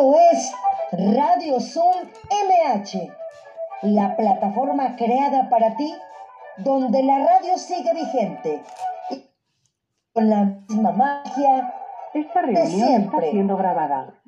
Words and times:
Esto 0.00 0.16
es 0.32 0.52
Radio 1.14 1.60
Zoom 1.60 2.08
MH, 2.30 3.12
la 3.82 4.16
plataforma 4.16 4.96
creada 4.96 5.50
para 5.50 5.76
ti, 5.76 5.94
donde 6.56 7.02
la 7.02 7.18
radio 7.18 7.58
sigue 7.58 7.92
vigente 7.92 8.62
y 9.10 9.26
con 10.14 10.30
la 10.30 10.44
misma 10.66 10.92
magia 10.92 11.74
Esta 12.14 12.40
de 12.40 12.46
reunión 12.46 13.02
está 13.02 13.20
siendo 13.30 13.58
grabada. 13.58 14.22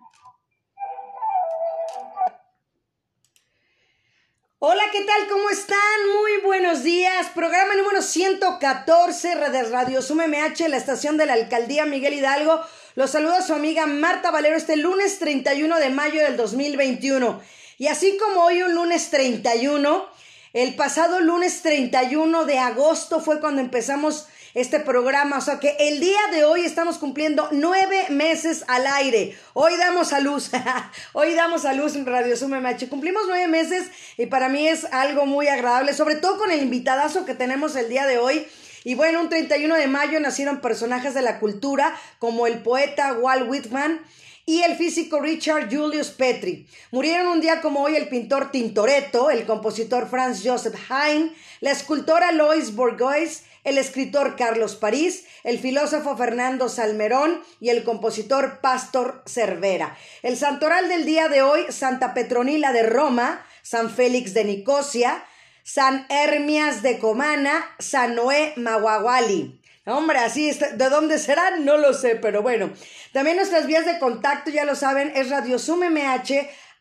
Hola, 4.58 4.82
¿qué 4.92 5.00
tal? 5.04 5.26
¿Cómo 5.30 5.48
están? 5.48 5.78
Muy 6.20 6.42
buenos 6.44 6.82
días. 6.82 7.30
Programa 7.34 7.74
número 7.78 8.02
114, 8.02 9.36
Redes 9.36 9.70
Radio 9.70 10.02
Sum 10.02 10.18
MH, 10.18 10.68
la 10.68 10.76
estación 10.76 11.16
de 11.16 11.24
la 11.24 11.32
Alcaldía 11.32 11.86
Miguel 11.86 12.12
Hidalgo. 12.12 12.60
Los 12.94 13.12
saluda 13.12 13.40
su 13.40 13.54
amiga 13.54 13.86
Marta 13.86 14.30
Valero 14.30 14.54
este 14.54 14.76
lunes 14.76 15.18
31 15.18 15.78
de 15.78 15.88
mayo 15.88 16.20
del 16.20 16.36
2021. 16.36 17.40
Y 17.78 17.86
así 17.86 18.18
como 18.18 18.44
hoy 18.44 18.62
un 18.62 18.74
lunes 18.74 19.08
31, 19.08 20.06
el 20.52 20.74
pasado 20.74 21.20
lunes 21.20 21.62
31 21.62 22.44
de 22.44 22.58
agosto 22.58 23.20
fue 23.20 23.40
cuando 23.40 23.62
empezamos 23.62 24.26
este 24.52 24.78
programa. 24.78 25.38
O 25.38 25.40
sea 25.40 25.58
que 25.58 25.74
el 25.80 26.00
día 26.00 26.20
de 26.32 26.44
hoy 26.44 26.66
estamos 26.66 26.98
cumpliendo 26.98 27.48
nueve 27.50 28.08
meses 28.10 28.62
al 28.68 28.86
aire. 28.86 29.38
Hoy 29.54 29.74
damos 29.78 30.12
a 30.12 30.20
luz. 30.20 30.50
hoy 31.14 31.32
damos 31.32 31.64
a 31.64 31.72
luz 31.72 31.96
en 31.96 32.04
Radio 32.04 32.36
Sum 32.36 32.50
MH. 32.50 32.90
Cumplimos 32.90 33.22
nueve 33.26 33.48
meses 33.48 33.90
y 34.18 34.26
para 34.26 34.50
mí 34.50 34.68
es 34.68 34.84
algo 34.92 35.24
muy 35.24 35.48
agradable, 35.48 35.94
sobre 35.94 36.16
todo 36.16 36.36
con 36.36 36.50
el 36.50 36.60
invitadazo 36.60 37.24
que 37.24 37.34
tenemos 37.34 37.74
el 37.74 37.88
día 37.88 38.06
de 38.06 38.18
hoy. 38.18 38.46
Y 38.84 38.94
bueno, 38.94 39.20
un 39.20 39.28
31 39.28 39.74
de 39.76 39.86
mayo 39.86 40.20
nacieron 40.20 40.60
personajes 40.60 41.14
de 41.14 41.22
la 41.22 41.38
cultura 41.38 41.94
como 42.18 42.46
el 42.46 42.62
poeta 42.62 43.12
Walt 43.14 43.48
Whitman 43.48 44.00
y 44.44 44.62
el 44.62 44.76
físico 44.76 45.20
Richard 45.20 45.72
Julius 45.72 46.10
Petri. 46.10 46.66
Murieron 46.90 47.28
un 47.28 47.40
día 47.40 47.60
como 47.60 47.82
hoy 47.82 47.96
el 47.96 48.08
pintor 48.08 48.50
Tintoretto, 48.50 49.30
el 49.30 49.46
compositor 49.46 50.08
Franz 50.08 50.42
Joseph 50.44 50.74
Haydn, 50.88 51.32
la 51.60 51.70
escultora 51.70 52.32
Lois 52.32 52.74
Bourgeois, 52.74 53.44
el 53.64 53.78
escritor 53.78 54.34
Carlos 54.34 54.74
París, 54.74 55.24
el 55.44 55.58
filósofo 55.58 56.16
Fernando 56.16 56.68
Salmerón 56.68 57.40
y 57.60 57.68
el 57.68 57.84
compositor 57.84 58.60
Pastor 58.60 59.22
Cervera. 59.26 59.96
El 60.22 60.36
santoral 60.36 60.88
del 60.88 61.04
día 61.04 61.28
de 61.28 61.42
hoy, 61.42 61.66
Santa 61.68 62.12
Petronila 62.12 62.72
de 62.72 62.82
Roma, 62.82 63.46
San 63.62 63.90
Félix 63.90 64.34
de 64.34 64.44
Nicosia, 64.44 65.24
San 65.62 66.06
Hermias 66.08 66.82
de 66.82 66.98
Comana, 66.98 67.64
San 67.78 68.14
Noé 68.14 68.52
Maguaguali. 68.56 69.60
Hombre, 69.84 70.18
así. 70.18 70.50
¿De 70.50 70.88
dónde 70.88 71.18
serán? 71.18 71.64
No 71.64 71.76
lo 71.76 71.92
sé, 71.92 72.16
pero 72.16 72.42
bueno. 72.42 72.70
También 73.12 73.36
nuestras 73.36 73.66
vías 73.66 73.84
de 73.84 73.98
contacto, 73.98 74.50
ya 74.50 74.64
lo 74.64 74.74
saben, 74.74 75.12
es 75.14 75.30
radiosummh 75.30 75.82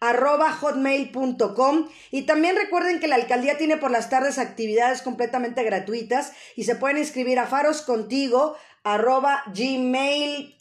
arroba 0.02 0.52
hotmail.com 0.52 1.88
y 2.10 2.24
también 2.24 2.56
recuerden 2.58 3.00
que 3.00 3.08
la 3.08 3.16
alcaldía 3.16 3.60
tiene 3.60 3.78
por 3.78 3.92
las 3.92 4.10
tardes 4.10 4.40
actividades 4.40 5.04
completamente 5.04 5.64
gratuitas 5.64 6.34
y 6.56 6.64
se 6.64 6.76
pueden 6.76 6.98
inscribir 6.98 7.38
a 7.38 7.46
faroscontigo 7.46 8.58
arroba 8.84 9.44
gmail.com 9.54 10.60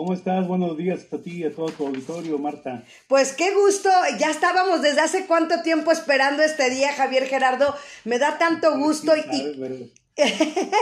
¿Cómo 0.00 0.14
estás? 0.14 0.48
Buenos 0.48 0.78
días 0.78 1.00
a 1.12 1.18
ti 1.18 1.42
y 1.42 1.44
a 1.44 1.54
todo 1.54 1.66
tu 1.66 1.86
auditorio, 1.86 2.38
Marta. 2.38 2.82
Pues 3.06 3.34
qué 3.34 3.52
gusto, 3.52 3.90
ya 4.18 4.30
estábamos 4.30 4.80
desde 4.80 5.02
hace 5.02 5.26
cuánto 5.26 5.60
tiempo 5.60 5.92
esperando 5.92 6.42
este 6.42 6.70
día, 6.70 6.94
Javier 6.94 7.26
Gerardo. 7.26 7.74
Me 8.06 8.18
da 8.18 8.38
tanto 8.38 8.78
gusto 8.78 9.14
y, 9.14 9.20
Sí, 9.20 9.28
y- 9.30 9.40
sabes, 9.42 9.56
pero 9.60 9.76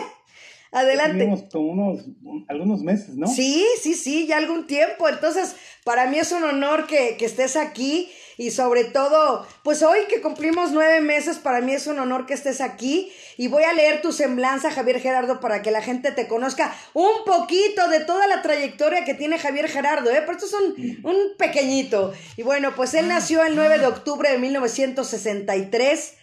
adelante. 0.70 1.18
Tenemos 1.18 1.42
como 1.50 1.72
unos, 1.72 2.04
algunos 2.46 2.82
meses, 2.82 3.16
¿no? 3.16 3.26
Sí, 3.26 3.66
sí, 3.82 3.94
sí, 3.94 4.28
ya 4.28 4.36
algún 4.36 4.68
tiempo. 4.68 5.08
Entonces, 5.08 5.56
para 5.82 6.06
mí 6.06 6.20
es 6.20 6.30
un 6.30 6.44
honor 6.44 6.86
que, 6.86 7.16
que 7.16 7.24
estés 7.24 7.56
aquí 7.56 8.12
y 8.38 8.52
sobre 8.52 8.84
todo, 8.84 9.44
pues 9.64 9.82
hoy 9.82 9.98
que 10.08 10.22
cumplimos 10.22 10.70
nueve 10.70 11.00
meses, 11.00 11.38
para 11.38 11.60
mí 11.60 11.72
es 11.74 11.88
un 11.88 11.98
honor 11.98 12.24
que 12.24 12.34
estés 12.34 12.60
aquí 12.60 13.12
y 13.36 13.48
voy 13.48 13.64
a 13.64 13.72
leer 13.72 14.00
tu 14.00 14.12
semblanza, 14.12 14.70
Javier 14.70 15.00
Gerardo, 15.00 15.40
para 15.40 15.60
que 15.60 15.72
la 15.72 15.82
gente 15.82 16.12
te 16.12 16.28
conozca 16.28 16.72
un 16.94 17.24
poquito 17.26 17.88
de 17.88 17.98
toda 17.98 18.28
la 18.28 18.40
trayectoria 18.40 19.04
que 19.04 19.14
tiene 19.14 19.40
Javier 19.40 19.68
Gerardo, 19.68 20.10
¿eh? 20.10 20.22
Pero 20.24 20.38
esto 20.38 20.46
es 20.46 20.54
un, 20.54 21.16
pequeñito. 21.36 22.12
Y 22.36 22.44
bueno, 22.44 22.76
pues 22.76 22.94
él 22.94 23.08
nació 23.08 23.42
el 23.42 23.56
9 23.56 23.80
de 23.80 23.86
octubre 23.86 24.30
de 24.30 24.38
1963 24.38 26.14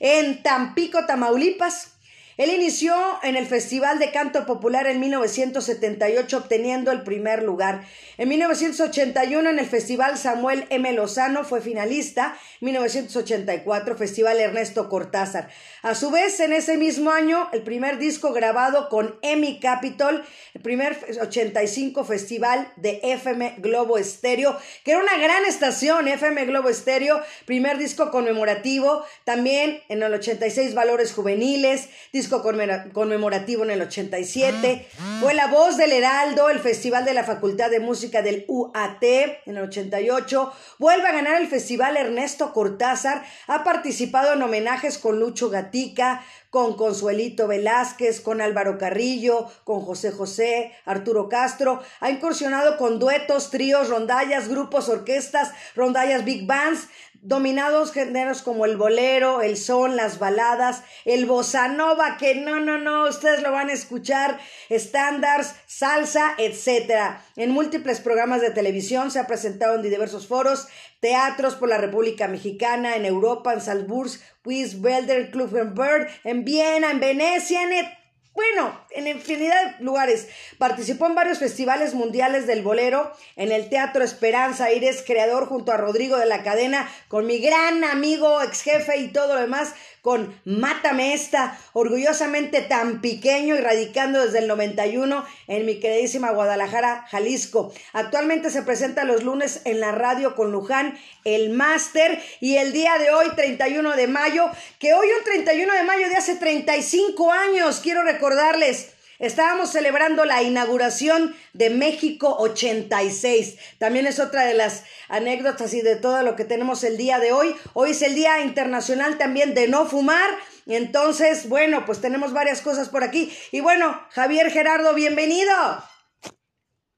en 0.00 0.42
Tampico, 0.42 1.06
Tamaulipas. 1.06 1.91
Él 2.36 2.50
inició 2.50 2.94
en 3.22 3.36
el 3.36 3.46
Festival 3.46 3.98
de 3.98 4.10
Canto 4.10 4.46
Popular 4.46 4.86
en 4.86 5.00
1978 5.00 6.36
obteniendo 6.36 6.90
el 6.90 7.02
primer 7.02 7.42
lugar. 7.42 7.84
En 8.16 8.28
1981 8.28 9.50
en 9.50 9.58
el 9.58 9.66
Festival 9.66 10.16
Samuel 10.16 10.64
M. 10.70 10.90
Lozano 10.92 11.44
fue 11.44 11.60
finalista. 11.60 12.36
1984 12.60 13.96
Festival 13.96 14.38
Ernesto 14.38 14.88
Cortázar. 14.88 15.50
A 15.82 15.94
su 15.94 16.10
vez 16.10 16.40
en 16.40 16.52
ese 16.52 16.76
mismo 16.76 17.10
año 17.10 17.48
el 17.52 17.62
primer 17.62 17.98
disco 17.98 18.32
grabado 18.32 18.88
con 18.88 19.18
Emmy 19.22 19.58
Capitol, 19.60 20.24
el 20.54 20.62
primer 20.62 20.98
85 21.20 22.04
Festival 22.04 22.72
de 22.76 23.00
FM 23.02 23.56
Globo 23.58 23.98
Estéreo, 23.98 24.56
que 24.84 24.92
era 24.92 25.00
una 25.00 25.18
gran 25.18 25.44
estación, 25.44 26.08
FM 26.08 26.46
Globo 26.46 26.68
Estéreo, 26.68 27.22
primer 27.46 27.78
disco 27.78 28.10
conmemorativo, 28.10 29.04
también 29.24 29.82
en 29.88 30.02
el 30.02 30.14
86 30.14 30.74
Valores 30.74 31.12
Juveniles, 31.12 31.88
disco 32.22 32.40
conmemora- 32.40 32.88
conmemorativo 32.92 33.64
en 33.64 33.70
el 33.72 33.82
87, 33.82 34.86
fue 35.20 35.34
la 35.34 35.48
voz 35.48 35.76
del 35.76 35.90
Heraldo, 35.90 36.50
el 36.50 36.60
Festival 36.60 37.04
de 37.04 37.14
la 37.14 37.24
Facultad 37.24 37.68
de 37.68 37.80
Música 37.80 38.22
del 38.22 38.44
UAT 38.46 39.02
en 39.02 39.56
el 39.56 39.64
88, 39.64 40.52
vuelve 40.78 41.08
a 41.08 41.12
ganar 41.12 41.40
el 41.40 41.48
Festival 41.48 41.96
Ernesto 41.96 42.52
Cortázar, 42.52 43.24
ha 43.48 43.64
participado 43.64 44.32
en 44.34 44.42
homenajes 44.42 44.98
con 44.98 45.18
Lucho 45.18 45.50
Gatica, 45.50 46.22
con 46.50 46.76
Consuelito 46.76 47.48
Velázquez, 47.48 48.20
con 48.20 48.40
Álvaro 48.40 48.76
Carrillo, 48.78 49.50
con 49.64 49.80
José 49.80 50.12
José, 50.12 50.72
Arturo 50.84 51.28
Castro, 51.28 51.82
ha 52.00 52.10
incursionado 52.10 52.76
con 52.76 52.98
duetos, 53.00 53.50
tríos, 53.50 53.88
rondallas, 53.88 54.48
grupos, 54.48 54.88
orquestas, 54.88 55.52
rondallas, 55.74 56.24
big 56.26 56.46
bands, 56.46 56.88
dominados 57.22 57.92
géneros 57.92 58.42
como 58.42 58.66
el 58.66 58.76
bolero, 58.76 59.42
el 59.42 59.56
son, 59.56 59.96
las 59.96 60.18
baladas, 60.18 60.82
el 61.04 61.24
bossa 61.24 61.68
nova, 61.68 62.16
que 62.18 62.34
no, 62.34 62.58
no, 62.58 62.78
no, 62.78 63.08
ustedes 63.08 63.42
lo 63.42 63.52
van 63.52 63.70
a 63.70 63.72
escuchar, 63.72 64.40
estándares, 64.68 65.54
salsa, 65.66 66.34
etcétera. 66.36 67.24
En 67.36 67.52
múltiples 67.52 68.00
programas 68.00 68.40
de 68.40 68.50
televisión 68.50 69.12
se 69.12 69.20
ha 69.20 69.28
presentado 69.28 69.76
en 69.76 69.82
diversos 69.82 70.26
foros, 70.26 70.66
teatros 70.98 71.54
por 71.54 71.68
la 71.68 71.78
República 71.78 72.26
Mexicana, 72.26 72.96
en 72.96 73.06
Europa, 73.06 73.54
en 73.54 73.60
Salzburg, 73.60 74.10
Wiesbaden, 74.44 75.30
Clubenberg, 75.30 76.08
en 76.24 76.44
Viena, 76.44 76.90
en 76.90 76.98
Venecia, 76.98 77.62
en 77.62 78.01
bueno, 78.34 78.80
en 78.90 79.06
infinidad 79.06 79.76
de 79.76 79.84
lugares. 79.84 80.28
Participó 80.56 81.06
en 81.06 81.14
varios 81.14 81.38
festivales 81.38 81.92
mundiales 81.92 82.46
del 82.46 82.62
bolero, 82.62 83.12
en 83.36 83.52
el 83.52 83.68
Teatro 83.68 84.02
Esperanza 84.02 84.66
Aires, 84.66 85.04
creador 85.06 85.46
junto 85.46 85.70
a 85.70 85.76
Rodrigo 85.76 86.16
de 86.16 86.26
la 86.26 86.42
Cadena, 86.42 86.90
con 87.08 87.26
mi 87.26 87.38
gran 87.38 87.84
amigo, 87.84 88.40
ex 88.42 88.62
jefe 88.62 88.96
y 88.98 89.08
todo 89.08 89.34
lo 89.34 89.40
demás, 89.40 89.74
con 90.02 90.36
Mátame 90.44 91.14
esta, 91.14 91.58
orgullosamente 91.72 92.60
tan 92.60 93.00
pequeño 93.00 93.54
y 93.54 93.60
radicando 93.60 94.20
desde 94.20 94.40
el 94.40 94.48
91 94.48 95.24
en 95.46 95.64
mi 95.64 95.78
queridísima 95.78 96.32
Guadalajara, 96.32 97.06
Jalisco. 97.08 97.72
Actualmente 97.92 98.50
se 98.50 98.62
presenta 98.62 99.04
los 99.04 99.22
lunes 99.22 99.62
en 99.64 99.78
la 99.78 99.92
radio 99.92 100.34
con 100.34 100.50
Luján, 100.50 100.98
el 101.24 101.50
máster, 101.50 102.20
y 102.40 102.56
el 102.56 102.72
día 102.72 102.98
de 102.98 103.12
hoy, 103.12 103.28
31 103.36 103.92
de 103.96 104.08
mayo, 104.08 104.50
que 104.80 104.92
hoy 104.92 105.06
un 105.16 105.24
31 105.24 105.72
de 105.72 105.82
mayo 105.84 106.08
de 106.08 106.16
hace 106.16 106.34
35 106.34 107.32
años, 107.32 107.78
quiero 107.80 108.02
recordarles, 108.02 108.92
Estábamos 109.22 109.70
celebrando 109.70 110.24
la 110.24 110.42
inauguración 110.42 111.32
de 111.52 111.70
México 111.70 112.34
86. 112.40 113.56
También 113.78 114.08
es 114.08 114.18
otra 114.18 114.44
de 114.44 114.54
las 114.54 114.84
anécdotas 115.08 115.74
y 115.74 115.80
de 115.80 115.94
todo 115.94 116.24
lo 116.24 116.34
que 116.34 116.44
tenemos 116.44 116.82
el 116.82 116.96
día 116.96 117.20
de 117.20 117.30
hoy. 117.30 117.54
Hoy 117.72 117.90
es 117.92 118.02
el 118.02 118.16
Día 118.16 118.44
Internacional 118.44 119.18
también 119.18 119.54
de 119.54 119.68
no 119.68 119.84
fumar. 119.84 120.28
Entonces, 120.66 121.48
bueno, 121.48 121.84
pues 121.86 122.00
tenemos 122.00 122.32
varias 122.32 122.62
cosas 122.62 122.88
por 122.88 123.04
aquí. 123.04 123.30
Y 123.52 123.60
bueno, 123.60 123.96
Javier 124.10 124.50
Gerardo, 124.50 124.92
bienvenido. 124.92 125.52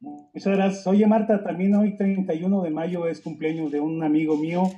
Muchas 0.01 0.57
gracias. 0.57 0.87
Oye, 0.87 1.07
Marta, 1.07 1.45
también 1.45 1.75
hoy 1.75 1.95
31 1.95 2.63
de 2.63 2.71
mayo 2.71 3.07
es 3.07 3.21
cumpleaños 3.21 3.71
de 3.71 3.81
un 3.81 4.03
amigo 4.03 4.39
mío 4.39 4.71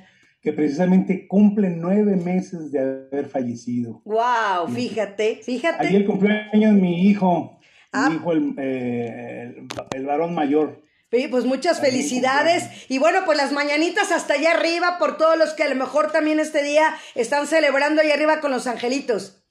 que 0.47 0.53
precisamente 0.53 1.27
cumple 1.27 1.69
nueve 1.71 2.15
meses 2.15 2.71
de 2.71 2.79
haber 2.79 3.27
fallecido. 3.27 4.01
Wow, 4.05 4.69
fíjate, 4.73 5.41
fíjate. 5.43 5.87
Ayer 5.87 6.05
cumpleaños 6.05 6.71
mi 6.75 7.05
hijo, 7.05 7.59
mi 7.91 7.99
ah. 7.99 8.09
hijo 8.13 8.31
eh, 8.57 9.67
el, 9.93 10.05
varón 10.05 10.33
mayor. 10.33 10.85
pues 11.29 11.43
muchas 11.43 11.81
felicidades. 11.81 12.63
Y 12.87 12.97
bueno, 12.97 13.23
pues 13.25 13.37
las 13.37 13.51
mañanitas 13.51 14.13
hasta 14.13 14.35
allá 14.35 14.51
arriba 14.51 14.95
por 14.99 15.17
todos 15.17 15.37
los 15.37 15.49
que 15.49 15.63
a 15.63 15.67
lo 15.67 15.75
mejor 15.75 16.13
también 16.13 16.39
este 16.39 16.63
día 16.63 16.95
están 17.13 17.45
celebrando 17.45 18.01
allá 18.01 18.13
arriba 18.13 18.39
con 18.39 18.51
los 18.51 18.67
angelitos. 18.67 19.43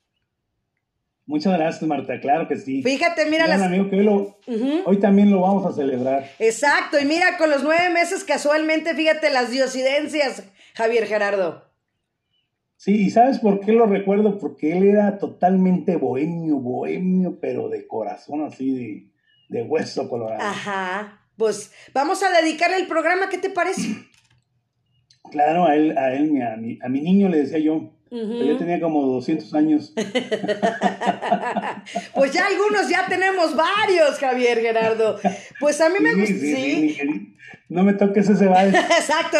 Muchas 1.26 1.58
gracias, 1.58 1.82
Marta. 1.82 2.20
Claro 2.20 2.46
que 2.46 2.56
sí. 2.56 2.82
Fíjate, 2.82 3.26
mira 3.26 3.48
las... 3.48 3.60
amigo, 3.60 3.90
que 3.90 4.08
hoy, 4.84 5.00
también 5.00 5.30
lo 5.30 5.40
vamos 5.40 5.66
a 5.66 5.72
celebrar. 5.72 6.30
Exacto. 6.38 7.00
Y 7.00 7.04
mira, 7.04 7.36
con 7.36 7.50
los 7.50 7.64
nueve 7.64 7.90
meses 7.90 8.22
casualmente, 8.22 8.94
fíjate 8.94 9.30
las 9.30 9.50
diosidencias, 9.50 10.44
Javier 10.74 11.06
Gerardo. 11.06 11.64
Sí, 12.76 13.06
¿y 13.06 13.10
sabes 13.10 13.40
por 13.40 13.58
qué 13.58 13.72
lo 13.72 13.86
recuerdo? 13.86 14.38
Porque 14.38 14.76
él 14.76 14.84
era 14.84 15.18
totalmente 15.18 15.96
bohemio, 15.96 16.58
bohemio, 16.58 17.40
pero 17.40 17.68
de 17.68 17.88
corazón 17.88 18.44
así, 18.44 19.10
de, 19.48 19.62
hueso 19.62 20.08
colorado. 20.08 20.42
Ajá. 20.42 21.22
Pues 21.36 21.72
vamos 21.92 22.22
a 22.22 22.30
dedicarle 22.40 22.76
el 22.76 22.86
programa, 22.86 23.28
¿qué 23.28 23.38
te 23.38 23.50
parece? 23.50 23.88
Claro, 25.32 25.64
a 25.66 25.74
él, 25.74 25.98
a 25.98 26.14
él, 26.14 26.40
a 26.40 26.56
mi, 26.56 26.78
a 26.80 26.88
mi 26.88 27.00
niño 27.00 27.28
le 27.28 27.38
decía 27.38 27.58
yo, 27.58 27.95
yo 28.10 28.56
tenía 28.56 28.80
como 28.80 29.06
200 29.06 29.52
años. 29.54 29.92
pues 32.14 32.32
ya 32.32 32.46
algunos 32.46 32.88
ya 32.88 33.06
tenemos 33.08 33.56
varios, 33.56 34.18
Javier 34.18 34.60
Gerardo. 34.60 35.18
Pues 35.58 35.80
a 35.80 35.88
mí 35.88 35.96
me 36.00 36.14
gusta. 36.14 36.34
Sí, 36.34 36.96
no 37.68 37.82
me 37.82 37.94
toques 37.94 38.28
ese 38.28 38.46
baile. 38.46 38.78
Exacto, 38.98 39.38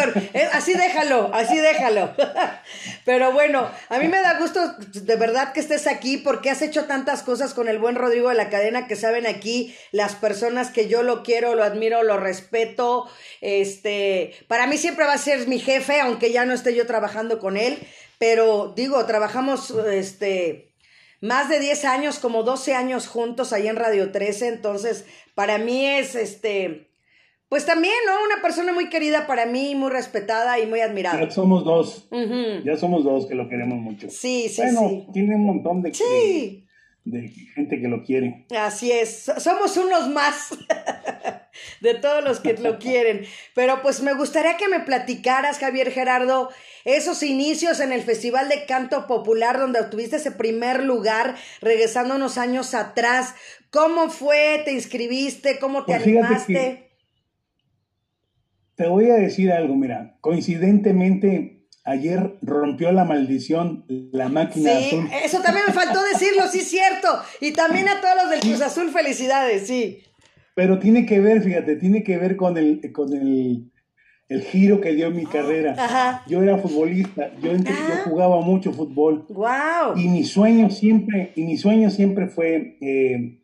así 0.51 0.73
déjalo, 0.73 1.31
así 1.33 1.57
déjalo. 1.57 2.13
Pero 3.05 3.31
bueno, 3.31 3.71
a 3.87 3.99
mí 3.99 4.09
me 4.09 4.21
da 4.21 4.37
gusto 4.37 4.75
de 4.79 5.15
verdad 5.15 5.53
que 5.53 5.61
estés 5.61 5.87
aquí 5.87 6.17
porque 6.17 6.49
has 6.49 6.61
hecho 6.61 6.85
tantas 6.85 7.23
cosas 7.23 7.53
con 7.53 7.69
el 7.69 7.79
buen 7.79 7.95
Rodrigo 7.95 8.27
de 8.27 8.35
la 8.35 8.49
cadena 8.49 8.85
que 8.85 8.97
saben 8.97 9.27
aquí 9.27 9.73
las 9.93 10.15
personas 10.15 10.71
que 10.71 10.89
yo 10.89 11.03
lo 11.03 11.23
quiero, 11.23 11.55
lo 11.55 11.63
admiro, 11.63 12.03
lo 12.03 12.19
respeto. 12.19 13.09
Este, 13.39 14.33
para 14.49 14.67
mí 14.67 14.77
siempre 14.77 15.05
va 15.05 15.13
a 15.13 15.17
ser 15.17 15.47
mi 15.47 15.59
jefe, 15.59 16.01
aunque 16.01 16.33
ya 16.33 16.43
no 16.43 16.53
esté 16.53 16.75
yo 16.75 16.85
trabajando 16.85 17.39
con 17.39 17.55
él 17.55 17.79
pero 18.19 18.73
digo, 18.75 19.05
trabajamos 19.05 19.71
este 19.71 20.73
más 21.21 21.49
de 21.49 21.59
10 21.59 21.85
años, 21.85 22.19
como 22.19 22.43
12 22.43 22.75
años 22.75 23.07
juntos 23.07 23.53
ahí 23.53 23.67
en 23.67 23.75
Radio 23.75 24.11
13, 24.11 24.47
entonces 24.47 25.05
para 25.35 25.57
mí 25.57 25.85
es 25.85 26.15
este 26.15 26.87
pues 27.49 27.65
también, 27.65 27.93
¿no? 28.05 28.13
Una 28.25 28.41
persona 28.41 28.73
muy 28.73 28.89
querida 28.89 29.25
para 29.25 29.45
mí, 29.45 29.73
muy 29.73 29.89
respetada 29.89 30.59
y 30.59 30.65
muy 30.65 30.81
admirada. 30.81 31.21
Ya 31.21 31.31
somos 31.31 31.63
dos. 31.63 32.09
Ya 32.65 32.75
somos 32.75 33.05
dos 33.05 33.25
que 33.25 33.35
lo 33.35 33.47
queremos 33.47 33.79
mucho. 33.79 34.09
Sí, 34.09 34.49
sí, 34.49 34.61
bueno, 34.61 34.89
sí. 34.89 35.07
tiene 35.13 35.35
un 35.35 35.45
montón 35.45 35.81
de, 35.81 35.93
sí. 35.93 36.66
De, 37.11 37.29
gente 37.29 37.79
que 37.79 37.87
lo 37.87 38.03
quiere. 38.03 38.45
Así 38.57 38.91
es. 38.91 39.31
Somos 39.37 39.77
unos 39.77 40.09
más 40.09 40.49
de 41.81 41.95
todos 41.95 42.23
los 42.23 42.39
que 42.39 42.53
lo 42.53 42.79
quieren. 42.79 43.25
Pero 43.55 43.81
pues 43.81 44.01
me 44.01 44.13
gustaría 44.13 44.57
que 44.57 44.67
me 44.67 44.81
platicaras, 44.81 45.59
Javier 45.59 45.91
Gerardo, 45.91 46.49
esos 46.85 47.23
inicios 47.23 47.79
en 47.79 47.91
el 47.91 48.01
Festival 48.01 48.49
de 48.49 48.65
Canto 48.65 49.07
Popular 49.07 49.57
donde 49.57 49.79
obtuviste 49.79 50.17
ese 50.17 50.31
primer 50.31 50.83
lugar, 50.83 51.35
regresando 51.61 52.15
unos 52.15 52.37
años 52.37 52.73
atrás. 52.73 53.35
¿Cómo 53.69 54.09
fue? 54.09 54.61
¿Te 54.65 54.73
inscribiste? 54.73 55.59
¿Cómo 55.59 55.85
te 55.85 55.93
pues 55.93 56.03
animaste? 56.03 56.91
Te 58.75 58.87
voy 58.87 59.09
a 59.09 59.15
decir 59.15 59.51
algo, 59.51 59.75
mira, 59.75 60.17
coincidentemente 60.21 61.56
ayer 61.87 62.37
rompió 62.41 62.91
la 62.91 63.05
maldición 63.05 63.85
la 63.87 64.29
máquina 64.29 64.71
sí, 64.71 64.87
azul. 64.87 65.09
Eso 65.23 65.41
también 65.41 65.65
me 65.67 65.73
faltó 65.73 65.99
decirlo, 66.13 66.43
sí, 66.51 66.59
cierto. 66.59 67.07
Y 67.41 67.53
también 67.53 67.87
a 67.87 67.99
todos 68.01 68.15
los 68.21 68.29
del 68.29 68.39
Cruz 68.41 68.61
Azul, 68.61 68.91
felicidades, 68.91 69.65
sí. 69.65 70.03
Pero 70.53 70.79
tiene 70.79 71.05
que 71.05 71.19
ver, 71.19 71.41
fíjate, 71.41 71.77
tiene 71.77 72.03
que 72.03 72.17
ver 72.17 72.35
con 72.35 72.57
el, 72.57 72.91
con 72.91 73.13
el 73.13 73.71
el 74.29 74.41
giro 74.41 74.81
que 74.81 74.93
dio 74.93 75.09
mi 75.11 75.23
ah, 75.25 75.29
carrera. 75.31 76.23
Yo 76.27 76.43
era 76.43 76.57
futbolista, 76.57 77.31
yo, 77.41 77.55
yo, 77.55 77.63
ah. 77.69 78.01
jugaba 78.05 78.41
mucho 78.41 78.71
fútbol. 78.73 79.25
Wow. 79.29 79.95
Y 79.95 80.07
mi 80.09 80.23
sueño 80.23 80.69
siempre, 80.69 81.31
y 81.35 81.43
mi 81.43 81.57
sueño 81.57 81.89
siempre 81.89 82.27
fue, 82.27 82.77
eh, 82.81 83.39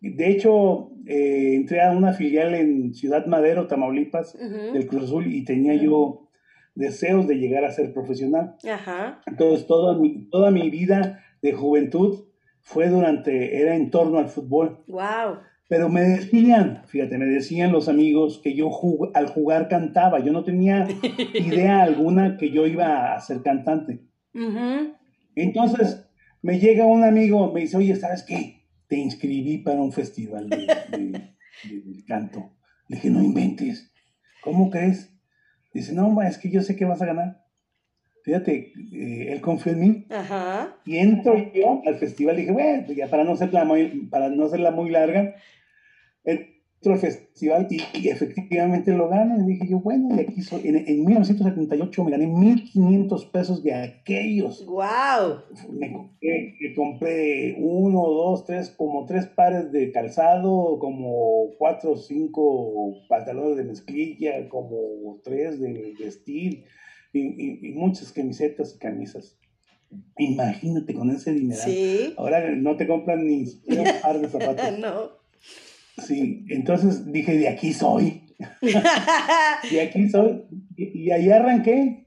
de 0.00 0.30
hecho, 0.30 0.90
eh, 1.06 1.54
entré 1.54 1.82
a 1.82 1.92
una 1.92 2.12
filial 2.12 2.54
en 2.54 2.94
Ciudad 2.94 3.26
Madero, 3.26 3.68
Tamaulipas, 3.68 4.36
del 4.36 4.86
Cruz 4.88 5.04
Azul, 5.04 5.32
y 5.32 5.44
tenía 5.44 5.74
yo 5.74 6.27
deseos 6.78 7.26
de 7.26 7.34
llegar 7.34 7.64
a 7.64 7.72
ser 7.72 7.92
profesional. 7.92 8.56
Ajá. 8.70 9.20
Entonces, 9.26 9.66
toda 9.66 9.98
mi, 9.98 10.28
toda 10.30 10.50
mi 10.50 10.70
vida 10.70 11.24
de 11.42 11.52
juventud 11.52 12.26
fue 12.60 12.88
durante, 12.88 13.60
era 13.60 13.74
en 13.74 13.90
torno 13.90 14.18
al 14.18 14.28
fútbol. 14.28 14.84
Wow. 14.86 15.40
Pero 15.68 15.88
me 15.88 16.00
decían, 16.02 16.82
fíjate, 16.86 17.18
me 17.18 17.26
decían 17.26 17.72
los 17.72 17.88
amigos 17.88 18.40
que 18.42 18.54
yo 18.54 18.70
al 19.12 19.26
jugar 19.26 19.68
cantaba. 19.68 20.20
Yo 20.20 20.32
no 20.32 20.44
tenía 20.44 20.86
idea 21.34 21.82
alguna 21.82 22.36
que 22.36 22.50
yo 22.50 22.66
iba 22.66 23.12
a 23.12 23.20
ser 23.20 23.42
cantante. 23.42 24.00
Entonces 25.34 26.08
me 26.42 26.60
llega 26.60 26.86
un 26.86 27.02
amigo, 27.04 27.52
me 27.52 27.62
dice, 27.62 27.76
oye, 27.76 27.96
¿sabes 27.96 28.22
qué? 28.22 28.66
Te 28.86 28.96
inscribí 28.96 29.58
para 29.58 29.80
un 29.80 29.92
festival 29.92 30.48
de, 30.48 31.34
canto. 32.06 32.52
Le 32.86 32.96
dije, 32.96 33.10
no 33.10 33.22
inventes. 33.22 33.92
¿Cómo 34.42 34.70
crees? 34.70 35.17
Dice, 35.78 35.92
no, 35.92 36.20
es 36.22 36.38
que 36.38 36.50
yo 36.50 36.62
sé 36.62 36.76
que 36.76 36.84
vas 36.84 37.02
a 37.02 37.06
ganar. 37.06 37.44
Fíjate, 38.24 38.72
eh, 38.92 39.32
él 39.32 39.40
confió 39.40 39.72
en 39.72 39.80
mí. 39.80 40.06
Y 40.84 40.98
entro 40.98 41.36
yo 41.52 41.82
al 41.86 41.98
festival 41.98 42.36
y 42.36 42.40
dije, 42.42 42.52
bueno, 42.52 42.92
ya 42.92 43.06
para 43.08 43.24
no 43.24 43.36
ser 43.36 43.50
para 43.50 44.28
no 44.28 44.44
hacerla 44.44 44.70
muy 44.70 44.90
larga, 44.90 45.34
festival 46.80 47.66
y, 47.70 48.08
efectivamente 48.08 48.92
lo 48.92 49.08
gano. 49.08 49.40
Y 49.40 49.52
dije 49.52 49.68
yo, 49.68 49.80
bueno, 49.80 50.14
y 50.16 50.20
aquí 50.20 50.42
soy. 50.42 50.62
En, 50.64 50.76
en 50.76 51.04
1978 51.04 52.04
me 52.04 52.10
gané 52.10 52.26
1.500 52.26 53.30
pesos 53.30 53.62
de 53.62 53.74
aquellos. 53.74 54.64
¡Wow! 54.66 55.42
Me 55.70 55.92
compré, 55.92 56.54
me 56.60 56.74
compré 56.74 57.56
uno, 57.58 58.00
dos, 58.00 58.44
tres, 58.44 58.70
como 58.70 59.06
tres 59.06 59.26
pares 59.26 59.72
de 59.72 59.90
calzado, 59.92 60.78
como 60.78 61.50
cuatro 61.58 61.92
o 61.92 61.96
cinco 61.96 62.94
pantalones 63.08 63.56
de 63.56 63.64
mezclilla, 63.64 64.48
como 64.48 65.20
tres 65.24 65.60
de 65.60 65.94
vestir 65.98 66.64
y, 67.12 67.68
y, 67.68 67.72
muchas 67.72 68.12
camisetas 68.12 68.74
y 68.74 68.78
camisas. 68.78 69.38
Imagínate 70.18 70.94
con 70.94 71.10
ese 71.10 71.32
dinero. 71.32 71.60
Sí. 71.64 72.12
Ahora 72.18 72.50
no 72.54 72.76
te 72.76 72.86
compran 72.86 73.26
ni 73.26 73.44
un 73.44 73.84
par 74.02 74.20
de 74.20 74.28
zapatos. 74.28 74.78
no. 74.78 75.17
Sí, 76.06 76.44
entonces 76.48 77.10
dije, 77.10 77.36
de 77.36 77.48
aquí 77.48 77.72
soy. 77.72 78.22
de 79.70 79.80
aquí 79.80 80.08
soy. 80.08 80.44
Y, 80.76 81.10
ahí 81.10 81.30
arranqué. 81.30 82.06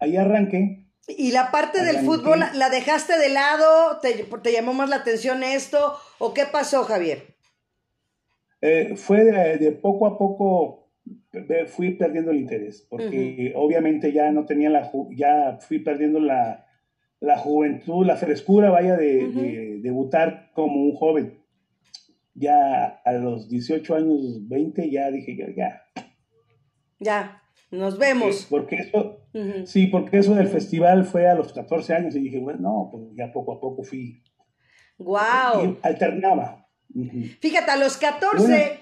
Ahí 0.00 0.16
arranqué. 0.16 0.84
¿Y 1.06 1.32
la 1.32 1.50
parte 1.50 1.82
del 1.82 1.98
fútbol 1.98 2.40
la 2.54 2.68
dejaste 2.68 3.18
de 3.18 3.30
lado? 3.30 3.98
¿Te, 4.00 4.12
¿Te, 4.12 4.52
llamó 4.52 4.74
más 4.74 4.90
la 4.90 4.96
atención 4.96 5.42
esto? 5.42 5.94
¿O 6.18 6.34
qué 6.34 6.44
pasó, 6.50 6.84
Javier? 6.84 7.34
Eh, 8.60 8.94
fue 8.96 9.24
de, 9.24 9.72
poco 9.72 10.06
a 10.06 10.18
poco, 10.18 10.90
fui 11.68 11.92
perdiendo 11.92 12.32
el 12.32 12.38
interés, 12.38 12.86
porque 12.90 13.52
obviamente 13.56 14.12
ya 14.12 14.30
no 14.32 14.44
tenía 14.44 14.68
la, 14.68 14.90
ya 15.12 15.58
fui 15.60 15.78
perdiendo 15.78 16.18
la, 16.20 16.66
la 17.20 17.38
juventud, 17.38 18.04
la 18.04 18.16
frescura, 18.16 18.68
vaya, 18.68 18.96
de, 18.96 19.28
de 19.28 19.78
debutar 19.80 20.50
como 20.52 20.82
un 20.82 20.94
joven 20.94 21.37
ya 22.38 23.00
a 23.04 23.12
los 23.12 23.48
18 23.48 23.94
años, 23.94 24.48
20, 24.48 24.90
ya 24.90 25.10
dije 25.10 25.36
ya. 25.56 25.82
Ya. 27.00 27.42
Nos 27.70 27.98
vemos. 27.98 28.46
porque 28.48 28.76
eso, 28.76 29.20
sí, 29.66 29.88
porque 29.88 30.18
eso 30.18 30.34
del 30.34 30.48
festival 30.48 31.04
fue 31.04 31.28
a 31.28 31.34
los 31.34 31.52
14 31.52 31.94
años 31.94 32.16
y 32.16 32.20
dije, 32.20 32.38
bueno, 32.38 32.60
no, 32.60 32.88
pues 32.90 33.04
ya 33.14 33.30
poco 33.32 33.52
a 33.52 33.60
poco 33.60 33.82
fui. 33.82 34.22
Wow. 34.98 35.78
alternaba. 35.82 36.66
Fíjate, 37.40 37.70
a 37.70 37.76
los 37.76 37.98
14, 37.98 38.80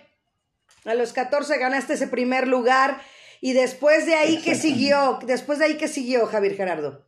a 0.84 0.94
los 0.94 1.12
14 1.12 1.58
ganaste 1.58 1.94
ese 1.94 2.06
primer 2.06 2.46
lugar 2.46 2.98
y 3.40 3.52
después 3.52 4.06
de 4.06 4.14
ahí, 4.14 4.40
¿qué 4.42 4.54
siguió? 4.54 5.18
Después 5.26 5.58
de 5.58 5.66
ahí, 5.66 5.76
¿qué 5.76 5.88
siguió, 5.88 6.26
Javier 6.26 6.54
Gerardo? 6.54 7.04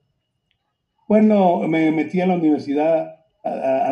Bueno, 1.09 1.61
me 1.69 1.91
metí 1.91 2.21
a 2.21 2.27
la 2.27 2.35
universidad. 2.35 3.18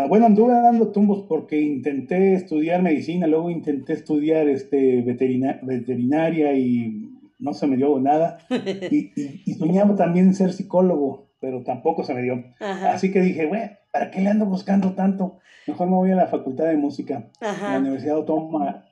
Bueno, 0.09 0.27
anduve 0.27 0.53
dando 0.55 0.89
tumbos 0.93 1.25
porque 1.29 1.61
intenté 1.61 2.35
estudiar 2.35 2.83
medicina, 2.83 3.27
luego 3.27 3.51
intenté 3.51 3.93
estudiar 3.93 4.49
este, 4.49 5.03
veterinaria 5.03 6.55
y 6.55 7.07
no 7.39 7.53
se 7.53 7.67
me 7.67 7.77
dio 7.77 7.99
nada. 7.99 8.39
Y, 8.91 9.55
soñaba 9.55 9.95
también 9.97 10.35
ser 10.35 10.53
psicólogo, 10.53 11.29
pero 11.41 11.63
tampoco 11.63 12.05
se 12.05 12.15
me 12.15 12.23
dio. 12.23 12.45
Así 12.61 13.11
que 13.11 13.21
dije, 13.21 13.47
bueno, 13.47 13.71
¿para 13.93 14.11
qué 14.11 14.21
le 14.21 14.31
ando 14.31 14.47
buscando 14.47 14.93
tanto? 14.93 15.39
Mejor 15.67 15.89
me 15.89 15.97
voy 15.97 16.11
a 16.11 16.17
la 16.17 16.27
Facultad 16.27 16.67
de 16.67 16.77
Música, 16.77 17.31
la 17.41 17.79
Universidad 17.79 18.17
Autónoma, 18.17 18.85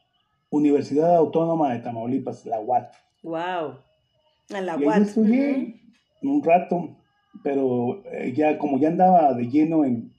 Universidad 0.50 1.16
Autónoma 1.16 1.72
de 1.72 1.80
Tamaulipas, 1.80 2.46
la 2.46 2.60
UAT. 2.60 2.92
Wow. 3.22 3.76
A 4.54 4.60
la 4.60 4.76
UAT. 4.76 5.02
estudié 5.02 5.80
un 6.22 6.42
rato, 6.42 6.96
pero 7.42 8.02
eh, 8.10 8.32
ya 8.34 8.58
como 8.58 8.78
ya 8.78 8.88
andaba 8.88 9.34
de 9.34 9.48
lleno 9.48 9.84
en 9.84 10.13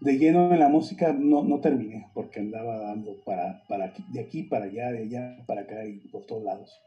de 0.00 0.18
lleno 0.18 0.52
en 0.52 0.60
la 0.60 0.68
música 0.68 1.12
no, 1.12 1.42
no 1.42 1.60
terminé 1.60 2.10
porque 2.14 2.40
andaba 2.40 2.78
dando 2.80 3.16
para, 3.24 3.62
para 3.68 3.92
de 4.08 4.20
aquí 4.20 4.42
para 4.42 4.66
allá, 4.66 4.92
de 4.92 5.04
allá 5.04 5.36
para 5.46 5.62
acá 5.62 5.84
y 5.84 5.98
por 6.08 6.26
todos 6.26 6.42
lados. 6.42 6.80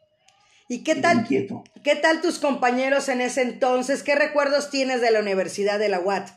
¿Y 0.71 0.83
qué 0.83 0.95
tal, 0.95 1.27
qué 1.27 1.95
tal 1.95 2.21
tus 2.21 2.37
compañeros 2.37 3.09
en 3.09 3.21
ese 3.21 3.41
entonces? 3.41 4.03
¿Qué 4.03 4.13
recuerdos 4.13 4.69
tienes 4.69 5.01
de 5.01 5.09
la 5.09 5.19
Universidad 5.19 5.79
de 5.79 5.89
la 5.89 5.99
UAT? 5.99 6.29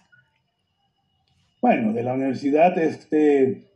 Bueno, 1.60 1.92
de 1.92 2.02
la 2.02 2.14
universidad, 2.14 2.76
este, 2.78 3.68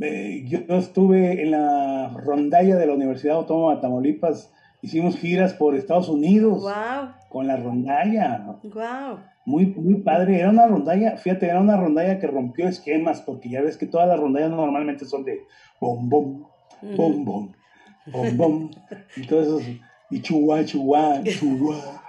eh, 0.00 0.44
yo 0.46 0.60
estuve 0.78 1.42
en 1.42 1.50
la 1.50 2.08
rondalla 2.24 2.76
de 2.76 2.86
la 2.86 2.94
Universidad 2.94 3.36
Autónoma 3.36 3.74
de 3.74 3.80
Tamaulipas. 3.82 4.52
Hicimos 4.82 5.16
giras 5.16 5.52
por 5.52 5.74
Estados 5.74 6.08
Unidos. 6.08 6.62
Wow. 6.62 7.10
Con 7.28 7.48
la 7.48 7.56
rondalla. 7.56 8.58
Wow. 8.62 9.18
Muy, 9.46 9.66
muy 9.66 10.02
padre. 10.02 10.40
Era 10.40 10.50
una 10.50 10.66
rondalla, 10.66 11.16
fíjate, 11.16 11.46
era 11.46 11.60
una 11.60 11.78
rondalla 11.78 12.18
que 12.18 12.26
rompió 12.26 12.68
esquemas, 12.68 13.22
porque 13.22 13.48
ya 13.48 13.62
ves 13.62 13.78
que 13.78 13.86
todas 13.86 14.08
las 14.08 14.20
rondallas 14.20 14.50
normalmente 14.50 15.06
son 15.06 15.24
de 15.24 15.40
bom, 15.80 16.08
bom, 16.08 16.46
bom, 16.82 17.24
bom 17.24 17.52
bom, 18.06 18.36
bom, 18.36 18.70
y 19.16 19.26
todo 19.26 19.42
eso, 19.42 19.60
y 20.10 20.20
chua, 20.20 20.64
chua, 20.64 21.22
chua, 21.24 22.02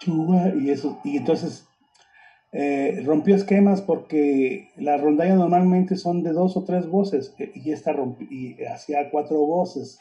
chua, 0.00 0.52
y 0.60 0.70
eso, 0.70 0.98
y 1.04 1.18
entonces 1.18 1.66
eh, 2.52 3.02
rompió 3.04 3.34
esquemas 3.34 3.80
porque 3.82 4.70
las 4.76 5.00
rondallas 5.00 5.38
normalmente 5.38 5.96
son 5.96 6.22
de 6.22 6.32
dos 6.32 6.56
o 6.56 6.64
tres 6.64 6.88
voces, 6.88 7.34
eh, 7.38 7.52
y 7.54 7.72
esta 7.72 7.94
y 8.30 8.62
hacía 8.64 9.10
cuatro 9.10 9.38
voces, 9.40 10.00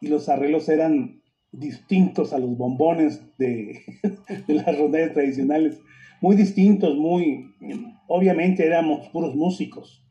y 0.00 0.08
los 0.08 0.28
arreglos 0.28 0.68
eran 0.68 1.22
distintos 1.52 2.32
a 2.32 2.38
los 2.38 2.56
bombones 2.56 3.22
de, 3.38 3.80
de 4.46 4.54
las 4.54 4.78
rondallas 4.78 5.14
tradicionales, 5.14 5.80
muy 6.20 6.36
distintos, 6.36 6.96
muy, 6.96 7.54
obviamente 8.08 8.66
éramos 8.66 9.08
puros 9.08 9.34
músicos 9.34 10.06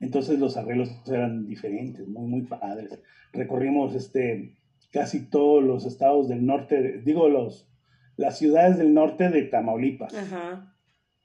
entonces 0.00 0.38
los 0.38 0.56
arreglos 0.56 0.90
eran 1.08 1.46
diferentes, 1.46 2.06
muy, 2.06 2.28
muy 2.28 2.42
padres. 2.42 3.00
Recorrimos 3.32 3.94
este, 3.94 4.54
casi 4.92 5.28
todos 5.28 5.62
los 5.62 5.86
estados 5.86 6.28
del 6.28 6.46
norte, 6.46 7.00
digo, 7.04 7.28
los, 7.28 7.68
las 8.16 8.38
ciudades 8.38 8.78
del 8.78 8.94
norte 8.94 9.28
de 9.28 9.42
Tamaulipas. 9.42 10.14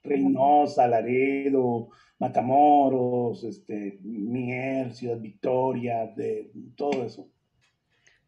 Reynosa, 0.02 0.86
Laredo, 0.88 1.88
Matamoros, 2.18 3.44
este, 3.44 3.98
Mier, 4.02 4.92
Ciudad 4.92 5.18
Victoria, 5.18 6.06
de 6.06 6.50
todo 6.76 7.04
eso. 7.04 7.28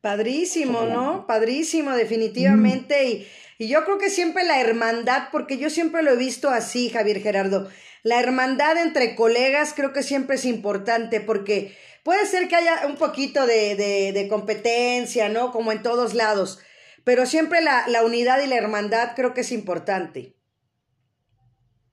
Padrísimo, 0.06 0.82
¿no? 0.82 1.26
Padrísimo, 1.26 1.90
definitivamente. 1.90 3.08
Y, 3.08 3.26
y, 3.58 3.66
yo 3.66 3.84
creo 3.84 3.98
que 3.98 4.08
siempre 4.08 4.44
la 4.44 4.60
hermandad, 4.60 5.30
porque 5.32 5.58
yo 5.58 5.68
siempre 5.68 6.04
lo 6.04 6.12
he 6.12 6.16
visto 6.16 6.48
así, 6.48 6.90
Javier 6.90 7.20
Gerardo, 7.20 7.68
la 8.04 8.20
hermandad 8.20 8.76
entre 8.76 9.16
colegas 9.16 9.72
creo 9.74 9.92
que 9.92 10.04
siempre 10.04 10.36
es 10.36 10.44
importante 10.44 11.20
porque 11.20 11.74
puede 12.04 12.24
ser 12.26 12.46
que 12.46 12.54
haya 12.54 12.86
un 12.86 12.94
poquito 12.94 13.46
de, 13.46 14.28
competencia, 14.30 15.28
¿no? 15.28 15.50
Como 15.50 15.72
en 15.72 15.82
todos 15.82 16.14
lados, 16.14 16.60
pero 17.02 17.26
siempre 17.26 17.58
la, 17.60 18.04
unidad 18.04 18.40
y 18.44 18.46
la 18.46 18.54
hermandad 18.54 19.16
creo 19.16 19.34
que 19.34 19.40
es 19.40 19.50
importante. 19.50 20.36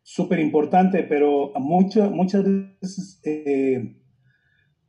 Súper 0.04 0.38
importante, 0.38 1.02
pero 1.02 1.52
mucho, 1.56 2.12
muchas 2.12 2.44
veces 2.44 3.20
eh, 3.24 3.96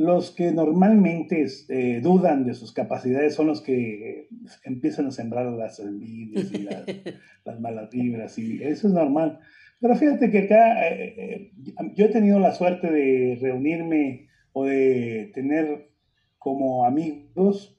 los 0.05 0.31
que 0.31 0.53
normalmente 0.53 1.47
eh, 1.69 2.01
dudan 2.03 2.45
de 2.45 2.55
sus 2.55 2.73
capacidades 2.73 3.35
son 3.35 3.47
los 3.47 3.63
que 3.63 4.29
empiezan 4.65 5.07
a 5.07 5.11
sembrar 5.11 5.47
las 5.47 5.79
envidias 5.81 6.53
y 6.53 6.59
las, 6.59 6.85
las 7.45 7.61
malas 7.61 7.91
vibras, 7.91 8.39
y 8.39 8.63
eso 8.63 8.89
es 8.89 8.95
normal. 8.95 9.41
Pero 9.81 9.97
fíjate 9.97 10.31
que 10.31 10.39
acá 10.41 10.89
eh, 10.89 11.15
eh, 11.19 11.53
yo 11.95 12.07
he 12.07 12.11
tenido 12.11 12.39
la 12.39 12.53
suerte 12.53 12.91
de 12.91 13.39
reunirme 13.41 14.29
o 14.53 14.65
de 14.65 15.31
tener 15.35 15.91
como 16.39 16.85
amigos 16.85 17.79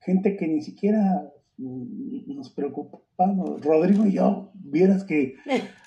gente 0.00 0.36
que 0.36 0.46
ni 0.48 0.60
siquiera 0.60 1.32
nos 1.56 2.50
preocupa. 2.50 2.98
Rodrigo 3.62 4.06
y 4.06 4.12
yo, 4.12 4.50
vieras 4.54 5.04
que 5.04 5.36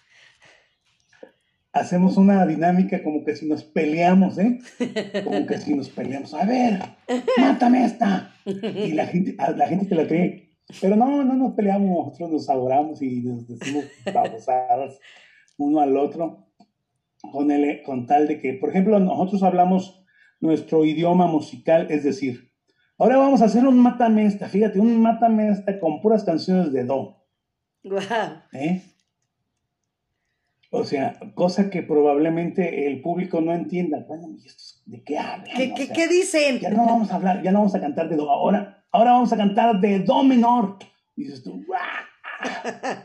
hacemos 1.79 2.17
una 2.17 2.46
dinámica 2.46 3.03
como 3.03 3.24
que 3.24 3.36
si 3.36 3.48
nos 3.48 3.63
peleamos, 3.63 4.38
¿eh? 4.38 4.60
Como 5.24 5.46
que 5.46 5.57
si 5.57 5.74
nos 5.74 5.89
peleamos. 5.89 6.34
A 6.34 6.46
ver, 6.46 6.79
mátame 7.38 7.86
esta. 7.86 8.34
Y 8.46 8.91
la 8.91 9.05
gente, 9.07 9.36
la 9.55 9.67
gente 9.67 9.86
te 9.86 9.96
la 9.96 10.07
cree. 10.07 10.50
Pero 10.81 10.96
no, 10.96 11.24
no 11.24 11.34
nos 11.34 11.53
peleamos, 11.53 12.07
nosotros 12.07 12.31
nos 12.31 12.50
adoramos 12.50 13.01
y 13.01 13.22
nos 13.22 13.48
decimos 13.48 13.86
babosadas 14.13 15.00
uno 15.57 15.79
al 15.79 15.96
otro 15.98 16.48
con, 17.31 17.51
el, 17.51 17.81
con 17.84 18.05
tal 18.05 18.27
de 18.27 18.39
que, 18.39 18.53
por 18.53 18.69
ejemplo, 18.69 19.00
nosotros 19.00 19.43
hablamos 19.43 20.03
nuestro 20.39 20.86
idioma 20.86 21.27
musical, 21.27 21.88
es 21.89 22.03
decir, 22.03 22.51
ahora 22.98 23.17
vamos 23.17 23.41
a 23.41 23.46
hacer 23.46 23.65
un 23.65 23.79
matamesta, 23.79 24.48
fíjate, 24.48 24.79
un 24.79 25.01
matamesta 25.01 25.79
con 25.79 26.01
puras 26.01 26.24
canciones 26.24 26.72
de 26.72 26.84
do. 26.84 27.25
¿Eh? 28.53 28.81
O 30.77 30.84
sea, 30.84 31.19
cosa 31.34 31.69
que 31.69 31.81
probablemente 31.81 32.88
el 32.88 33.01
público 33.01 33.41
no 33.41 33.53
entienda. 33.53 34.05
Bueno, 34.07 34.27
¿de 34.86 35.03
qué 35.03 35.17
hablan? 35.17 35.46
¿Qué, 35.55 36.07
dicen? 36.07 36.60
Ya 36.60 36.69
no 36.69 36.86
vamos 36.86 37.12
a 37.12 37.15
hablar, 37.15 37.41
ya 37.41 37.51
no 37.51 37.60
vamos 37.60 37.75
a 37.75 37.81
cantar 37.81 38.10
de 38.10 38.15
do, 38.15 38.29
ahora, 38.29 38.86
ahora 38.91 39.13
vamos 39.13 39.34
a 39.34 39.38
cantar 39.38 39.81
de 39.81 40.00
do 40.00 40.24
menor. 40.24 40.77
Y 41.15 41.24
dices 41.24 41.43
tú, 41.43 41.65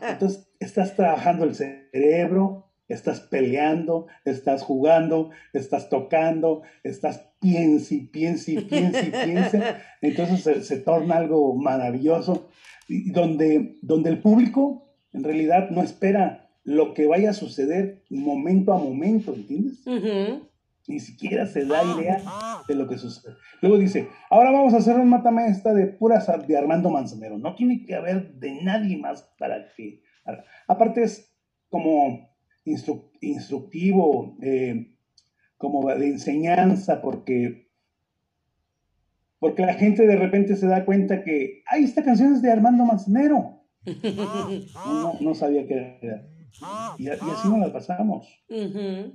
entonces, 0.09 0.49
estás 0.61 0.95
trabajando 0.95 1.45
el 1.45 1.55
cerebro, 1.55 2.73
estás 2.89 3.21
peleando, 3.21 4.07
estás 4.25 4.63
jugando, 4.63 5.31
estás 5.55 5.89
tocando, 5.89 6.63
estás 6.83 7.33
piensa 7.41 7.95
y 7.95 8.01
piensa 8.03 8.51
y 8.51 8.61
piensa 8.61 9.01
y 9.01 9.11
piensa. 9.11 9.79
Entonces 10.03 10.67
se, 10.67 10.77
torna 10.79 11.17
algo 11.17 11.55
maravilloso, 11.55 12.49
donde, 12.89 13.77
donde 13.83 14.11
el 14.11 14.19
público 14.21 14.95
en 15.13 15.25
realidad 15.25 15.71
no 15.71 15.83
espera 15.83 16.51
lo 16.65 16.95
que 16.95 17.07
vaya 17.07 17.31
a 17.31 17.35
suceder 17.35 18.03
momento 18.11 18.73
a 18.73 18.79
momento, 18.79 19.35
¿entiendes? 19.35 19.85
Ni 20.89 20.99
siquiera 20.99 21.47
se 21.47 21.65
da 21.65 21.83
idea 21.97 22.23
de 22.67 22.75
lo 22.75 22.89
que 22.89 22.99
sucede. 22.99 23.35
Luego 23.61 23.79
dice, 23.79 24.09
ahora 24.31 24.51
vamos 24.51 24.75
a 24.75 24.79
hacer 24.79 24.97
un 24.97 25.09
matamesta 25.09 25.73
de 25.73 25.87
puras 25.87 26.29
de 26.47 26.57
Armando 26.57 26.91
Manzanero. 26.91 27.39
No 27.39 27.55
tiene 27.55 27.85
que 27.85 27.95
haber 27.95 28.35
de 28.35 28.63
nadie 28.63 28.97
más 28.97 29.23
para 29.39 29.73
que... 29.77 30.03
Aparte 30.67 31.05
es 31.05 31.33
como 31.69 32.31
instructivo, 32.65 34.37
eh, 34.43 34.95
como 35.57 35.89
de 35.89 36.09
enseñanza, 36.09 37.01
porque, 37.01 37.69
porque 39.39 39.63
la 39.63 39.75
gente 39.75 40.07
de 40.07 40.17
repente 40.17 40.57
se 40.57 40.67
da 40.67 40.85
cuenta 40.85 41.23
que, 41.23 41.63
ay, 41.67 41.85
esta 41.85 42.03
canción 42.03 42.35
es 42.35 42.43
de 42.43 42.51
Armando 42.51 42.85
Manzanero. 42.85 43.61
No, 45.21 45.35
sabía 45.35 45.67
que 45.67 45.99
era. 46.03 46.27
Y, 46.99 47.09
así 47.09 47.49
nos 47.49 47.59
la 47.59 47.73
pasamos. 47.73 48.29
¿Eh? 48.49 49.13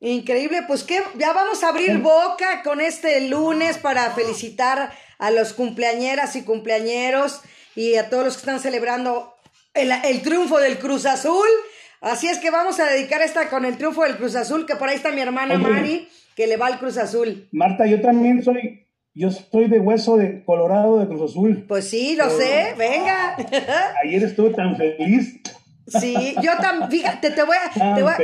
Increíble, 0.00 0.62
pues 0.66 0.84
que 0.84 0.98
ya 1.18 1.32
vamos 1.32 1.62
a 1.62 1.68
abrir 1.68 1.98
boca 1.98 2.62
con 2.62 2.80
este 2.80 3.28
lunes 3.28 3.78
para 3.78 4.10
felicitar 4.12 4.90
a 5.18 5.30
los 5.30 5.52
cumpleañeras 5.52 6.36
y 6.36 6.42
cumpleañeros 6.42 7.40
y 7.74 7.96
a 7.96 8.08
todos 8.08 8.24
los 8.24 8.34
que 8.34 8.40
están 8.40 8.60
celebrando 8.60 9.34
el, 9.74 10.22
triunfo 10.22 10.58
del 10.58 10.78
Cruz 10.78 11.06
Azul. 11.06 11.46
Así 12.00 12.26
es 12.26 12.38
que 12.38 12.50
vamos 12.50 12.80
a 12.80 12.86
dedicar 12.86 13.20
esta 13.22 13.48
con 13.48 13.64
el 13.64 13.76
triunfo 13.76 14.02
del 14.02 14.16
Cruz 14.16 14.34
Azul, 14.34 14.66
que 14.66 14.76
por 14.76 14.88
ahí 14.88 14.96
está 14.96 15.12
mi 15.12 15.20
hermana 15.20 15.58
Mari, 15.58 16.08
que 16.34 16.46
le 16.46 16.56
va 16.56 16.66
al 16.66 16.78
Cruz 16.78 16.96
Azul. 16.96 17.48
Marta, 17.52 17.86
yo 17.86 18.00
también 18.00 18.42
soy, 18.42 18.85
Yo 19.18 19.30
soy 19.30 19.66
de 19.68 19.80
hueso 19.80 20.18
de 20.18 20.44
Colorado 20.44 20.98
de 20.98 21.06
Cruz 21.06 21.30
Azul. 21.30 21.64
Pues 21.66 21.88
sí, 21.88 22.16
lo 22.16 22.28
sé, 22.28 22.74
venga. 22.76 23.34
Ayer 24.04 24.22
estuve 24.22 24.50
tan 24.50 24.76
feliz. 24.76 25.40
Sí, 25.86 26.34
yo 26.42 26.56
también, 26.60 26.90
fíjate, 26.90 27.30
te 27.30 27.42
voy, 27.42 27.56
a, 27.56 27.94
te, 27.94 28.02
voy 28.02 28.12
a, 28.12 28.16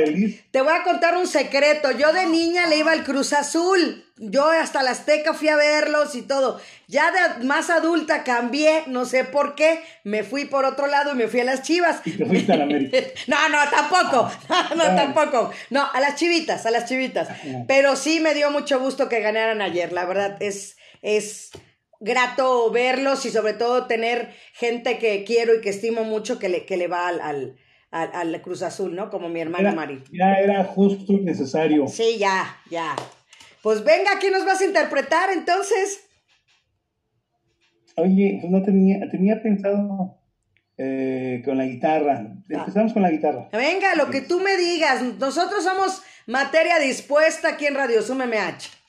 te 0.51 0.61
voy 0.61 0.73
a 0.73 0.83
contar 0.83 1.17
un 1.17 1.25
secreto. 1.25 1.89
Yo 1.91 2.13
de 2.13 2.27
niña 2.27 2.67
le 2.67 2.77
iba 2.77 2.91
al 2.91 3.03
Cruz 3.03 3.33
Azul. 3.33 4.05
Yo 4.17 4.47
hasta 4.51 4.83
la 4.83 4.91
Azteca 4.91 5.33
fui 5.33 5.47
a 5.47 5.55
verlos 5.55 6.13
y 6.13 6.21
todo. 6.21 6.59
Ya 6.87 7.09
de 7.09 7.43
más 7.45 7.71
adulta 7.71 8.23
cambié, 8.23 8.83
no 8.85 9.05
sé 9.05 9.23
por 9.23 9.55
qué. 9.55 9.79
Me 10.03 10.23
fui 10.23 10.45
por 10.45 10.63
otro 10.63 10.85
lado 10.85 11.13
y 11.13 11.15
me 11.15 11.27
fui 11.27 11.39
a 11.39 11.45
las 11.45 11.63
chivas. 11.63 12.01
Y 12.05 12.11
te 12.11 12.25
fuiste 12.25 12.53
a 12.53 12.57
la 12.57 12.65
América. 12.65 12.97
no, 13.27 13.49
no, 13.49 13.57
tampoco. 13.71 14.31
No, 14.75 14.75
no, 14.75 14.95
tampoco. 14.95 15.51
No, 15.71 15.89
a 15.91 15.99
las 16.01 16.17
chivitas, 16.17 16.67
a 16.67 16.71
las 16.71 16.85
chivitas. 16.85 17.29
Pero 17.67 17.95
sí 17.95 18.19
me 18.19 18.35
dio 18.35 18.51
mucho 18.51 18.79
gusto 18.79 19.09
que 19.09 19.21
ganaran 19.21 19.61
ayer. 19.61 19.91
La 19.91 20.05
verdad, 20.05 20.37
es 20.39 20.75
es 21.03 21.51
grato 21.99 22.71
verlos 22.71 23.25
y 23.25 23.29
sobre 23.29 23.53
todo 23.53 23.85
tener 23.85 24.29
gente 24.53 24.97
que 24.97 25.23
quiero 25.23 25.55
y 25.55 25.61
que 25.61 25.69
estimo 25.69 26.03
mucho 26.03 26.39
que 26.39 26.49
le, 26.49 26.65
que 26.65 26.77
le 26.77 26.87
va 26.87 27.07
al, 27.07 27.55
al, 27.91 28.41
Cruz 28.41 28.63
Azul, 28.63 28.95
¿no? 28.95 29.09
Como 29.11 29.29
mi 29.29 29.39
hermana 29.39 29.73
Mari. 29.73 30.03
Ya 30.11 30.33
era 30.33 30.63
justo 30.63 31.13
y 31.13 31.21
necesario. 31.21 31.87
Sí, 31.87 32.17
ya, 32.17 32.57
ya. 32.71 32.95
Pues 33.61 33.83
venga, 33.83 34.19
¿qué 34.19 34.31
nos 34.31 34.45
vas 34.45 34.61
a 34.61 34.65
interpretar 34.65 35.29
entonces? 35.31 36.03
Oye, 37.95 38.39
pues 38.41 38.51
no 38.51 38.63
tenía, 38.63 39.07
tenía 39.09 39.41
pensado 39.41 40.17
eh, 40.77 41.41
con 41.45 41.57
la 41.57 41.65
guitarra. 41.65 42.25
Ah. 42.25 42.43
Empezamos 42.49 42.93
con 42.93 43.03
la 43.03 43.11
guitarra. 43.11 43.49
Venga, 43.53 43.95
lo 43.95 44.09
que 44.09 44.21
tú 44.21 44.39
me 44.39 44.57
digas. 44.57 45.01
Nosotros 45.19 45.63
somos 45.63 46.01
materia 46.27 46.79
dispuesta 46.79 47.49
aquí 47.49 47.67
en 47.67 47.75
Radio 47.75 48.01
Zoom 48.01 48.23
MH. 48.23 48.83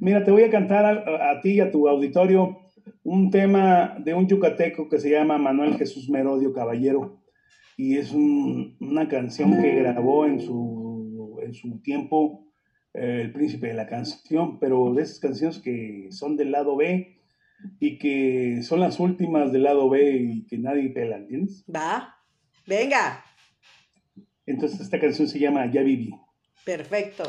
Mira, 0.00 0.24
te 0.24 0.30
voy 0.30 0.42
a 0.42 0.50
cantar 0.50 0.84
a, 0.86 1.40
ti 1.40 1.54
y 1.54 1.60
a 1.60 1.70
tu 1.70 1.88
auditorio 1.88 2.58
un 3.02 3.30
tema 3.30 3.96
de 3.98 4.14
un 4.14 4.26
yucateco 4.26 4.88
que 4.88 4.98
se 4.98 5.10
llama 5.10 5.38
Manuel 5.38 5.76
Jesús 5.76 6.08
Merodio 6.08 6.52
Caballero 6.52 7.20
y 7.76 7.96
es 7.96 8.12
una 8.12 9.08
canción 9.08 9.60
que 9.60 9.74
grabó 9.74 10.26
en 10.26 10.40
su, 10.40 11.38
en 11.42 11.54
su 11.54 11.80
tiempo 11.80 12.46
eh, 12.94 13.22
el 13.22 13.32
príncipe 13.32 13.68
de 13.68 13.74
la 13.74 13.86
canción, 13.86 14.58
pero 14.58 14.92
de 14.94 15.02
esas 15.02 15.20
canciones 15.20 15.58
que 15.58 16.08
son 16.10 16.36
del 16.36 16.52
lado 16.52 16.76
B 16.76 17.20
y 17.80 17.98
que 17.98 18.62
son 18.62 18.80
las 18.80 19.00
últimas 19.00 19.52
del 19.52 19.64
lado 19.64 19.88
B 19.88 20.16
y 20.16 20.46
que 20.46 20.58
nadie 20.58 20.90
pela, 20.90 21.16
¿entiendes? 21.16 21.64
Va, 21.74 22.16
venga. 22.66 23.24
Entonces 24.46 24.80
esta 24.80 24.98
canción 24.98 25.28
se 25.28 25.38
llama 25.38 25.70
Ya 25.70 25.82
viví. 25.82 26.14
Perfecto. 26.64 27.24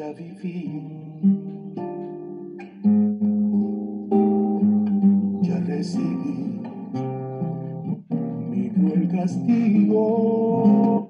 Ya 0.00 0.12
viví. 0.12 0.80
Ya 5.42 5.60
recibí 5.60 6.62
mi 8.50 8.70
cruel 8.70 9.08
castigo. 9.12 11.09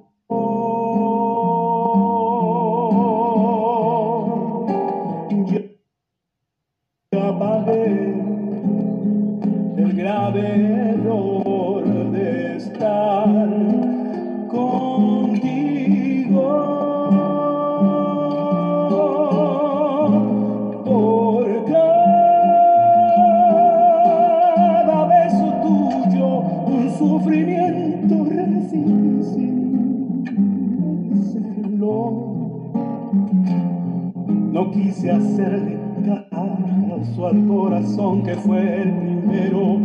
Que 38.24 38.34
fue 38.34 38.82
el 38.82 38.92
primero 38.92 39.78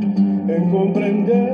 en 0.47 0.69
comprenderlo. 0.71 1.44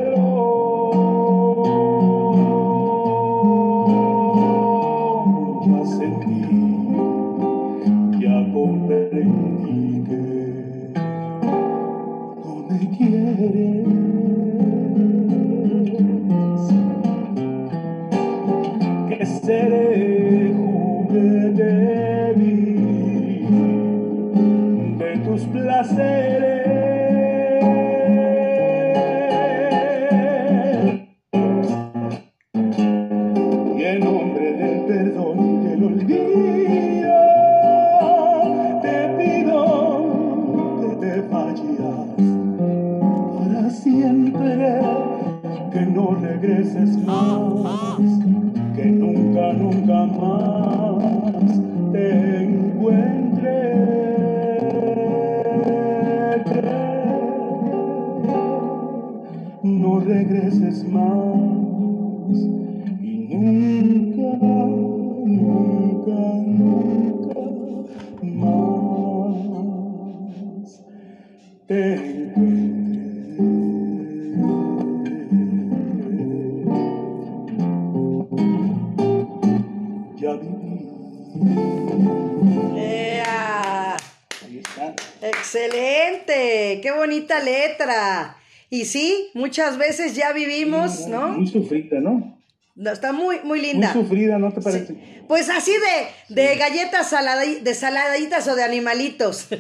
Muchas 89.34 89.78
veces 89.78 90.16
ya 90.16 90.34
vivimos, 90.34 91.08
¿no? 91.08 91.30
Muy 91.30 91.48
sufrida, 91.48 92.00
¿no? 92.00 92.40
está 92.76 93.12
muy, 93.14 93.38
muy 93.44 93.62
linda. 93.62 93.94
Muy 93.94 94.04
sufrida, 94.04 94.38
¿no 94.38 94.52
te 94.52 94.62
parece? 94.62 95.24
Pues 95.28 95.50
así 95.50 95.72
de, 95.72 96.36
de 96.36 96.56
galletas 96.56 97.14
de 97.62 97.74
saladitas 97.76 98.48
o 98.48 98.56
de 98.56 98.64
animalitos. 98.64 99.48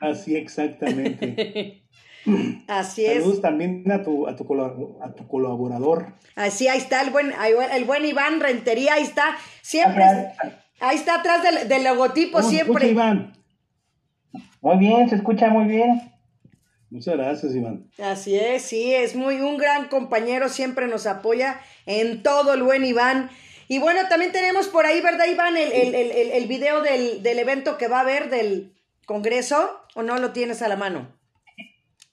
Así 0.00 0.36
exactamente. 0.36 1.82
Así 2.68 3.04
es. 3.04 3.22
Saludos 3.22 3.40
también 3.40 3.90
a 3.90 4.02
tu, 4.02 4.26
a 4.26 4.36
tu, 4.36 4.46
colaborador. 4.46 6.14
Así, 6.36 6.68
ahí 6.68 6.78
está 6.78 7.02
el 7.02 7.10
buen, 7.10 7.32
el 7.72 7.84
buen 7.84 8.04
Iván 8.04 8.40
Rentería, 8.40 8.94
ahí 8.94 9.02
está. 9.02 9.36
Siempre. 9.62 10.04
Ahí 10.80 10.96
está 10.96 11.16
atrás 11.16 11.42
del, 11.68 11.84
logotipo, 11.84 12.42
siempre. 12.42 12.88
Iván? 12.88 13.34
Muy 14.60 14.78
bien, 14.78 15.08
se 15.08 15.16
escucha 15.16 15.48
muy 15.48 15.66
bien. 15.66 16.13
Muchas 16.94 17.16
gracias, 17.16 17.56
Iván. 17.56 17.90
Así 17.98 18.38
es, 18.38 18.62
sí, 18.62 18.94
es 18.94 19.16
muy 19.16 19.40
un 19.40 19.58
gran 19.58 19.88
compañero, 19.88 20.48
siempre 20.48 20.86
nos 20.86 21.08
apoya 21.08 21.60
en 21.86 22.22
todo 22.22 22.54
el 22.54 22.62
buen 22.62 22.84
Iván. 22.84 23.30
Y 23.66 23.80
bueno, 23.80 24.02
también 24.08 24.30
tenemos 24.30 24.68
por 24.68 24.86
ahí, 24.86 25.00
¿verdad, 25.00 25.26
Iván? 25.26 25.56
El, 25.56 25.72
el, 25.72 25.92
el, 25.92 26.30
el 26.30 26.46
video 26.46 26.82
del, 26.82 27.20
del, 27.24 27.40
evento 27.40 27.78
que 27.78 27.88
va 27.88 27.98
a 27.98 28.02
haber 28.02 28.30
del 28.30 28.76
Congreso, 29.06 29.80
¿o 29.96 30.04
no 30.04 30.18
lo 30.18 30.30
tienes 30.30 30.62
a 30.62 30.68
la 30.68 30.76
mano? 30.76 31.08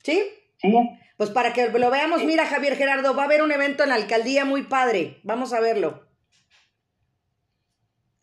¿Sí? 0.01 0.23
Sí. 0.57 0.73
Pues 1.15 1.29
para 1.29 1.53
que 1.53 1.69
lo 1.69 1.91
veamos, 1.91 2.23
mira, 2.23 2.47
Javier 2.47 2.75
Gerardo, 2.75 3.15
va 3.15 3.21
a 3.21 3.25
haber 3.25 3.43
un 3.43 3.51
evento 3.51 3.83
en 3.83 3.89
la 3.89 3.95
alcaldía 3.95 4.45
muy 4.45 4.63
padre. 4.63 5.19
Vamos 5.21 5.53
a 5.53 5.59
verlo. 5.59 6.07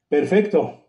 Perfecto. 0.09 0.89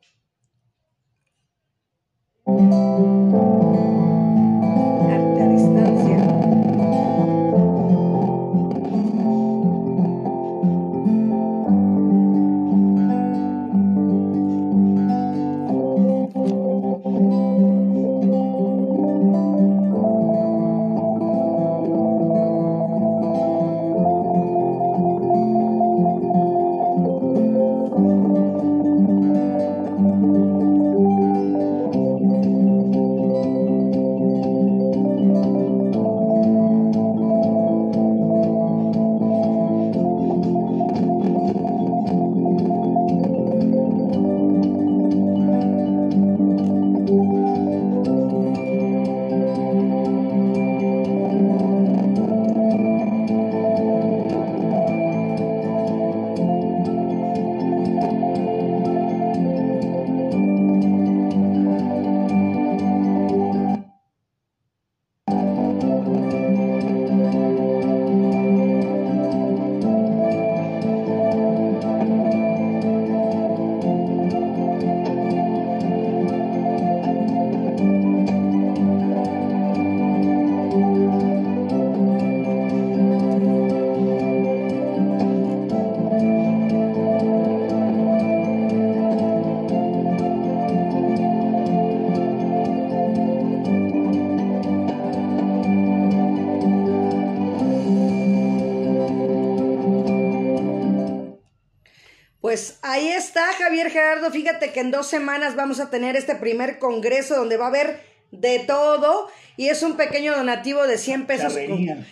Que 104.59 104.79
en 104.81 104.91
dos 104.91 105.07
semanas 105.07 105.55
vamos 105.55 105.79
a 105.79 105.89
tener 105.89 106.15
este 106.15 106.35
primer 106.35 106.79
congreso 106.79 107.35
donde 107.35 107.57
va 107.57 107.65
a 107.65 107.69
haber 107.69 107.99
de 108.31 108.59
todo 108.59 109.27
y 109.57 109.67
es 109.67 109.83
un 109.83 109.97
pequeño 109.97 110.35
donativo 110.35 110.87
de 110.87 110.97
100 110.97 111.25
pesos. 111.25 111.57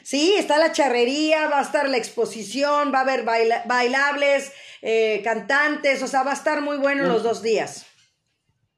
Sí, 0.04 0.34
está 0.38 0.58
la 0.58 0.72
charrería, 0.72 1.48
va 1.48 1.60
a 1.60 1.62
estar 1.62 1.88
la 1.88 1.98
exposición, 1.98 2.92
va 2.94 3.00
a 3.00 3.02
haber 3.02 3.24
bailables, 3.24 4.52
eh, 4.82 5.22
cantantes, 5.24 6.02
o 6.04 6.08
sea, 6.08 6.24
va 6.24 6.32
a 6.32 6.36
estar 6.36 6.62
muy 6.62 6.78
bueno 6.78 7.06
los 7.06 7.24
dos 7.24 7.42
días. 7.42 7.86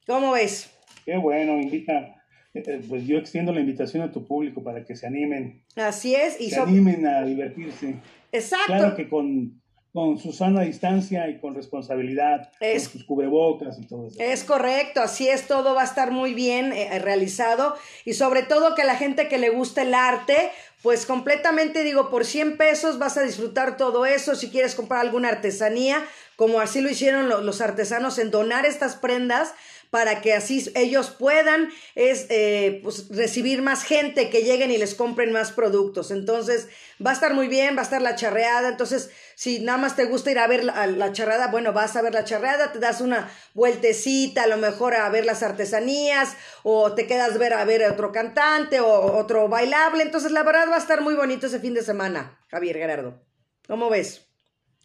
¿Cómo 0.05 0.33
ves? 0.33 0.69
Qué 1.05 1.17
bueno, 1.17 1.59
invita. 1.59 2.15
Eh, 2.53 2.63
eh, 2.65 2.81
pues 2.87 3.05
yo 3.05 3.17
extiendo 3.17 3.53
la 3.53 3.59
invitación 3.59 4.03
a 4.03 4.11
tu 4.11 4.27
público 4.27 4.63
para 4.63 4.83
que 4.83 4.95
se 4.95 5.07
animen. 5.07 5.63
Así 5.75 6.15
es. 6.15 6.39
Y 6.39 6.49
se 6.49 6.59
animen 6.59 7.05
a 7.05 7.23
divertirse. 7.23 7.95
Exacto. 8.31 8.67
Claro 8.67 8.95
que 8.95 9.07
con 9.07 9.61
con 9.93 10.19
su 10.19 10.31
sana 10.31 10.61
distancia 10.61 11.27
y 11.29 11.39
con 11.39 11.55
responsabilidad, 11.55 12.51
con 12.59 12.79
sus 12.79 13.03
cubrebocas 13.03 13.79
y 13.79 13.87
todo 13.87 14.07
eso. 14.07 14.17
Es 14.19 14.43
correcto, 14.43 15.01
así 15.01 15.27
es, 15.27 15.47
todo 15.47 15.73
va 15.73 15.81
a 15.81 15.85
estar 15.85 16.11
muy 16.11 16.33
bien 16.33 16.73
eh, 16.73 16.99
realizado 16.99 17.75
y 18.05 18.13
sobre 18.13 18.43
todo 18.43 18.75
que 18.75 18.83
la 18.83 18.95
gente 18.95 19.27
que 19.27 19.39
le 19.39 19.49
gusta 19.49 19.81
el 19.81 19.95
arte, 19.95 20.51
pues 20.83 21.07
completamente 21.07 21.83
digo, 21.83 22.09
por 22.09 22.25
100 22.25 22.57
pesos 22.57 22.99
vas 22.99 23.17
a 23.17 23.23
disfrutar 23.23 23.77
todo 23.77 24.05
eso, 24.05 24.35
si 24.35 24.49
quieres 24.49 24.75
comprar 24.75 25.01
alguna 25.01 25.29
artesanía, 25.29 26.05
como 26.35 26.59
así 26.59 26.81
lo 26.81 26.89
hicieron 26.89 27.27
los 27.27 27.59
artesanos 27.59 28.19
en 28.19 28.31
donar 28.31 28.65
estas 28.65 28.95
prendas, 28.95 29.53
para 29.89 30.21
que 30.21 30.33
así 30.33 30.71
ellos 30.75 31.09
puedan 31.09 31.69
es, 31.95 32.27
eh, 32.29 32.79
pues, 32.83 33.07
recibir 33.09 33.61
más 33.61 33.83
gente 33.83 34.29
que 34.29 34.43
lleguen 34.43 34.71
y 34.71 34.77
les 34.77 34.93
compren 34.93 35.31
más 35.31 35.51
productos. 35.51 36.11
Entonces, 36.11 36.67
va 37.05 37.11
a 37.11 37.13
estar 37.13 37.33
muy 37.33 37.47
bien, 37.47 37.75
va 37.75 37.81
a 37.81 37.83
estar 37.83 38.01
la 38.01 38.15
charreada. 38.15 38.69
Entonces, 38.69 39.09
si 39.35 39.59
nada 39.59 39.77
más 39.77 39.95
te 39.95 40.05
gusta 40.05 40.31
ir 40.31 40.39
a 40.39 40.47
ver 40.47 40.63
la, 40.63 41.11
charreada, 41.11 41.47
bueno, 41.47 41.73
vas 41.73 41.95
a 41.95 42.01
ver 42.01 42.13
la 42.13 42.23
charreada, 42.23 42.71
te 42.71 42.79
das 42.79 43.01
una 43.01 43.31
vueltecita, 43.53 44.43
a 44.43 44.47
lo 44.47 44.57
mejor 44.57 44.93
a 44.93 45.09
ver 45.09 45.25
las 45.25 45.41
artesanías, 45.41 46.35
o 46.63 46.93
te 46.93 47.07
quedas 47.07 47.37
ver 47.39 47.53
a 47.53 47.65
ver 47.65 47.83
otro 47.89 48.11
cantante 48.11 48.79
o 48.79 49.17
otro 49.17 49.49
bailable. 49.49 50.03
Entonces, 50.03 50.31
la 50.31 50.43
verdad 50.43 50.69
va 50.69 50.75
a 50.75 50.79
estar 50.79 51.01
muy 51.01 51.15
bonito 51.15 51.47
ese 51.47 51.59
fin 51.59 51.73
de 51.73 51.83
semana, 51.83 52.39
Javier 52.49 52.77
Gerardo. 52.77 53.25
¿Cómo 53.67 53.89
ves? 53.89 54.28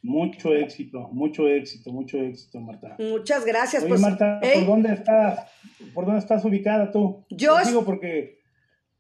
Mucho 0.05 0.55
éxito, 0.55 1.09
mucho 1.13 1.49
éxito, 1.49 1.91
mucho 1.91 2.19
éxito, 2.19 2.61
Marta. 2.61 2.95
Muchas 2.99 3.47
gracias. 3.47 3.83
Oye, 3.83 3.89
pues, 3.89 4.03
Marta, 4.03 4.39
¿por 4.39 4.67
dónde 4.67 4.93
estás? 4.93 5.51
¿Por 5.95 6.05
dónde 6.05 6.21
estás 6.21 6.45
ubicada 6.45 6.93
tú? 6.93 7.25
Yo 7.31 7.57
digo 7.65 7.87
porque 7.87 8.43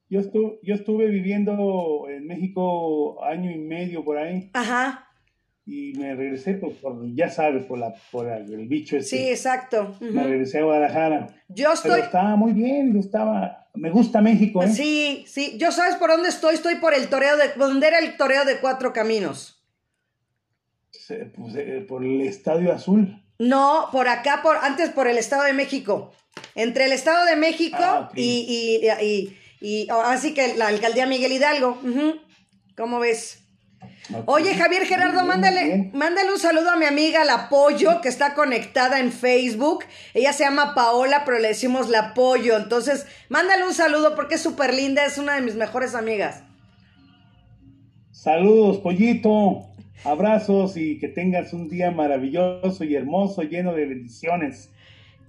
yo 0.09 0.21
estuve, 0.21 0.61
yo 0.62 0.75
estuve 0.75 1.09
viviendo 1.09 2.07
en 2.09 2.27
México 2.27 3.23
año 3.23 3.51
y 3.51 3.59
medio 3.59 4.03
por 4.03 4.17
ahí. 4.17 4.49
Ajá. 4.55 5.07
Y 5.67 5.93
me 5.99 6.14
regresé 6.14 6.55
por, 6.55 6.75
ya 7.14 7.29
sabes, 7.29 7.67
por 7.67 7.79
la, 7.79 7.93
por 8.11 8.27
el 8.27 8.67
bicho 8.67 8.97
ese. 8.97 9.17
Sí, 9.17 9.29
exacto. 9.29 9.97
Me 10.01 10.23
regresé 10.23 10.61
a 10.61 10.64
Guadalajara. 10.64 11.27
Yo 11.49 11.75
estoy. 11.75 11.90
Pero 11.93 12.05
estaba 12.05 12.35
muy 12.37 12.53
bien, 12.55 12.97
estaba. 12.97 13.69
Me 13.75 13.90
gusta 13.90 14.23
México, 14.23 14.62
¿eh? 14.62 14.69
Sí, 14.69 15.25
sí. 15.27 15.59
Yo 15.59 15.71
sabes 15.71 15.97
por 15.97 16.09
dónde 16.09 16.31
estoy. 16.31 16.55
Estoy 16.55 16.77
por 16.77 16.95
el 16.95 17.09
toreo 17.11 17.37
de. 17.37 17.51
¿Dónde 17.59 17.88
era 17.88 17.99
el 17.99 18.17
toreo 18.17 18.47
de 18.47 18.57
cuatro 18.61 18.95
caminos? 18.95 19.54
Pues, 21.09 21.55
eh, 21.57 21.85
por 21.87 22.05
el 22.05 22.23
Estadio 22.23 22.73
Azul. 22.73 23.21
No, 23.38 23.88
por 23.93 24.09
acá, 24.09 24.40
por 24.43 24.57
antes 24.57 24.90
por 24.90 25.09
el 25.09 25.19
Estado 25.19 25.45
de 25.45 25.53
México. 25.53 26.12
Entre 26.55 26.85
el 26.85 26.93
Estado 26.93 27.27
de 27.27 27.37
México 27.37 27.77
ah, 27.81 28.11
y, 28.14 28.81
y, 28.81 29.37
y, 29.61 29.90
oh, 29.90 30.01
así 30.01 30.35
que 30.35 30.57
la 30.57 30.69
alcaldía 30.69 31.07
Miguel 31.07 31.33
Hidalgo. 31.33 31.79
¿Cómo 32.77 33.01
ves? 33.01 33.40
Oye, 34.27 34.55
Javier 34.55 34.85
Gerardo, 34.85 35.25
mándale, 35.25 35.90
mándale 35.95 36.31
un 36.31 36.38
saludo 36.38 36.71
a 36.71 36.77
mi 36.77 36.85
amiga 36.85 37.25
La 37.25 37.49
Pollo, 37.49 38.01
que 38.01 38.09
está 38.09 38.35
conectada 38.35 39.01
en 39.01 39.12
Facebook. 39.12 39.85
Ella 40.12 40.33
se 40.33 40.45
llama 40.45 40.75
Paola, 40.75 41.25
pero 41.25 41.38
le 41.38 41.49
decimos 41.49 41.88
La 41.88 42.14
Pollo. 42.14 42.57
Entonces, 42.57 43.07
mándale 43.29 43.64
un 43.64 43.75
saludo 43.75 44.14
porque 44.14 44.35
es 44.35 44.43
súper 44.43 44.75
linda, 44.75 45.05
es 45.05 45.19
una 45.19 45.35
de 45.35 45.40
mis 45.40 45.55
mejores 45.55 45.95
amigas. 45.95 46.43
Saludos, 48.11 48.79
Pollito. 48.79 49.74
Abrazos 50.05 50.77
y 50.77 50.99
que 50.99 51.09
tengas 51.09 51.53
un 51.53 51.69
día 51.69 51.90
maravilloso 51.90 52.85
y 52.85 52.95
hermoso, 52.95 53.43
lleno 53.43 53.73
de 53.73 53.87
bendiciones. 53.87 54.71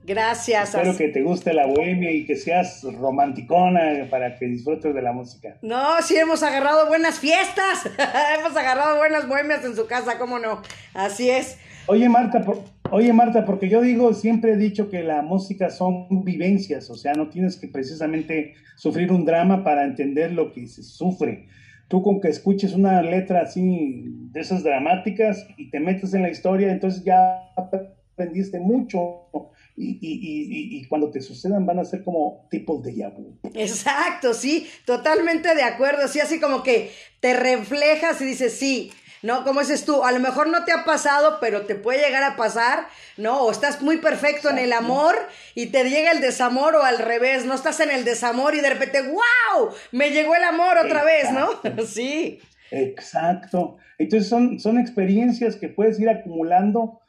Gracias. 0.06 0.76
Espero 0.76 0.96
que 0.96 1.08
te 1.08 1.24
guste 1.24 1.54
la 1.54 1.66
bohemia 1.66 2.12
y 2.12 2.26
que 2.26 2.36
seas 2.36 2.84
romanticona 2.84 4.08
para 4.10 4.38
que 4.38 4.46
disfrutes 4.46 4.94
de 4.94 5.02
la 5.02 5.14
música. 5.14 5.58
No, 5.64 6.00
sí 6.04 6.16
hemos 6.16 6.44
agarrado 6.44 6.88
buenas 6.88 7.20
fiestas. 7.20 7.90
hemos 8.38 8.56
agarrado 8.56 8.98
buenas 8.98 9.28
bohemias 9.28 9.66
en 9.66 9.76
su 9.76 9.88
casa, 9.88 10.20
¿cómo 10.20 10.38
no? 10.38 10.62
Así 10.94 11.30
es. 11.30 11.58
Oye, 11.88 12.10
Marta, 12.10 12.44
oye, 12.92 13.14
Marta, 13.14 13.46
porque 13.46 13.70
yo 13.70 13.82
digo, 13.82 14.14
siempre 14.14 14.54
he 14.54 14.58
dicho 14.58 14.90
que 14.90 15.04
la 15.04 15.22
música 15.22 15.70
son 15.70 16.24
vivencias, 16.24 16.90
o 16.90 16.96
sea, 16.96 17.14
no 17.14 17.30
tienes 17.30 17.58
que 17.58 17.68
precisamente 17.68 18.56
sufrir 18.76 19.12
un 19.12 19.24
drama 19.24 19.64
para 19.64 19.86
entender 19.86 20.32
lo 20.34 20.52
que 20.52 20.68
se 20.68 20.84
sufre 20.84 21.48
tú 21.88 22.02
con 22.02 22.20
que 22.20 22.30
escuches 22.30 22.74
una 22.74 23.02
letra 23.02 23.42
así 23.42 24.04
de 24.32 24.40
esas 24.40 24.64
dramáticas 24.64 25.46
y 25.58 25.70
te 25.70 25.80
metes 25.80 26.14
en 26.14 26.24
la 26.24 26.30
historia, 26.30 26.72
entonces 26.72 27.04
ya 27.04 27.54
aprendiste 27.56 28.60
mucho 28.60 29.30
y, 29.78 29.98
y, 30.02 30.78
y, 30.78 30.80
y, 30.80 30.88
cuando 30.88 31.12
te 31.12 31.22
sucedan 31.22 31.66
van 31.66 31.80
a 31.80 31.86
ser 31.86 32.04
como 32.04 32.48
tipos 32.50 32.82
de 32.82 32.94
vu. 32.94 33.38
Exacto, 33.54 34.34
sí, 34.34 34.68
totalmente 34.86 35.54
de 35.54 35.64
acuerdo, 35.64 36.08
sí, 36.08 36.22
así 36.22 36.40
como 36.40 36.64
que 36.64 36.92
te 37.20 37.34
reflejas 37.34 38.22
y 38.22 38.26
dices, 38.26 38.54
sí, 38.54 38.92
¿no? 39.26 39.44
Como 39.44 39.60
dices 39.60 39.86
tú, 39.86 40.04
a 40.04 40.12
lo 40.12 40.20
mejor 40.20 40.48
no 40.48 40.64
te 40.66 40.72
ha 40.72 40.86
pasado, 40.86 41.40
pero 41.42 41.66
te 41.66 41.74
puede 41.74 42.06
llegar 42.06 42.24
a 42.24 42.36
pasar, 42.36 42.88
¿no? 43.18 43.42
O 43.42 43.52
estás 43.52 43.82
muy 43.82 43.98
perfecto 43.98 44.50
en 44.52 44.60
el 44.60 44.72
amor 44.72 45.16
y 45.56 45.68
te 45.68 45.84
llega 45.90 46.12
el 46.12 46.22
desamor 46.22 46.76
o 46.76 46.84
al 46.84 47.00
revés, 47.00 47.46
no 47.46 47.56
estás 47.56 47.80
en 47.80 47.90
el 47.90 48.06
desamor 48.06 48.54
y 48.54 48.62
de 48.62 48.70
repente, 48.70 49.02
¡wow! 49.02 49.72
Me 49.92 50.12
llegó 50.12 50.36
el 50.36 50.44
amor 50.44 50.78
otra 50.78 51.04
vez, 51.04 51.32
¿no? 51.32 51.50
sí. 51.86 52.40
Exacto. 52.70 53.78
Entonces 53.98 54.30
son, 54.30 54.60
son 54.60 54.78
experiencias 54.78 55.56
que 55.56 55.70
puedes 55.70 56.00
ir 56.00 56.10
acumulando 56.10 57.02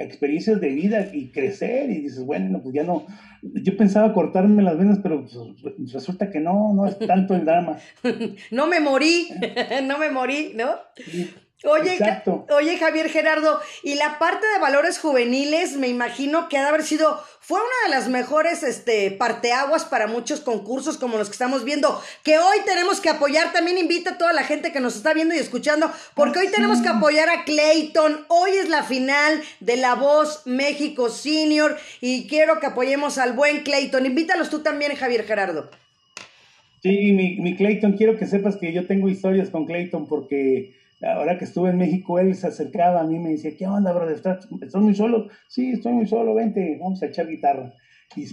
experiencias 0.00 0.60
de 0.60 0.70
vida 0.70 1.08
y 1.12 1.28
crecer 1.28 1.90
y 1.90 2.00
dices, 2.00 2.24
bueno, 2.24 2.60
pues 2.62 2.74
ya 2.74 2.82
no, 2.82 3.06
yo 3.42 3.76
pensaba 3.76 4.12
cortarme 4.12 4.62
las 4.62 4.76
venas, 4.76 4.98
pero 5.02 5.24
pues, 5.24 5.92
resulta 5.92 6.30
que 6.30 6.40
no, 6.40 6.72
no 6.74 6.86
es 6.86 6.98
tanto 6.98 7.34
el 7.34 7.44
drama. 7.44 7.78
no 8.50 8.66
me 8.66 8.80
morí, 8.80 9.28
no 9.84 9.98
me 9.98 10.10
morí, 10.10 10.52
¿no? 10.56 10.70
Oye, 11.64 11.98
oye, 12.50 12.78
Javier 12.78 13.10
Gerardo, 13.10 13.58
y 13.82 13.96
la 13.96 14.20
parte 14.20 14.46
de 14.46 14.60
valores 14.60 15.00
juveniles, 15.00 15.76
me 15.76 15.88
imagino 15.88 16.48
que 16.48 16.56
ha 16.56 16.62
de 16.62 16.68
haber 16.68 16.84
sido, 16.84 17.20
fue 17.40 17.58
una 17.58 17.88
de 17.88 17.98
las 17.98 18.08
mejores 18.08 18.62
este, 18.62 19.10
parteaguas 19.10 19.84
para 19.84 20.06
muchos 20.06 20.38
concursos 20.38 20.98
como 20.98 21.18
los 21.18 21.26
que 21.26 21.32
estamos 21.32 21.64
viendo, 21.64 22.00
que 22.22 22.38
hoy 22.38 22.58
tenemos 22.64 23.00
que 23.00 23.10
apoyar, 23.10 23.52
también 23.52 23.76
invita 23.76 24.10
a 24.10 24.18
toda 24.18 24.32
la 24.32 24.44
gente 24.44 24.70
que 24.70 24.78
nos 24.78 24.94
está 24.94 25.14
viendo 25.14 25.34
y 25.34 25.38
escuchando, 25.38 25.90
porque 26.14 26.38
hoy 26.38 26.48
tenemos 26.54 26.80
que 26.80 26.90
apoyar 26.90 27.28
a 27.28 27.42
Clayton, 27.42 28.26
hoy 28.28 28.52
es 28.52 28.68
la 28.68 28.84
final 28.84 29.42
de 29.58 29.78
La 29.78 29.96
Voz 29.96 30.46
México 30.46 31.08
Senior, 31.08 31.76
y 32.00 32.28
quiero 32.28 32.60
que 32.60 32.66
apoyemos 32.66 33.18
al 33.18 33.32
buen 33.32 33.64
Clayton, 33.64 34.06
invítalos 34.06 34.48
tú 34.48 34.60
también, 34.60 34.94
Javier 34.94 35.24
Gerardo. 35.24 35.68
Sí, 36.84 37.10
mi, 37.10 37.34
mi 37.40 37.56
Clayton, 37.56 37.94
quiero 37.94 38.16
que 38.16 38.26
sepas 38.26 38.56
que 38.58 38.72
yo 38.72 38.86
tengo 38.86 39.08
historias 39.08 39.50
con 39.50 39.66
Clayton 39.66 40.06
porque 40.06 40.78
ahora 41.02 41.38
que 41.38 41.44
estuve 41.44 41.70
en 41.70 41.78
México, 41.78 42.18
él 42.18 42.34
se 42.34 42.48
acercaba 42.48 43.00
a 43.00 43.04
mí 43.04 43.16
y 43.16 43.20
me 43.20 43.30
decía, 43.30 43.56
¿qué 43.56 43.66
onda, 43.66 43.92
brother? 43.92 44.16
¿Estás, 44.16 44.48
muy 44.74 44.94
solo? 44.94 45.28
Sí, 45.48 45.70
estoy 45.70 45.92
muy 45.92 46.06
solo, 46.06 46.34
vente, 46.34 46.76
vamos 46.80 47.02
a 47.02 47.06
echar 47.06 47.28
guitarra. 47.28 47.72
Y, 48.16 48.26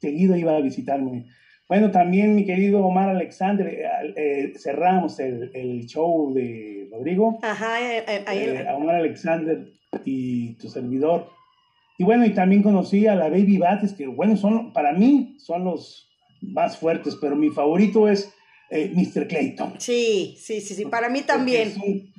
seguido 0.00 0.36
iba 0.36 0.56
a 0.56 0.60
visitarme. 0.60 1.26
Bueno, 1.68 1.90
también 1.90 2.34
mi 2.34 2.44
querido 2.44 2.84
Omar 2.84 3.08
Alexander, 3.08 3.66
eh, 3.66 4.14
eh, 4.16 4.52
cerramos 4.56 5.18
el, 5.18 5.50
el, 5.52 5.86
show 5.86 6.32
de 6.32 6.88
Rodrigo. 6.92 7.38
Ajá, 7.42 7.80
eh, 7.80 8.04
eh 8.06 8.66
Omar 8.72 8.96
Alexander 8.96 9.66
y 10.04 10.54
tu 10.54 10.68
servidor. 10.68 11.28
Y 11.98 12.04
bueno, 12.04 12.24
y 12.24 12.30
también 12.30 12.62
conocí 12.62 13.06
a 13.06 13.14
la 13.14 13.28
Baby 13.28 13.58
Bates, 13.58 13.94
que 13.94 14.06
bueno, 14.06 14.36
son, 14.36 14.72
para 14.72 14.92
mí 14.92 15.36
son 15.38 15.64
los 15.64 16.08
más 16.42 16.76
fuertes, 16.78 17.16
pero 17.20 17.34
mi 17.34 17.50
favorito 17.50 18.08
es 18.08 18.32
eh, 18.70 18.90
Mr. 18.94 19.28
Clayton. 19.28 19.80
Sí, 19.80 20.36
sí, 20.40 20.60
sí, 20.60 20.74
sí, 20.74 20.84
para 20.86 21.08
mí 21.08 21.22
también. 21.22 21.68
Es 21.68 21.76
un 21.76 22.12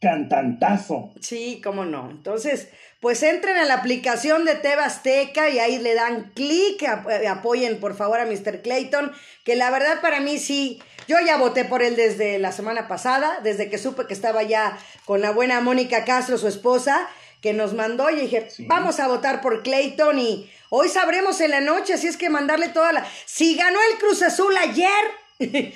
cantantazo. 0.00 1.12
Sí, 1.20 1.60
cómo 1.62 1.84
no. 1.84 2.10
Entonces, 2.10 2.68
pues 3.00 3.22
entren 3.22 3.56
a 3.56 3.64
la 3.64 3.74
aplicación 3.74 4.44
de 4.44 4.54
Teba 4.54 4.84
Azteca 4.84 5.48
y 5.50 5.58
ahí 5.58 5.78
le 5.78 5.94
dan 5.94 6.32
clic, 6.34 6.82
eh, 6.82 7.28
apoyen 7.28 7.80
por 7.80 7.96
favor 7.96 8.20
a 8.20 8.26
Mr. 8.26 8.62
Clayton, 8.62 9.12
que 9.44 9.56
la 9.56 9.70
verdad 9.70 10.00
para 10.00 10.20
mí 10.20 10.38
sí, 10.38 10.82
yo 11.06 11.16
ya 11.24 11.36
voté 11.36 11.64
por 11.64 11.82
él 11.82 11.96
desde 11.96 12.38
la 12.38 12.52
semana 12.52 12.88
pasada, 12.88 13.40
desde 13.42 13.68
que 13.70 13.78
supe 13.78 14.06
que 14.06 14.14
estaba 14.14 14.42
ya 14.42 14.78
con 15.04 15.20
la 15.20 15.30
buena 15.30 15.60
Mónica 15.60 16.04
Castro, 16.04 16.38
su 16.38 16.48
esposa, 16.48 17.08
que 17.40 17.52
nos 17.52 17.72
mandó 17.72 18.10
y 18.10 18.16
dije, 18.16 18.48
vamos 18.60 19.00
a 19.00 19.08
votar 19.08 19.40
por 19.40 19.62
Clayton 19.62 20.18
y 20.18 20.50
hoy 20.68 20.88
sabremos 20.88 21.40
en 21.40 21.52
la 21.52 21.60
noche, 21.60 21.94
así 21.94 22.06
es 22.06 22.16
que 22.16 22.28
mandarle 22.28 22.68
toda 22.68 22.92
la... 22.92 23.06
Si 23.24 23.54
ganó 23.54 23.78
el 23.92 23.98
Cruz 23.98 24.22
Azul 24.22 24.54
ayer, 24.58 24.90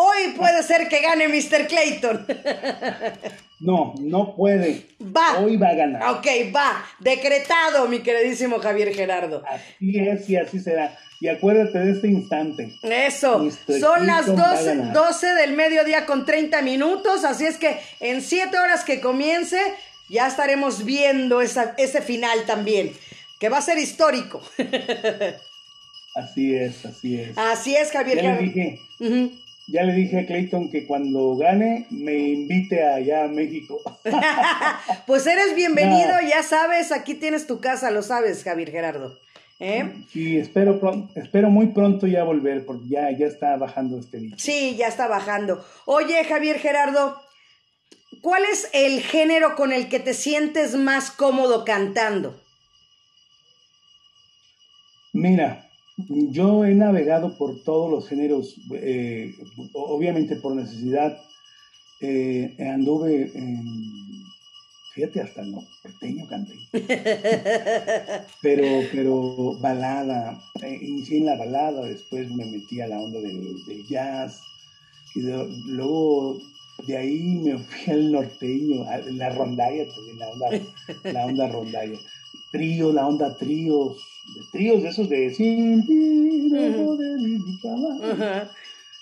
Hoy 0.00 0.32
puede 0.36 0.62
ser 0.62 0.88
que 0.88 1.00
gane 1.00 1.26
Mr. 1.28 1.66
Clayton. 1.66 2.26
No, 3.60 3.92
no 3.98 4.36
puede. 4.36 4.86
Va. 5.00 5.40
Hoy 5.40 5.56
va 5.56 5.70
a 5.70 5.74
ganar. 5.74 6.14
Ok, 6.14 6.26
va. 6.54 6.86
Decretado, 7.00 7.88
mi 7.88 7.98
queridísimo 8.04 8.60
Javier 8.60 8.94
Gerardo. 8.94 9.42
Así 9.48 9.98
es 9.98 10.30
y 10.30 10.36
así 10.36 10.60
será. 10.60 10.96
Y 11.20 11.26
acuérdate 11.26 11.76
de 11.80 11.90
este 11.90 12.06
instante. 12.06 12.72
Eso. 12.84 13.40
Mr. 13.40 13.80
Son 13.80 14.06
las 14.06 14.26
Clayton 14.26 14.44
va 14.44 14.50
a 14.50 14.54
12, 14.54 14.64
ganar. 14.76 14.94
12 14.94 15.26
del 15.34 15.52
mediodía 15.54 16.06
con 16.06 16.24
30 16.24 16.62
minutos. 16.62 17.24
Así 17.24 17.46
es 17.46 17.56
que 17.56 17.80
en 17.98 18.22
7 18.22 18.56
horas 18.56 18.84
que 18.84 19.00
comience, 19.00 19.58
ya 20.08 20.28
estaremos 20.28 20.84
viendo 20.84 21.40
esa, 21.40 21.74
ese 21.78 22.00
final 22.00 22.44
también. 22.46 22.92
Que 23.40 23.48
va 23.48 23.58
a 23.58 23.62
ser 23.62 23.78
histórico. 23.78 24.40
Así 26.18 26.54
es, 26.54 26.84
así 26.84 27.20
es. 27.20 27.38
Así 27.38 27.76
es, 27.76 27.92
Javier 27.92 28.20
Ya 28.20 28.34
le 28.34 28.42
dije, 28.42 28.78
ya 29.68 29.82
le 29.84 29.92
dije 29.92 30.20
a 30.20 30.26
Clayton 30.26 30.70
que 30.70 30.86
cuando 30.86 31.36
gane 31.36 31.86
me 31.90 32.16
invite 32.16 32.82
allá 32.82 33.24
a 33.24 33.28
México. 33.28 33.80
Pues 35.06 35.26
eres 35.26 35.54
bienvenido, 35.54 36.20
No. 36.20 36.28
ya 36.28 36.42
sabes, 36.42 36.90
aquí 36.92 37.14
tienes 37.14 37.46
tu 37.46 37.60
casa, 37.60 37.90
lo 37.90 38.02
sabes, 38.02 38.42
Javier 38.42 38.70
Gerardo. 38.70 39.18
¿Eh? 39.60 40.04
Sí, 40.12 40.36
espero 40.38 41.08
espero 41.16 41.50
muy 41.50 41.68
pronto 41.68 42.06
ya 42.06 42.22
volver 42.24 42.64
porque 42.64 42.88
ya, 42.88 43.10
ya 43.10 43.26
está 43.26 43.56
bajando 43.56 43.98
este 43.98 44.18
bicho. 44.18 44.36
Sí, 44.38 44.76
ya 44.76 44.86
está 44.88 45.08
bajando. 45.08 45.64
Oye, 45.84 46.24
Javier 46.24 46.58
Gerardo, 46.58 47.20
¿cuál 48.22 48.42
es 48.44 48.68
el 48.72 49.02
género 49.02 49.54
con 49.56 49.72
el 49.72 49.88
que 49.88 49.98
te 50.00 50.14
sientes 50.14 50.74
más 50.74 51.10
cómodo 51.10 51.64
cantando? 51.64 52.40
Mira, 55.12 55.67
yo 56.06 56.64
he 56.64 56.74
navegado 56.74 57.36
por 57.36 57.62
todos 57.62 57.90
los 57.90 58.08
géneros, 58.08 58.54
eh, 58.74 59.34
obviamente 59.74 60.36
por 60.36 60.54
necesidad. 60.54 61.18
Eh, 62.00 62.54
anduve 62.72 63.30
en, 63.34 63.64
fíjate, 64.94 65.20
hasta 65.20 65.42
en 65.42 65.52
norteño 65.52 66.26
canté. 66.28 66.54
Pero, 68.42 68.64
pero 68.92 69.58
balada, 69.60 70.40
eh, 70.62 70.78
inicié 70.80 71.18
en 71.18 71.26
la 71.26 71.36
balada, 71.36 71.82
después 71.84 72.30
me 72.30 72.44
metí 72.46 72.80
a 72.80 72.86
la 72.86 73.00
onda 73.00 73.18
del, 73.20 73.64
del 73.66 73.84
jazz, 73.88 74.40
y 75.16 75.20
de- 75.22 75.48
luego 75.66 76.38
de 76.86 76.96
ahí 76.96 77.40
me 77.42 77.58
fui 77.58 77.92
al 77.92 78.12
norteño, 78.12 78.84
a 78.88 78.98
la 78.98 79.30
rondalla 79.30 79.84
también, 79.92 80.18
la 80.20 80.28
onda, 80.30 80.50
la 81.12 81.26
onda 81.26 81.48
rondalla. 81.48 81.98
Trío, 82.52 82.92
la 82.92 83.06
onda 83.08 83.36
tríos, 83.36 83.98
de 84.34 84.40
tríos 84.52 84.82
de 84.82 84.88
esos 84.90 85.08
de 85.08 85.32
sin 85.34 85.86
ti, 85.86 86.48
no 86.50 86.96
de 86.96 87.16
mi 87.18 87.58
cama". 87.60 87.98
Ajá. 88.12 88.50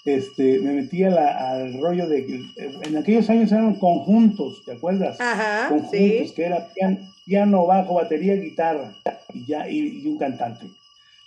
Este, 0.04 0.60
me 0.60 0.72
metí 0.72 1.02
a 1.02 1.10
la- 1.10 1.50
al 1.50 1.80
rollo 1.80 2.06
de 2.08 2.40
en 2.84 2.96
aquellos 2.96 3.28
años 3.28 3.50
eran 3.50 3.74
conjuntos, 3.74 4.62
¿te 4.64 4.72
acuerdas? 4.72 5.20
Ajá, 5.20 5.68
conjuntos, 5.68 5.90
sí. 6.28 6.32
que 6.36 6.44
era 6.44 6.68
pian- 6.74 7.00
piano, 7.24 7.66
bajo, 7.66 7.94
batería, 7.94 8.36
guitarra 8.36 8.94
y 9.34 9.44
ya 9.46 9.68
y, 9.68 10.02
y 10.02 10.06
un 10.06 10.16
cantante. 10.16 10.66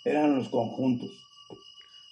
Eran 0.06 0.34
los 0.36 0.48
conjuntos. 0.48 1.10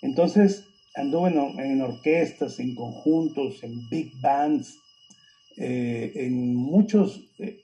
Entonces 0.01 0.65
anduve 0.95 1.29
en 1.29 1.81
orquestas, 1.81 2.59
en 2.59 2.75
conjuntos, 2.75 3.63
en 3.63 3.87
big 3.89 4.11
bands, 4.19 4.77
eh, 5.55 6.11
en 6.15 6.53
muchos, 6.53 7.21
eh, 7.39 7.59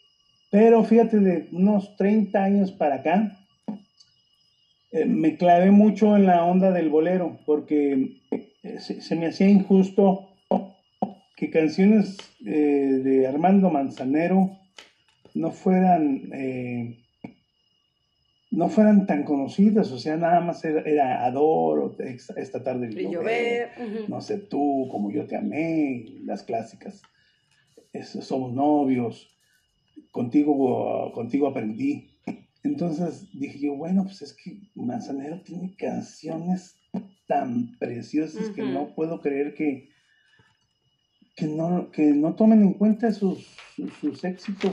pero 0.50 0.84
fíjate, 0.84 1.20
de 1.20 1.50
unos 1.52 1.96
30 1.98 2.44
años 2.44 2.72
para 2.72 2.96
acá, 2.96 3.38
eh, 4.94 5.06
me 5.06 5.36
clavé 5.36 5.72
mucho 5.72 6.16
en 6.16 6.26
la 6.26 6.46
onda 6.46 6.72
del 6.72 6.90
bolero, 6.90 7.40
porque 7.46 8.22
eh, 8.32 8.80
se, 8.80 9.02
se 9.02 9.16
me 9.16 9.28
hacía 9.28 9.50
injusto 9.50 10.30
que 11.36 11.50
canciones 11.50 12.18
eh, 12.46 13.02
de 13.04 13.28
Armando 13.28 13.70
Manzanero 13.70 14.52
no 15.34 15.52
fueran 15.52 16.30
eh, 16.34 17.00
no 18.52 18.70
fueran 18.70 19.08
tan 19.08 19.24
conocidas, 19.24 19.92
o 19.92 19.98
sea, 19.98 20.16
nada 20.16 20.40
más 20.40 20.64
era, 20.64 20.82
era 20.82 21.26
Adoro, 21.26 21.96
esta, 21.98 22.64
tarde 22.64 22.88
Y 22.92 23.12
llover, 23.12 23.72
no 24.08 24.22
sé 24.22 24.38
tú, 24.38 24.88
como 24.92 25.10
yo 25.10 25.26
te 25.26 25.36
amé, 25.36 26.06
las 26.24 26.44
clásicas, 26.44 27.02
somos 28.04 28.54
novios, 28.54 29.36
contigo, 30.12 31.12
contigo 31.14 31.48
aprendí. 31.48 32.13
Entonces 32.64 33.28
dije 33.34 33.60
yo, 33.60 33.76
bueno, 33.76 34.04
pues 34.06 34.22
es 34.22 34.34
que 34.34 34.58
Manzanero 34.76 35.42
tiene 35.42 35.76
canciones 35.76 36.78
tan 37.28 37.78
preciosas 37.78 38.50
que 38.50 38.62
no 38.64 38.94
puedo 38.96 39.20
creer 39.22 39.54
que, 39.54 39.90
que, 41.36 41.46
no, 41.46 41.92
que 41.92 42.04
no 42.04 42.36
tomen 42.36 42.62
en 42.62 42.74
cuenta 42.74 43.12
sus, 43.12 43.48
sus, 43.76 43.92
sus 43.96 44.24
éxitos, 44.24 44.72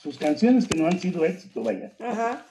sus 0.00 0.16
canciones 0.16 0.66
que 0.66 0.78
no 0.78 0.86
han 0.86 0.98
sido 0.98 1.24
éxito, 1.24 1.62
vaya. 1.62 1.94
Ajá, 2.00 2.46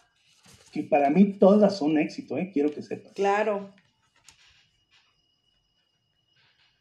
Que 0.71 0.83
para 0.83 1.09
mí 1.09 1.33
todas 1.39 1.77
son 1.77 1.97
éxito, 1.97 2.37
¿eh? 2.37 2.51
quiero 2.53 2.71
que 2.71 2.81
sepas. 2.83 3.13
claro. 3.13 3.73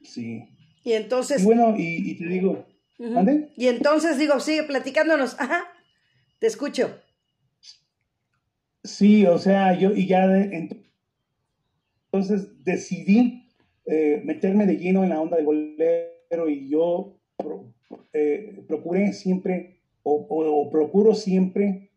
Sí. 0.03 0.45
Y 0.85 0.93
entonces, 0.93 1.43
Y 1.43 1.45
bueno, 1.45 1.75
y, 1.77 2.11
y 2.11 2.15
te 2.17 2.27
digo. 2.27 2.67
¿mande? 2.99 3.51
y 3.57 3.67
entonces 3.69 4.19
digo, 4.19 4.41
sigue 4.41 4.63
platicándonos. 4.65 5.39
Ajá, 5.39 5.65
te 6.39 6.47
escucho. 6.47 6.99
Sí, 8.85 9.27
o 9.27 9.39
sea, 9.39 9.77
yo 9.79 9.93
y 9.93 10.07
ya 10.07 10.27
de- 10.29 10.51
ent- 10.51 10.85
entonces 12.07 12.65
decidí 12.65 13.45
eh, 13.87 14.21
meterme 14.25 14.67
de 14.67 14.77
lleno 14.77 15.03
en 15.03 15.11
la 15.11 15.21
onda 15.21 15.37
del 15.37 15.47
bolero 15.47 16.49
y 16.49 16.69
yo 16.69 17.19
pro- 17.37 17.73
eh, 18.13 18.63
procuré 18.69 19.13
siempre 19.15 19.81
o, 20.03 20.27
o- 20.29 20.61
o 20.63 20.71
procuro 20.71 21.15
siempre 21.15 21.91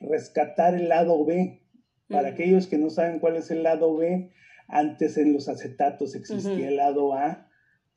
rescatar 0.00 0.74
el 0.74 0.88
lado 0.88 1.24
B. 1.24 1.60
Para 2.08 2.28
aquellos 2.28 2.66
que 2.68 2.78
no 2.78 2.88
saben 2.88 3.18
cuál 3.18 3.36
es 3.36 3.50
el 3.50 3.62
lado 3.64 3.96
B, 3.96 4.30
antes 4.68 5.18
en 5.18 5.32
los 5.34 5.48
acetatos 5.48 6.14
existía 6.14 6.68
el 6.68 6.76
lado 6.76 7.14
A 7.14 7.50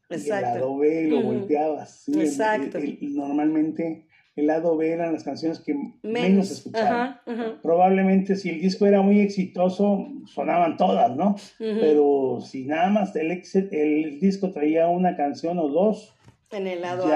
y 0.10 0.16
el 0.16 0.20
Exacto. 0.22 0.46
lado 0.60 0.78
B 0.78 1.08
lo 1.08 1.20
Ujú. 1.20 1.28
volteabas. 1.28 2.10
Exacto. 2.10 2.78
el- 2.78 2.98
el- 3.02 3.16
normalmente 3.16 4.08
el 4.42 4.48
lado 4.48 4.76
B 4.78 4.92
eran 4.92 5.14
las 5.14 5.24
canciones 5.24 5.60
que 5.60 5.74
menos, 5.74 5.98
Menos. 6.04 6.52
escuchaban 6.52 6.92
Ajá, 6.92 7.22
ajá. 7.26 7.60
probablemente 7.62 8.36
si 8.36 8.50
el 8.50 8.60
disco 8.62 8.86
era 8.86 9.02
muy 9.02 9.20
exitoso, 9.22 10.08
sonaban 10.26 10.76
todas, 10.78 11.16
¿no? 11.16 11.36
Pero 11.58 12.40
si 12.42 12.66
nada 12.66 12.90
más 12.90 13.16
el, 13.16 13.32
el 13.72 14.20
disco 14.20 14.52
traía 14.52 14.88
una 14.88 15.16
canción 15.16 15.58
o 15.60 15.68
dos, 15.70 16.14
En 16.52 16.68
el 16.68 16.82
lado 16.82 17.06
A. 17.06 17.10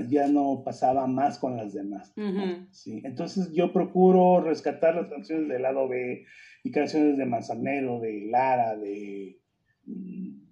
ya, 0.00 0.06
ya 0.08 0.28
no 0.28 0.62
pasaba 0.64 1.06
más 1.06 1.38
con 1.38 1.56
las 1.58 1.74
demás. 1.74 2.12
Sí, 2.70 3.02
entonces 3.04 3.52
yo 3.52 3.72
procuro 3.72 4.40
rescatar 4.40 4.94
las 4.94 5.08
canciones 5.08 5.48
del 5.48 5.62
lado 5.62 5.86
B 5.88 6.24
y 6.64 6.70
canciones 6.70 7.18
de 7.18 7.26
Manzanero, 7.26 8.00
de 8.00 8.26
Lara, 8.30 8.76
de, 8.76 9.38
mm, 9.84 10.48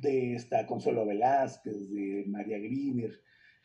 de 0.00 0.34
esta 0.34 0.66
Consuelo 0.66 1.04
Velázquez, 1.06 1.90
de 1.90 2.24
María 2.28 2.58
Grieber. 2.58 3.12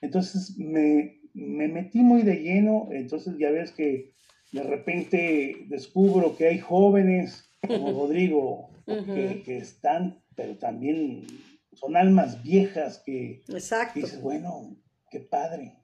Entonces 0.02 0.58
me, 0.58 1.21
me 1.34 1.68
metí 1.68 2.00
muy 2.00 2.24
de 2.24 2.38
lleno, 2.38 2.90
entonces 2.92 3.36
ya 3.38 3.52
ves 3.52 3.72
que 3.72 4.14
de 4.52 4.64
repente 4.64 5.66
descubro 5.68 6.36
que 6.36 6.48
hay 6.48 6.60
jóvenes 6.60 7.50
como 7.66 7.92
Rodrigo 7.92 8.70
que, 8.86 9.44
que 9.46 9.58
están, 9.58 10.22
pero 10.36 10.58
también 10.58 11.26
son 11.74 11.96
almas 11.96 12.44
viejas 12.44 13.02
que, 13.06 13.44
Exacto. 13.48 14.00
y 14.00 14.02
dices, 14.02 14.22
bueno, 14.22 14.76
qué 15.10 15.20
padre. 15.22 15.78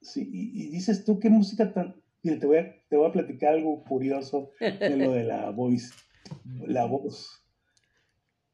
Sí, 0.00 0.28
y, 0.32 0.64
y 0.64 0.68
dices 0.70 1.04
tú, 1.04 1.18
qué 1.18 1.28
música 1.30 1.72
tan... 1.72 1.94
Mira, 2.22 2.38
te 2.38 2.46
voy, 2.46 2.56
a, 2.56 2.74
te 2.88 2.96
voy 2.96 3.08
a 3.08 3.12
platicar 3.12 3.52
algo 3.54 3.84
curioso 3.84 4.50
de 4.60 4.96
lo 4.96 5.12
de 5.12 5.24
la 5.24 5.50
voz. 5.50 5.92
La 6.66 6.86
voz. 6.86 7.42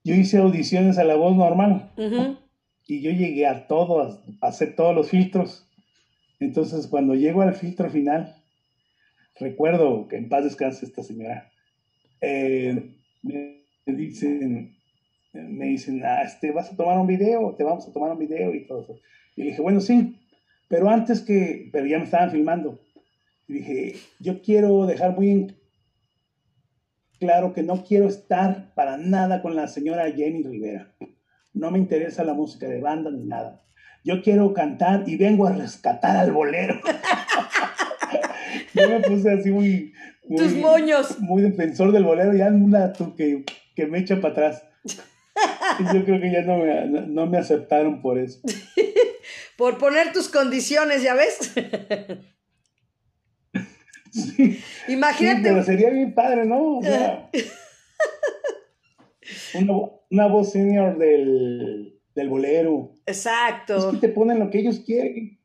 Yo 0.02 0.14
hice 0.14 0.38
audiciones 0.38 0.98
a 0.98 1.04
la 1.04 1.14
voz 1.14 1.36
normal 1.36 1.92
Ujú. 1.96 2.36
y 2.88 3.00
yo 3.00 3.12
llegué 3.12 3.46
a 3.46 3.68
todos, 3.68 4.20
pasé 4.40 4.66
todos 4.66 4.94
los 4.94 5.10
filtros. 5.10 5.69
Entonces, 6.40 6.86
cuando 6.86 7.14
llego 7.14 7.42
al 7.42 7.54
filtro 7.54 7.90
final, 7.90 8.34
recuerdo 9.38 10.08
que 10.08 10.16
en 10.16 10.28
paz 10.28 10.44
descanse 10.44 10.86
esta 10.86 11.02
señora, 11.02 11.50
eh, 12.22 12.94
me 13.22 13.62
dicen, 13.86 14.74
me 15.32 15.66
dicen, 15.66 16.02
ah, 16.04 16.22
este, 16.22 16.50
¿vas 16.50 16.72
a 16.72 16.76
tomar 16.76 16.98
un 16.98 17.06
video? 17.06 17.54
Te 17.56 17.62
vamos 17.62 17.86
a 17.86 17.92
tomar 17.92 18.10
un 18.12 18.18
video 18.18 18.54
y 18.54 18.66
todo 18.66 18.82
eso. 18.82 18.98
Y 19.36 19.42
dije, 19.42 19.60
bueno, 19.60 19.80
sí, 19.80 20.16
pero 20.68 20.88
antes 20.88 21.20
que, 21.20 21.68
pero 21.72 21.86
ya 21.86 21.98
me 21.98 22.04
estaban 22.04 22.30
filmando. 22.30 22.80
Y 23.46 23.54
dije, 23.54 23.94
yo 24.18 24.40
quiero 24.40 24.86
dejar 24.86 25.14
muy 25.14 25.54
claro 27.18 27.52
que 27.52 27.62
no 27.62 27.84
quiero 27.84 28.08
estar 28.08 28.72
para 28.74 28.96
nada 28.96 29.42
con 29.42 29.54
la 29.54 29.68
señora 29.68 30.10
Jenny 30.10 30.42
Rivera. 30.42 30.94
No 31.52 31.70
me 31.70 31.78
interesa 31.78 32.24
la 32.24 32.32
música 32.32 32.66
de 32.66 32.80
banda 32.80 33.10
ni 33.10 33.24
nada. 33.24 33.60
Yo 34.04 34.22
quiero 34.22 34.52
cantar 34.54 35.04
y 35.06 35.16
vengo 35.16 35.46
a 35.46 35.52
rescatar 35.52 36.16
al 36.16 36.32
bolero. 36.32 36.80
Yo 38.74 38.88
me 38.88 39.00
puse 39.00 39.30
así 39.32 39.50
muy, 39.50 39.92
muy, 40.26 40.38
Tus 40.38 40.54
moños. 40.54 41.20
muy 41.20 41.42
defensor 41.42 41.92
del 41.92 42.04
bolero 42.04 42.34
y 42.34 42.40
anda 42.40 42.92
tú 42.92 43.14
que, 43.14 43.44
que 43.74 43.86
me 43.86 43.98
echa 43.98 44.20
para 44.20 44.32
atrás. 44.32 44.64
Yo 45.94 46.04
creo 46.04 46.20
que 46.20 46.32
ya 46.32 46.42
no 46.42 46.58
me, 46.58 47.06
no 47.06 47.26
me 47.26 47.38
aceptaron 47.38 48.00
por 48.00 48.18
eso. 48.18 48.40
por 49.56 49.78
poner 49.78 50.12
tus 50.12 50.28
condiciones, 50.28 51.02
¿ya 51.02 51.14
ves? 51.14 51.52
Sí. 54.10 54.60
Imagínate. 54.88 55.42
pero 55.42 55.62
sería 55.62 55.90
bien 55.90 56.14
padre, 56.14 56.44
¿no? 56.44 56.78
O 56.78 56.82
sea, 56.82 57.30
una, 60.10 60.26
voz 60.26 60.52
senior 60.52 60.98
del, 60.98 62.00
bolero. 62.28 62.92
Exacto. 63.10 63.76
Es 63.76 63.84
que 63.86 64.06
te 64.06 64.08
ponen 64.08 64.38
lo 64.38 64.50
que 64.50 64.60
ellos 64.60 64.80
quieren. 64.84 65.38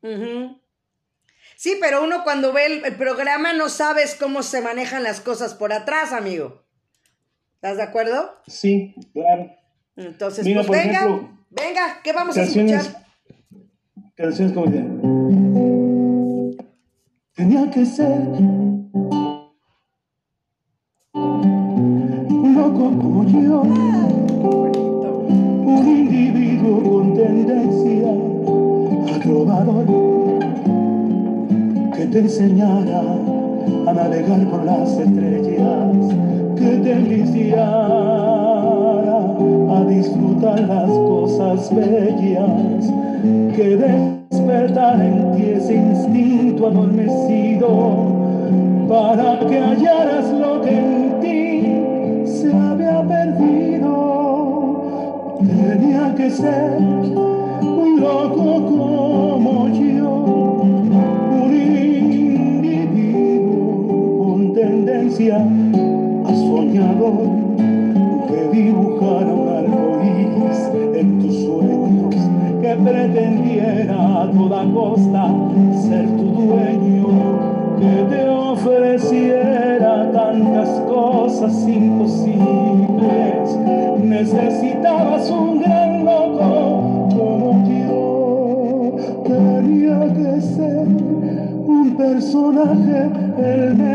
Sí, 1.56 1.76
pero 1.80 2.04
uno 2.04 2.22
cuando 2.22 2.52
ve 2.52 2.66
el, 2.66 2.96
programa 2.96 3.52
no 3.54 3.68
sabes 3.68 4.14
cómo 4.14 4.42
se 4.42 4.60
manejan 4.60 5.02
las 5.02 5.20
cosas 5.20 5.54
por 5.54 5.72
atrás, 5.72 6.12
amigo. 6.12 6.62
¿Estás 7.54 7.78
de 7.78 7.82
acuerdo? 7.82 8.30
Sí, 8.46 8.94
claro. 9.12 9.50
Entonces, 9.96 10.46
pues 10.54 10.68
venga, 10.68 11.06
venga, 11.50 12.00
¿qué 12.04 12.12
vamos 12.12 12.36
a 12.36 12.42
escuchar? 12.42 13.06
Canciones 14.14 14.52
como 14.54 14.70
Tenía 17.34 17.70
que 17.70 17.84
ser 17.84 18.06
un 21.12 22.54
loco 22.54 22.90
como 22.98 23.24
yo, 23.28 23.62
un 25.66 25.88
individuo 25.88 26.80
con 26.80 27.14
tendencia 27.14 28.08
agrobador 29.16 29.84
que 31.92 32.06
te 32.06 32.18
enseñara 32.20 33.02
a 33.88 33.92
navegar 33.92 34.48
por 34.48 34.64
las 34.64 34.96
estrellas, 34.96 36.14
que 36.56 36.76
te 36.84 36.92
iniciara 36.92 38.36
a 39.70 39.84
disfrutar 39.88 40.60
las 40.60 40.88
cosas 40.88 41.74
bellas, 41.74 42.92
que 43.56 43.76
despertar 44.30 45.00
en 45.00 45.32
ti 45.32 45.42
ese 45.50 45.74
instinto 45.74 46.68
adormecido 46.68 47.68
para 48.88 49.40
que 49.40 49.58
hallaras 49.58 50.30
lo 50.30 50.62
que 50.62 50.95
que 56.16 56.30
ser 56.30 56.78
un 56.78 58.00
loco 58.00 58.64
como 58.64 59.68
yo, 59.68 60.10
un 61.44 61.52
individuo 62.64 63.04
con 64.18 64.54
tendencia 64.54 65.36
a 65.36 66.34
soñador 66.34 67.26
que 68.28 68.48
dibujara 68.50 69.32
un 69.34 69.48
arco 69.48 70.00
en 70.94 71.18
tus 71.20 71.34
sueños, 71.34 72.14
que 72.62 72.72
pretendiera 72.76 74.22
a 74.22 74.30
toda 74.30 74.64
costa 74.72 75.34
ser 75.82 76.06
tu 76.16 76.24
dueño 76.24 77.08
que 77.78 77.94
te 78.08 78.26
ofreciera 78.26 80.10
tantas 80.12 80.68
cosas 80.88 81.68
imposibles. 81.68 83.58
Necesitabas 84.02 85.30
un 85.30 85.60
gran 85.60 85.95
personaje, 92.36 93.10
el 93.38 93.85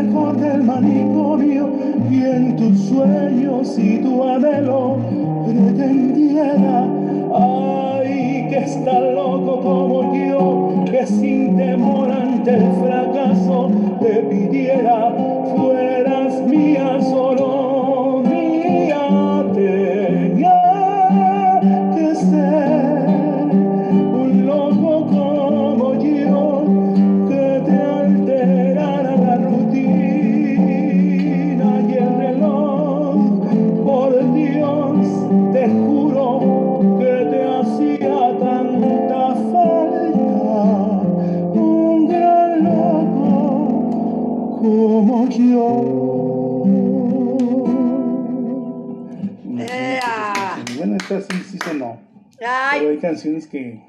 Bueno, 50.76 50.96
esta 50.96 51.20
sí, 51.20 51.36
sí 51.50 51.58
sonó. 51.64 52.00
Ay, 52.44 52.80
Pero 52.80 52.90
hay 52.92 52.98
canciones 52.98 53.46
que. 53.46 53.80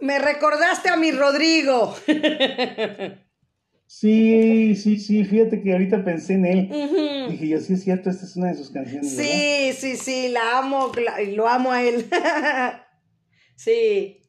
me 0.00 0.18
recordaste 0.18 0.88
a 0.88 0.96
mi 0.96 1.10
Rodrigo. 1.12 1.94
Sí, 3.86 4.76
sí, 4.76 4.98
sí, 5.00 5.24
fíjate 5.24 5.62
que 5.62 5.72
ahorita 5.72 6.04
pensé 6.04 6.34
en 6.34 6.46
él. 6.46 7.26
Dije 7.28 7.48
yo, 7.48 7.58
sí 7.60 7.74
es 7.74 7.82
cierto, 7.82 8.08
esta 8.08 8.24
es 8.24 8.36
una 8.36 8.48
de 8.48 8.54
sus 8.54 8.70
canciones. 8.70 9.16
¿verdad? 9.16 9.32
Sí, 9.32 9.72
sí, 9.76 9.96
sí, 9.96 10.28
la 10.28 10.58
amo, 10.58 10.92
la- 10.94 11.20
lo 11.22 11.48
amo 11.48 11.72
a 11.72 11.82
él. 11.82 12.08
sí, 13.56 14.22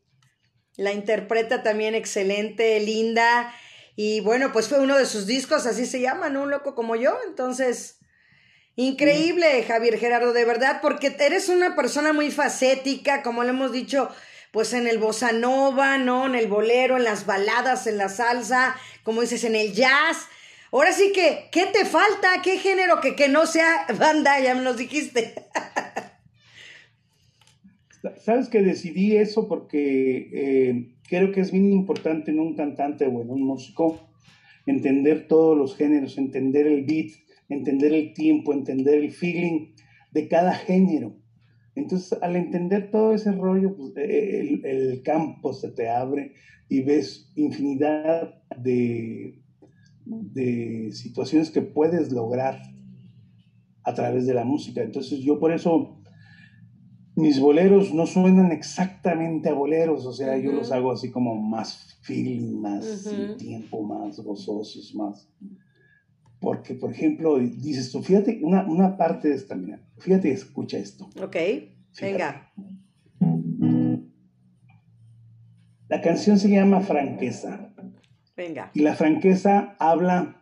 la 0.78 0.94
interpreta 0.94 1.62
también 1.64 1.94
excelente, 1.96 2.80
linda. 2.80 3.54
Y 3.96 4.22
bueno, 4.22 4.52
pues 4.52 4.68
fue 4.68 4.80
uno 4.80 4.98
de 4.98 5.06
sus 5.06 5.26
discos, 5.26 5.66
así 5.66 5.86
se 5.86 6.02
llama, 6.02 6.30
¿no? 6.30 6.44
Un 6.44 6.52
loco 6.52 6.76
como 6.76 6.96
yo. 6.96 7.18
Entonces, 7.28 7.98
increíble, 8.76 9.64
Javier 9.64 10.00
Gerardo, 10.00 10.34
de 10.34 10.46
verdad, 10.46 10.80
porque 10.82 11.16
eres 11.20 11.50
una 11.50 11.76
persona 11.76 12.14
muy 12.14 12.32
facética, 12.32 13.22
como 13.22 13.44
le 13.44 13.50
hemos 13.50 13.72
dicho, 13.72 14.10
pues 14.52 14.74
en 14.74 14.88
el 14.88 14.98
bossa 14.98 15.32
nova, 15.32 15.98
¿no? 15.98 16.26
En 16.26 16.36
el 16.36 16.48
bolero, 16.48 16.98
en 16.98 17.04
las 17.04 17.26
baladas, 17.26 17.88
en 17.88 17.98
la 17.98 18.10
salsa, 18.10 18.76
como 19.04 19.22
dices, 19.22 19.44
en 19.44 19.56
el 19.56 19.74
jazz. 19.74 20.28
Ahora 20.72 20.94
sí 20.94 21.12
que, 21.12 21.50
¿qué 21.52 21.66
te 21.66 21.86
falta? 21.86 22.42
¿Qué 22.42 22.58
género 22.58 23.02
que, 23.02 23.16
que 23.16 23.28
no 23.28 23.46
sea 23.46 23.86
banda? 23.98 24.40
Ya 24.40 24.56
me 24.56 24.62
los 24.62 24.78
dijiste. 24.78 25.36
Sabes 28.18 28.50
que 28.50 28.62
decidí 28.62 29.16
eso 29.16 29.48
porque 29.48 30.30
eh, 30.34 30.96
creo 31.08 31.32
que 31.32 31.42
es 31.42 31.52
bien 31.52 31.72
importante 31.72 32.32
en 32.32 32.40
un 32.40 32.56
cantante 32.56 33.06
o 33.06 33.22
en 33.22 33.30
un 33.30 33.44
músico 33.44 34.00
entender 34.66 35.28
todos 35.28 35.58
los 35.58 35.76
géneros, 35.76 36.18
entender 36.18 36.68
el 36.68 36.84
beat, 36.86 37.12
entender 37.50 37.94
el 37.94 38.14
tiempo, 38.14 38.54
entender 38.54 38.96
el 38.96 39.12
feeling 39.12 39.74
de 40.12 40.28
cada 40.28 40.54
género. 40.54 41.16
Entonces, 41.76 42.18
al 42.22 42.36
entender 42.36 42.92
todo 42.92 43.14
ese 43.14 43.32
rollo, 43.32 43.76
pues, 43.76 43.94
eh, 43.98 44.40
el, 44.42 44.66
el 44.66 45.04
campo 45.04 45.54
se 45.54 45.70
te 45.70 45.90
abre 45.90 46.34
y 46.70 46.82
ves 46.82 47.32
infinidad 47.36 48.42
de, 48.58 49.42
de 50.06 50.90
situaciones 50.92 51.50
que 51.52 51.62
puedes 51.62 52.12
lograr 52.12 52.62
a 53.84 53.94
través 53.94 54.26
de 54.26 54.34
la 54.34 54.44
música. 54.44 54.82
Entonces, 54.82 55.20
yo 55.20 55.40
por 55.40 55.52
eso 55.52 56.01
mis 57.16 57.40
boleros 57.40 57.94
no 57.94 58.06
suenan 58.06 58.52
exactamente 58.52 59.50
a 59.50 59.54
boleros, 59.54 60.06
o 60.06 60.14
sea, 60.14 60.38
yo 60.38 60.52
los 60.52 60.72
hago 60.72 60.92
así 60.92 61.12
como 61.12 61.36
más 61.36 61.98
feeling, 62.02 62.60
más 62.60 62.86
sin 62.86 63.38
tiempo, 63.38 63.84
más 63.84 64.20
gozosos, 64.20 64.96
más. 64.96 65.30
Porque, 66.40 66.74
por 66.74 66.92
ejemplo, 66.92 67.38
dices 67.38 67.92
tú, 67.92 68.02
fíjate, 68.02 68.40
una, 68.44 68.66
una 68.66 68.98
parte 68.98 69.30
de 69.30 69.36
esta, 69.36 69.56
mira, 69.56 69.86
fíjate, 70.00 70.32
escucha 70.32 70.78
esto. 70.78 71.10
Ok, 71.22 71.36
venga. 72.02 72.52
La 75.88 76.02
canción 76.02 76.40
se 76.40 76.50
llama 76.50 76.82
Franqueza. 76.82 77.74
Venga. 78.36 78.72
Y 78.74 78.80
la 78.80 78.96
franqueza 78.96 79.76
habla, 79.78 80.42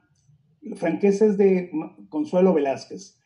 franqueza 0.76 1.26
es 1.26 1.38
de 1.38 1.72
Consuelo 2.07 2.53
Velázquez. 2.53 3.20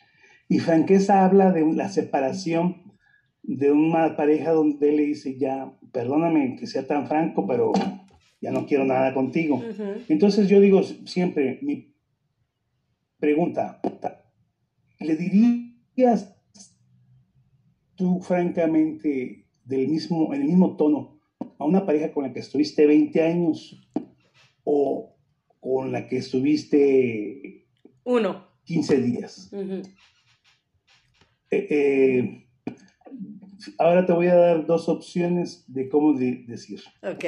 Y 0.48 0.60
franqueza 0.60 1.26
habla 1.26 1.52
de 1.52 1.66
la 1.74 1.89
separación 1.89 2.83
de 3.44 3.72
una 3.72 4.16
pareja 4.16 4.52
donde 4.52 4.89
él 4.89 4.96
le 4.96 5.04
dice, 5.04 5.38
ya, 5.38 5.78
perdóname 5.91 6.56
que 6.56 6.66
sea 6.66 6.88
tan 6.88 7.08
franco, 7.08 7.46
pero 7.46 7.74
ya 8.41 8.52
no 8.52 8.66
quiero 8.66 8.86
nada 8.86 9.14
contigo. 9.14 9.62
Entonces 10.08 10.48
yo 10.48 10.60
digo 10.62 10.82
siempre, 10.84 11.60
mi 11.62 11.94
pregunta, 13.20 13.82
¿le 15.00 15.16
dirías 15.16 16.36
tú 17.96 18.22
francamente 18.22 19.46
del 19.66 19.88
mismo, 19.88 20.34
en 20.34 20.41
el 20.41 20.48
mismo 20.48 20.76
tono 20.76 21.22
a 21.58 21.66
una 21.66 21.86
pareja 21.86 22.12
con 22.12 22.24
la 22.24 22.34
que 22.34 22.39
estuviste 22.39 22.86
20 22.86 23.22
años 23.22 23.89
o 24.64 25.16
con 25.60 25.91
la 25.91 26.08
que 26.08 26.18
estuviste 26.18 27.68
Uno. 28.04 28.48
15 28.66 29.02
días? 29.02 29.54
Eh, 31.52 31.68
eh, 31.70 32.43
ahora 33.78 34.05
te 34.05 34.14
voy 34.14 34.28
a 34.28 34.36
dar 34.36 34.66
dos 34.66 34.89
opciones 34.89 35.66
de 35.68 35.89
cómo 35.89 36.14
decir. 36.14 36.82
Ok. 37.01 37.26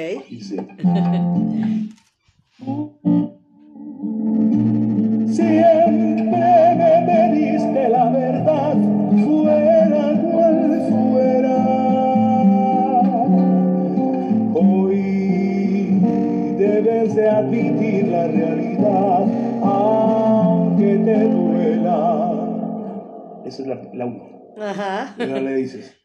Siempre 5.28 6.74
me 6.76 7.04
pediste 7.06 7.88
la 7.88 8.10
verdad, 8.10 8.76
fuera 9.24 10.20
cual 10.22 10.56
fuera. 10.88 11.56
Hoy 14.54 16.00
debes 16.58 17.14
de 17.14 17.28
admitir 17.28 18.08
la 18.08 18.26
realidad, 18.28 19.26
aunque 19.62 20.96
te 20.98 21.28
duela. 21.28 22.32
Esa 23.44 23.62
es 23.62 23.68
la, 23.68 23.82
la 23.92 24.06
uno. 24.06 24.36
Ajá. 24.58 25.14
Y 25.18 25.22
ahora 25.22 25.40
le 25.40 25.56
dices. 25.56 25.95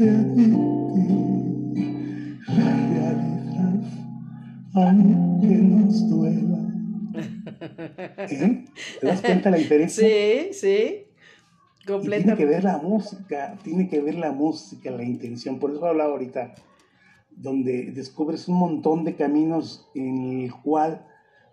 De 0.00 0.08
admitir 0.08 1.04
la 2.48 2.74
realidad, 2.88 3.74
aunque 4.72 5.46
nos 5.46 6.08
duela. 6.08 6.58
¿Eh? 8.16 8.64
¿Te 9.00 9.06
das 9.06 9.20
cuenta 9.20 9.50
la 9.50 9.58
diferencia? 9.58 10.08
Sí, 10.08 10.54
sí. 10.54 11.04
Completamente. 11.86 12.36
Tiene 12.36 12.38
que 12.38 12.46
ver 12.46 12.64
la 12.64 12.78
música, 12.78 13.58
tiene 13.62 13.88
que 13.88 14.00
ver 14.00 14.14
la 14.14 14.32
música, 14.32 14.90
la 14.90 15.04
intención. 15.04 15.58
Por 15.58 15.70
eso 15.70 15.84
hablaba 15.84 16.12
ahorita, 16.12 16.54
donde 17.30 17.92
descubres 17.92 18.48
un 18.48 18.56
montón 18.56 19.04
de 19.04 19.16
caminos 19.16 19.86
en 19.94 20.44
el 20.44 20.54
cual 20.54 21.06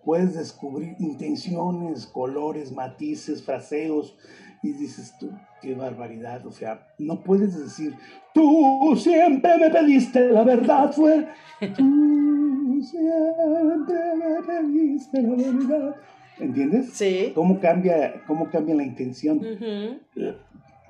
puedes 0.05 0.35
descubrir 0.35 0.95
intenciones, 0.99 2.07
colores, 2.07 2.71
matices, 2.71 3.43
fraseos, 3.43 4.15
y 4.63 4.73
dices 4.73 5.13
tú, 5.19 5.31
qué 5.61 5.75
barbaridad, 5.75 6.45
o 6.45 6.51
sea, 6.51 6.87
no 6.97 7.21
puedes 7.21 7.57
decir, 7.59 7.95
tú 8.33 8.95
siempre 8.97 9.57
me 9.57 9.69
pediste 9.69 10.29
la 10.31 10.43
verdad, 10.43 10.91
fue, 10.91 11.27
tú 11.75 12.81
siempre 12.83 14.15
me 14.15 14.43
pediste 14.43 15.21
la 15.21 15.35
verdad. 15.35 15.95
¿Entiendes? 16.39 16.91
Sí. 16.93 17.31
¿Cómo 17.33 17.59
cambia, 17.59 18.21
cómo 18.27 18.49
cambia 18.49 18.75
la 18.75 18.83
intención? 18.83 19.41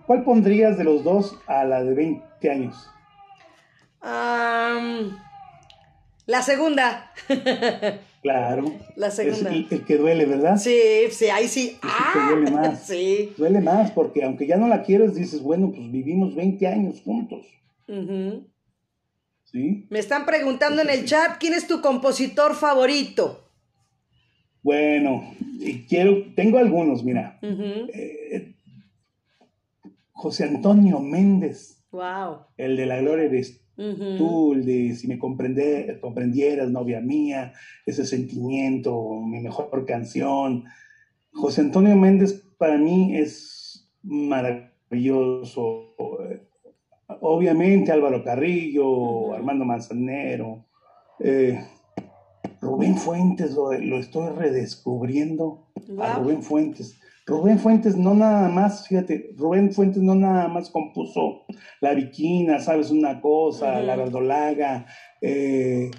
¿Cuál 0.06 0.24
pondrías 0.24 0.78
de 0.78 0.84
los 0.84 1.04
dos 1.04 1.38
a 1.48 1.64
la 1.64 1.84
de 1.84 1.94
20 1.94 2.50
años? 2.50 2.90
La 6.28 6.42
segunda. 6.44 7.12
Claro. 8.22 8.74
La 8.98 9.10
segunda. 9.10 9.52
Es 9.52 9.72
el, 9.72 9.86
que 9.86 9.96
duele, 9.96 10.26
¿verdad? 10.26 10.58
Sí, 10.58 10.78
sí, 11.12 11.28
ahí 11.28 11.48
sí. 11.48 11.78
Ah, 11.82 12.32
duele 12.32 12.52
más. 12.52 12.84
Sí. 12.88 13.34
Duele 13.38 13.62
más 13.62 13.92
porque 13.92 14.24
aunque 14.24 14.46
ya 14.46 14.58
no 14.58 14.68
la 14.68 14.84
quieres, 14.84 15.16
dices, 15.16 15.42
bueno, 15.42 15.72
pues 15.74 15.90
vivimos 15.90 16.36
20 16.36 16.68
años 16.68 17.02
juntos. 17.02 17.46
¿Sí? 19.46 19.88
Me 19.90 20.00
están 20.00 20.26
preguntando 20.26 20.82
en 20.82 20.90
el 20.90 21.06
chat, 21.06 21.38
¿quién 21.40 21.54
es 21.54 21.68
tu 21.68 21.80
compositor 21.82 22.54
favorito? 22.54 23.50
Bueno, 24.62 25.34
quiero, 25.88 26.34
tengo 26.36 26.58
algunos, 26.58 27.06
mira. 27.06 27.40
Eh, 27.42 28.56
José 30.12 30.44
Antonio 30.44 31.00
Méndez. 31.00 31.86
Wow. 31.92 32.48
El 32.58 32.76
de 32.76 32.86
la 32.86 33.00
gloria 33.00 33.30
de 33.30 33.40
Tú, 33.78 34.54
el 34.54 34.66
de 34.66 34.96
si 34.96 35.08
me 35.08 35.20
comprendieras, 35.20 36.72
novia 36.72 37.00
mía, 37.00 37.54
ese 37.86 38.08
sentimiento, 38.08 39.22
mi 39.22 39.40
mejor 39.40 39.86
canción. 39.86 40.64
José 41.32 41.62
Antonio 41.62 41.96
Méndez 41.96 42.44
para 42.58 42.80
mí 42.80 43.16
es 43.16 43.88
maravilloso. 44.02 45.94
Obviamente 47.22 47.92
Álvaro 47.92 48.24
Carrillo, 48.24 49.34
Armando 49.34 49.64
Manzanero, 49.64 50.66
eh, 51.20 51.64
Rubén 52.60 52.98
Fuentes, 52.98 53.54
lo, 53.54 53.72
estoy 53.72 54.30
redescubriendo 54.30 55.68
a 56.00 56.16
Rubén 56.16 56.42
Fuentes. 56.42 57.00
Rubén 57.28 57.60
Fuentes 57.60 57.98
no 57.98 58.14
nada 58.14 58.48
más, 58.48 58.88
fíjate, 58.88 59.34
Rubén 59.36 59.74
Fuentes 59.74 60.02
no 60.02 60.16
nada 60.16 60.48
más 60.48 60.70
compuso 60.70 61.42
La 61.82 61.94
Viquina, 61.94 62.60
¿sabes? 62.60 62.90
Una 62.90 63.20
cosa, 63.20 63.82
La 63.82 63.98
Verdolaga, 63.98 64.86
eh, 65.22 65.92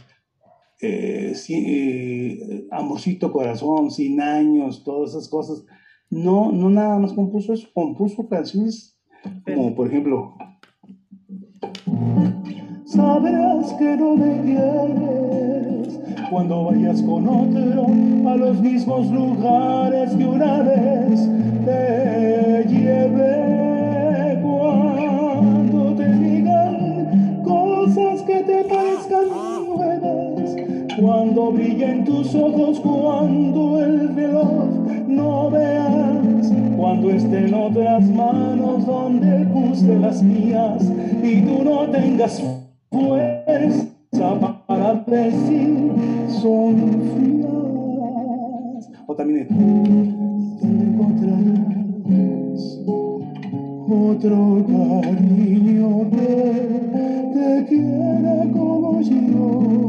eh, 0.81 1.35
eh, 1.51 2.67
Amorcito 2.71 3.31
Corazón, 3.31 3.91
Sin 3.91 4.23
Años, 4.23 4.83
todas 4.83 5.11
esas 5.11 5.29
cosas. 5.29 5.65
No, 6.09 6.51
no 6.51 6.71
nada 6.71 6.99
más 6.99 7.13
compuso 7.13 7.53
eso, 7.53 7.69
compuso 7.75 8.27
canciones 8.27 8.99
como, 9.45 9.75
por 9.75 9.89
ejemplo, 9.89 10.35
Sabrás 12.87 13.75
que 13.75 13.97
no 13.99 14.17
me 14.17 14.41
quieres 14.41 15.78
cuando 16.31 16.65
vayas 16.65 17.01
con 17.03 17.27
otro 17.27 17.87
a 18.31 18.37
los 18.37 18.61
mismos 18.61 19.11
lugares 19.11 20.11
que 20.11 20.25
una 20.27 20.63
vez 20.63 21.29
te 21.65 22.65
llevé. 22.69 24.39
Cuando 24.43 25.95
te 25.95 26.13
digan 26.13 27.43
cosas 27.45 28.23
que 28.23 28.43
te 28.43 28.65
parezcan 28.65 29.29
nuevas, 29.67 30.57
cuando 31.01 31.53
brillen 31.53 32.05
tus 32.05 32.35
ojos, 32.35 32.81
cuando 32.81 33.83
el 33.83 34.15
reloj 34.15 34.69
no 35.07 35.51
veas, 35.51 36.53
cuando 36.77 37.11
estén 37.11 37.55
otras 37.55 38.03
manos 38.11 38.87
donde 38.87 39.47
puse 39.47 39.99
las 39.99 40.23
mías 40.23 40.85
y 41.23 41.41
tú 41.41 41.65
no 41.65 41.89
tengas 41.91 42.43
fuerza 42.91 43.38
son 46.41 46.77
frías. 47.15 48.91
O 49.07 49.15
también 49.15 49.47
encontrarás 50.63 51.59
otro 53.91 54.65
cariño 54.67 56.11
que 56.11 56.27
te 57.35 57.65
quiera 57.69 58.37
como 58.53 59.01
yo. 59.01 59.89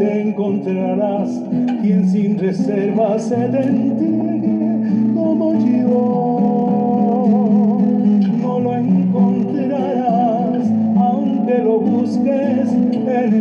Encontrarás 0.00 1.30
quien 1.82 2.08
sin 2.08 2.38
reservas 2.38 3.22
se 3.24 3.36
te 3.36 3.62
entregue 3.62 5.12
como 5.14 5.54
yo. 5.54 6.19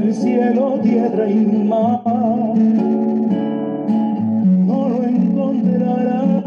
El 0.10 0.16
cielo, 0.16 0.80
tierra 0.82 1.30
y 1.30 1.45
mar. 1.68 2.01
No 4.66 4.89
lo 4.89 5.03
encontrarás, 5.03 6.43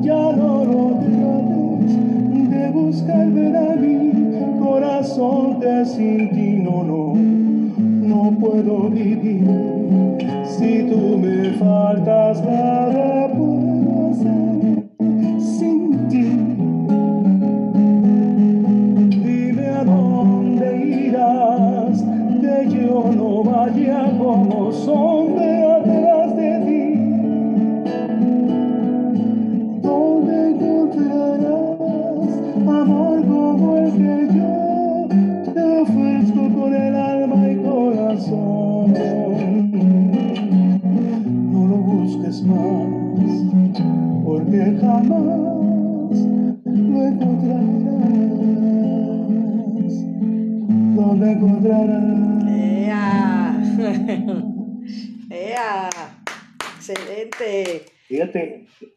ya 0.00 0.32
no 0.32 0.64
lo 0.64 1.00
trates 1.04 2.50
de 2.50 2.70
buscar 2.70 3.30
ver 3.32 3.56
a 3.56 3.76
mi 3.76 4.58
corazón 4.58 5.60
que 5.60 5.84
sin 5.84 6.30
ti 6.30 6.56
no, 6.62 6.84
no, 6.84 7.14
no 7.14 8.30
puedo 8.40 8.88
vivir. 8.88 9.55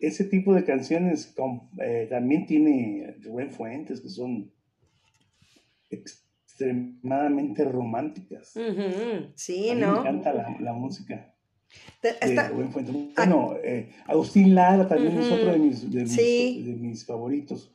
Ese 0.10 0.26
tipo 0.26 0.54
de 0.54 0.64
canciones 0.64 1.34
eh, 1.82 2.08
también 2.10 2.46
tiene 2.46 3.16
Rubén 3.22 3.52
Fuentes, 3.52 4.02
que 4.02 4.10
son 4.10 4.52
extremadamente 5.90 7.64
románticas. 7.66 8.54
Sí, 9.36 9.72
¿no? 9.76 9.94
Me 9.94 10.00
encanta 10.00 10.34
la, 10.60 10.74
música. 10.74 11.34
De 12.02 12.48
Rubén 12.50 12.72
Fuentes. 12.72 12.96
Bueno, 13.16 13.56
eh, 13.64 13.90
Agustín 14.08 14.54
Lara 14.54 14.88
también 14.88 15.18
es 15.18 15.32
otro 15.32 15.52
de 15.52 15.60
mis, 15.60 15.92
de, 15.92 16.04
mis, 16.04 17.06
favoritos. 17.06 17.74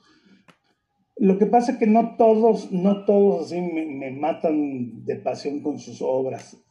Lo 1.16 1.39
que 1.39 1.47
pasa 1.47 1.72
es 1.72 1.78
que 1.78 1.87
no 1.87 2.16
todos, 2.16 2.72
no 2.72 3.05
todos 3.05 3.47
así 3.47 3.61
me 3.61 4.11
matan 4.11 5.05
de 5.05 5.16
pasión 5.16 5.61
con 5.61 5.78
sus 5.78 6.03
obras 6.03 6.64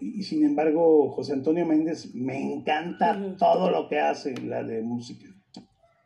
y 0.00 0.22
sin 0.22 0.44
embargo, 0.44 1.10
José 1.12 1.32
Antonio 1.32 1.64
Méndez 1.64 2.14
me 2.14 2.40
encanta 2.40 3.36
todo 3.38 3.70
lo 3.70 3.88
que 3.88 4.00
hace, 4.00 4.34
la 4.42 4.62
de 4.62 4.82
música. 4.82 5.26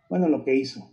Bueno, 0.09 0.29
lo 0.29 0.45
que 0.45 0.55
hizo, 0.55 0.91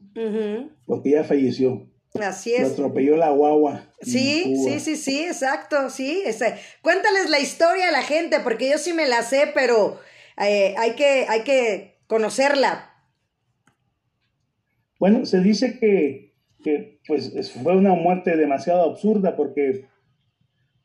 porque 0.85 1.11
ya 1.11 1.23
falleció. 1.23 1.87
Así 2.21 2.53
es. 2.53 2.61
Lo 2.61 2.67
atropelló 2.67 3.17
la 3.17 3.29
guagua. 3.29 3.83
Sí, 4.01 4.55
sí, 4.63 4.79
sí, 4.79 4.95
sí, 4.95 5.23
exacto, 5.23 5.89
sí. 5.89 6.23
Ese. 6.25 6.55
Cuéntales 6.81 7.29
la 7.29 7.39
historia 7.39 7.89
a 7.89 7.91
la 7.91 8.03
gente, 8.03 8.39
porque 8.39 8.69
yo 8.69 8.77
sí 8.77 8.93
me 8.93 9.07
la 9.07 9.21
sé, 9.21 9.51
pero 9.53 9.99
eh, 10.37 10.75
hay, 10.77 10.91
que, 10.91 11.25
hay 11.27 11.41
que 11.41 11.97
conocerla. 12.07 12.91
Bueno, 14.99 15.25
se 15.25 15.41
dice 15.41 15.77
que, 15.77 16.33
que 16.63 16.99
pues, 17.07 17.51
fue 17.51 17.75
una 17.75 17.93
muerte 17.93 18.37
demasiado 18.37 18.89
absurda 18.89 19.35
porque 19.35 19.85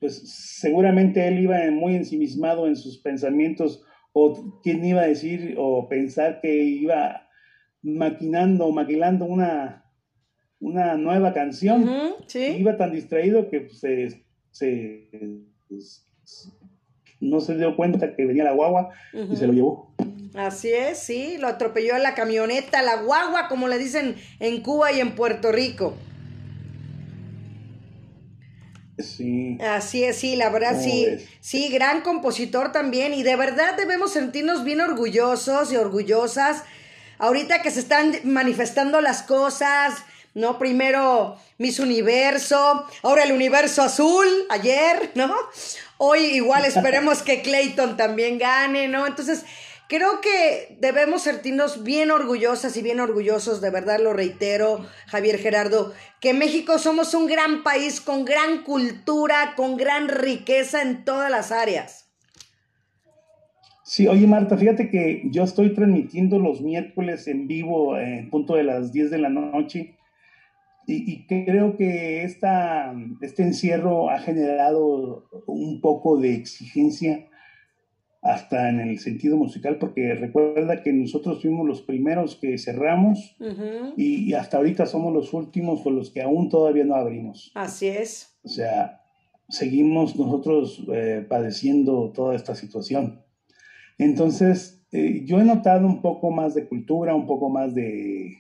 pues 0.00 0.22
seguramente 0.24 1.28
él 1.28 1.40
iba 1.40 1.58
muy 1.70 1.94
ensimismado 1.94 2.66
en 2.66 2.74
sus 2.74 2.98
pensamientos 2.98 3.84
o 4.12 4.60
quién 4.62 4.84
iba 4.84 5.02
a 5.02 5.06
decir 5.06 5.54
o 5.58 5.88
pensar 5.88 6.40
que 6.40 6.64
iba 6.64 7.28
maquinando 7.82 8.66
o 8.66 8.72
maquilando 8.72 9.26
una, 9.26 9.84
una 10.58 10.96
nueva 10.96 11.32
canción. 11.34 11.88
Iba 12.34 12.76
tan 12.76 12.92
distraído 12.92 13.48
que 13.50 13.68
se, 13.70 14.24
pues, 15.68 16.08
no 17.20 17.40
se 17.40 17.56
dio 17.56 17.76
cuenta 17.76 18.16
que 18.16 18.24
venía 18.24 18.44
la 18.44 18.52
guagua 18.52 18.90
y 19.12 19.36
se 19.36 19.46
lo 19.46 19.52
llevó. 19.52 19.94
Así 20.34 20.70
es, 20.72 20.98
sí, 20.98 21.36
lo 21.38 21.48
atropelló 21.48 21.98
la 21.98 22.14
camioneta, 22.14 22.82
la 22.82 23.02
guagua, 23.02 23.48
como 23.48 23.68
le 23.68 23.78
dicen 23.78 24.14
en 24.38 24.62
Cuba 24.62 24.92
y 24.92 25.00
en 25.00 25.14
Puerto 25.14 25.52
Rico. 25.52 25.94
Sí. 29.02 29.58
Así 29.60 30.04
es, 30.04 30.16
sí, 30.16 30.36
la 30.36 30.50
verdad 30.50 30.80
sí. 30.82 31.06
Sí, 31.40 31.68
gran 31.68 32.02
compositor 32.02 32.72
también 32.72 33.14
y 33.14 33.22
de 33.22 33.36
verdad 33.36 33.76
debemos 33.76 34.12
sentirnos 34.12 34.64
bien 34.64 34.80
orgullosos 34.80 35.72
y 35.72 35.76
orgullosas. 35.76 36.64
Ahorita 37.18 37.62
que 37.62 37.70
se 37.70 37.80
están 37.80 38.16
manifestando 38.24 39.00
las 39.00 39.22
cosas, 39.22 40.02
¿no? 40.34 40.58
Primero 40.58 41.36
Miss 41.58 41.78
Universo, 41.78 42.86
ahora 43.02 43.24
el 43.24 43.32
Universo 43.32 43.82
Azul, 43.82 44.26
ayer, 44.48 45.10
¿no? 45.14 45.34
Hoy 45.98 46.20
igual 46.20 46.64
esperemos 46.64 47.22
que 47.22 47.42
Clayton 47.42 47.96
también 47.96 48.38
gane, 48.38 48.88
¿no? 48.88 49.06
Entonces, 49.06 49.44
Creo 49.90 50.20
que 50.20 50.76
debemos 50.80 51.22
sentirnos 51.22 51.82
bien 51.82 52.12
orgullosas 52.12 52.76
y 52.76 52.80
bien 52.80 53.00
orgullosos, 53.00 53.60
de 53.60 53.70
verdad 53.70 53.98
lo 54.00 54.12
reitero, 54.12 54.86
Javier 55.08 55.36
Gerardo, 55.38 55.92
que 56.20 56.32
México 56.32 56.78
somos 56.78 57.12
un 57.12 57.26
gran 57.26 57.64
país 57.64 58.00
con 58.00 58.24
gran 58.24 58.62
cultura, 58.62 59.54
con 59.56 59.76
gran 59.76 60.06
riqueza 60.06 60.82
en 60.82 61.04
todas 61.04 61.28
las 61.28 61.50
áreas. 61.50 62.08
Sí, 63.82 64.06
oye 64.06 64.28
Marta, 64.28 64.56
fíjate 64.56 64.90
que 64.90 65.22
yo 65.24 65.42
estoy 65.42 65.74
transmitiendo 65.74 66.38
los 66.38 66.60
miércoles 66.60 67.26
en 67.26 67.48
vivo 67.48 67.98
en 67.98 68.30
punto 68.30 68.54
de 68.54 68.62
las 68.62 68.92
10 68.92 69.10
de 69.10 69.18
la 69.18 69.28
noche 69.28 69.96
y, 70.86 71.26
creo 71.26 71.76
que 71.76 72.22
esta, 72.22 72.94
este 73.22 73.42
encierro 73.42 74.08
ha 74.08 74.20
generado 74.20 75.24
un 75.48 75.80
poco 75.80 76.16
de 76.16 76.34
exigencia 76.34 77.26
hasta 78.22 78.68
en 78.68 78.80
el 78.80 78.98
sentido 78.98 79.36
musical, 79.36 79.78
porque 79.78 80.14
recuerda 80.14 80.82
que 80.82 80.92
nosotros 80.92 81.40
fuimos 81.40 81.66
los 81.66 81.80
primeros 81.80 82.36
que 82.36 82.58
cerramos 82.58 83.36
y, 83.96 84.34
hasta 84.34 84.58
ahorita 84.58 84.86
somos 84.86 85.14
los 85.14 85.32
últimos 85.32 85.80
con 85.82 85.96
los 85.96 86.10
que 86.10 86.20
aún 86.20 86.50
todavía 86.50 86.84
no 86.84 86.96
abrimos. 86.96 87.50
Así 87.54 87.88
es. 87.88 88.38
O 88.42 88.48
sea, 88.48 89.00
seguimos 89.48 90.16
nosotros 90.16 90.84
eh, 90.92 91.24
padeciendo 91.26 92.12
toda 92.14 92.36
esta 92.36 92.54
situación. 92.54 93.22
Entonces, 93.96 94.84
eh, 94.92 95.22
yo 95.24 95.40
he 95.40 95.44
notado 95.44 95.86
un 95.86 96.02
poco 96.02 96.30
más 96.30 96.54
de 96.54 96.68
cultura, 96.68 97.14
un 97.14 97.26
poco 97.26 97.48
más 97.48 97.74
de 97.74 98.36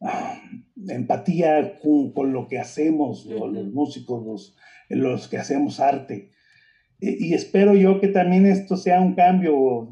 ah, 0.00 0.40
empatía 0.88 1.78
con, 1.78 2.32
lo 2.32 2.48
que 2.48 2.58
hacemos, 2.58 3.24
los 3.26 3.72
músicos, 3.72 4.26
los, 4.26 4.56
los 4.88 5.28
que 5.28 5.38
hacemos 5.38 5.78
arte 5.78 6.32
y 6.98 7.34
espero 7.34 7.74
yo 7.74 8.00
que 8.00 8.08
también 8.08 8.46
esto 8.46 8.76
sea 8.76 9.00
un 9.00 9.14
cambio 9.14 9.90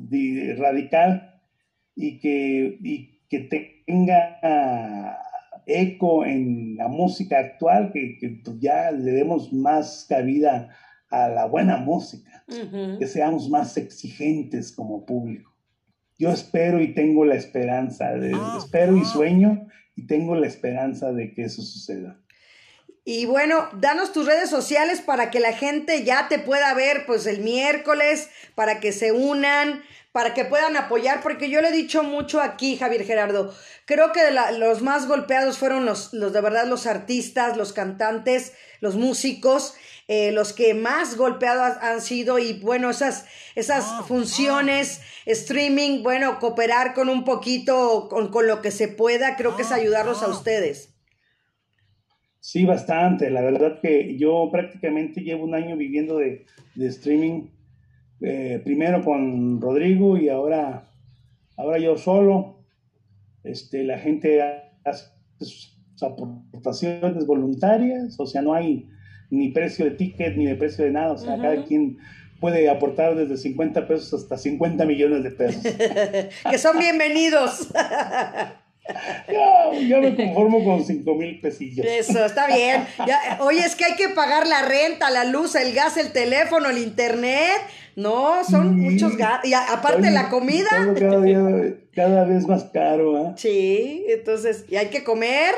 radical 0.56 1.40
y 1.94 2.18
que, 2.18 2.78
que 3.28 3.40
tenga 3.86 4.38
eco 5.66 6.24
en 6.24 6.76
la 6.76 6.88
música 6.88 7.38
actual, 7.38 7.92
que, 7.92 8.40
pues 8.44 8.58
ya 8.60 8.90
le 8.90 9.12
demos 9.12 9.52
más 9.52 10.06
cabida 10.08 10.70
a 11.10 11.28
la 11.28 11.46
buena 11.46 11.76
música, 11.76 12.44
que 12.46 13.06
seamos 13.06 13.48
más 13.48 13.76
exigentes 13.76 14.72
como 14.72 15.04
público. 15.06 15.52
Yo 16.18 16.30
espero 16.30 16.80
y 16.80 16.94
tengo 16.94 17.24
la 17.24 17.34
esperanza, 17.34 18.10
ah, 18.10 18.58
espero 18.58 18.96
y 18.96 19.00
ah. 19.00 19.04
sueño 19.04 19.66
y 19.96 20.06
tengo 20.06 20.36
la 20.36 20.46
esperanza 20.46 21.12
de 21.12 21.34
que 21.34 21.42
eso 21.42 21.62
suceda. 21.62 22.20
Y 23.06 23.26
bueno, 23.26 23.68
danos 23.74 24.12
tus 24.12 24.24
redes 24.24 24.48
sociales 24.48 25.02
para 25.02 25.30
que 25.30 25.38
la 25.38 25.52
gente 25.52 26.04
ya 26.04 26.26
te 26.28 26.38
pueda 26.38 26.72
ver 26.72 27.04
pues 27.04 27.26
el 27.26 27.40
miércoles, 27.40 28.30
para 28.54 28.80
que 28.80 28.92
se 28.92 29.12
unan, 29.12 29.84
para 30.10 30.32
que 30.32 30.46
puedan 30.46 30.74
apoyar, 30.76 31.22
porque 31.22 31.50
yo 31.50 31.60
le 31.60 31.68
he 31.68 31.72
dicho 31.72 32.02
mucho 32.02 32.40
aquí, 32.40 32.78
Javier 32.78 33.04
Gerardo, 33.04 33.54
creo 33.84 34.12
que 34.12 34.20
los 34.58 34.80
más 34.80 35.06
golpeados 35.06 35.58
fueron 35.58 35.84
los, 35.84 36.14
los 36.14 36.32
de 36.32 36.40
verdad 36.40 36.66
los 36.66 36.86
artistas, 36.86 37.58
los 37.58 37.74
cantantes, 37.74 38.52
los 38.80 38.94
músicos, 38.94 39.74
eh, 40.08 40.32
los 40.32 40.54
que 40.54 40.72
más 40.72 41.16
golpeados 41.16 41.76
han 41.82 42.00
sido 42.00 42.38
y 42.38 42.54
bueno, 42.54 42.88
esas, 42.88 43.26
esas 43.54 43.84
ah, 43.86 44.04
funciones, 44.06 45.00
streaming, 45.26 46.02
bueno, 46.02 46.38
cooperar 46.38 46.94
con 46.94 47.10
un 47.10 47.24
poquito, 47.24 48.08
con, 48.08 48.30
con 48.30 48.46
lo 48.46 48.62
que 48.62 48.70
se 48.70 48.88
pueda, 48.88 49.36
creo 49.36 49.56
que 49.56 49.62
es 49.62 49.72
ah, 49.72 49.74
ayudarlos 49.74 50.22
a 50.22 50.28
ustedes. 50.28 50.93
Sí, 52.44 52.66
bastante. 52.66 53.30
La 53.30 53.40
verdad 53.40 53.80
que 53.80 54.18
yo 54.18 54.50
prácticamente 54.52 55.22
llevo 55.22 55.44
un 55.44 55.54
año 55.54 55.78
viviendo 55.78 56.18
de, 56.18 56.44
streaming, 56.76 57.46
eh, 58.20 58.60
primero 58.62 59.02
con 59.02 59.62
Rodrigo 59.62 60.18
y 60.18 60.28
ahora, 60.28 60.90
ahora 61.56 61.78
yo 61.78 61.96
solo. 61.96 62.58
Este, 63.44 63.82
la 63.82 63.98
gente 63.98 64.42
hace 64.84 65.06
sus 65.40 66.02
aportaciones 66.02 67.24
voluntarias, 67.24 68.20
o 68.20 68.26
sea, 68.26 68.42
no 68.42 68.52
hay 68.52 68.90
ni 69.30 69.48
precio 69.48 69.86
de 69.86 69.92
ticket 69.92 70.36
ni 70.36 70.44
de 70.44 70.56
precio 70.56 70.84
de 70.84 70.90
nada, 70.90 71.12
o 71.12 71.18
sea, 71.18 71.38
cada 71.38 71.64
quien 71.64 71.96
puede 72.40 72.68
aportar 72.68 73.14
desde 73.16 73.38
50 73.38 73.88
pesos 73.88 74.12
hasta 74.12 74.36
50 74.36 74.84
millones 74.84 75.22
de 75.22 75.30
pesos. 75.30 75.62
que 76.50 76.58
son 76.58 76.78
bienvenidos. 76.78 77.68
Yo, 79.88 80.00
me 80.00 80.14
conformo 80.14 80.62
con 80.64 80.84
cinco 80.84 81.14
mil 81.14 81.40
pesillos. 81.40 81.86
Eso, 81.86 82.24
está 82.24 82.46
bien. 82.46 82.86
oye, 83.40 83.60
es 83.60 83.74
que 83.74 83.84
hay 83.84 83.94
que 83.96 84.10
pagar 84.10 84.46
la 84.46 84.62
renta, 84.62 85.10
la 85.10 85.24
luz, 85.24 85.54
el 85.54 85.72
gas, 85.74 85.96
el 85.96 86.12
teléfono, 86.12 86.68
el 86.68 86.78
internet. 86.78 87.56
No, 87.96 88.44
son 88.44 88.78
muchos 88.78 89.16
gastos. 89.16 89.48
Y 89.48 89.54
aparte 89.54 90.10
la 90.10 90.28
comida. 90.28 90.68
cada, 90.98 91.20
día, 91.20 91.76
cada 91.92 92.24
vez 92.24 92.46
más 92.46 92.64
caro. 92.64 93.28
¿eh? 93.28 93.32
Sí, 93.36 94.04
entonces, 94.08 94.64
y 94.68 94.76
hay 94.76 94.88
que 94.88 95.04
comer. 95.04 95.54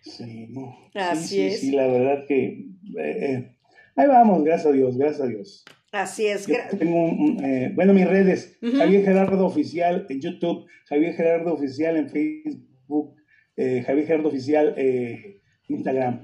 Sí, 0.00 0.48
Así 0.94 1.42
es. 1.42 1.60
Sí, 1.60 1.70
la 1.72 1.86
verdad 1.86 2.24
que. 2.26 2.44
Eh, 2.46 2.64
eh, 2.96 3.56
ahí 3.94 4.06
vamos, 4.06 4.42
gracias 4.42 4.66
a 4.66 4.72
Dios, 4.72 4.96
gracias 4.96 5.20
a 5.20 5.26
Dios. 5.26 5.64
Así 5.92 6.26
es. 6.26 6.46
tengo 6.78 7.10
eh, 7.42 7.72
bueno, 7.74 7.94
mis 7.94 8.06
redes, 8.06 8.58
Javier 8.60 9.04
Gerardo 9.04 9.46
Oficial 9.46 10.06
en 10.08 10.20
YouTube, 10.20 10.66
Javier 10.86 11.14
Gerardo 11.14 11.54
Oficial 11.54 11.96
en 11.96 12.10
Facebook, 12.10 13.14
eh, 13.56 13.82
Javier 13.86 14.06
Gerardo 14.06 14.28
Oficial 14.28 14.74
eh, 14.76 15.40
Instagram. 15.68 16.22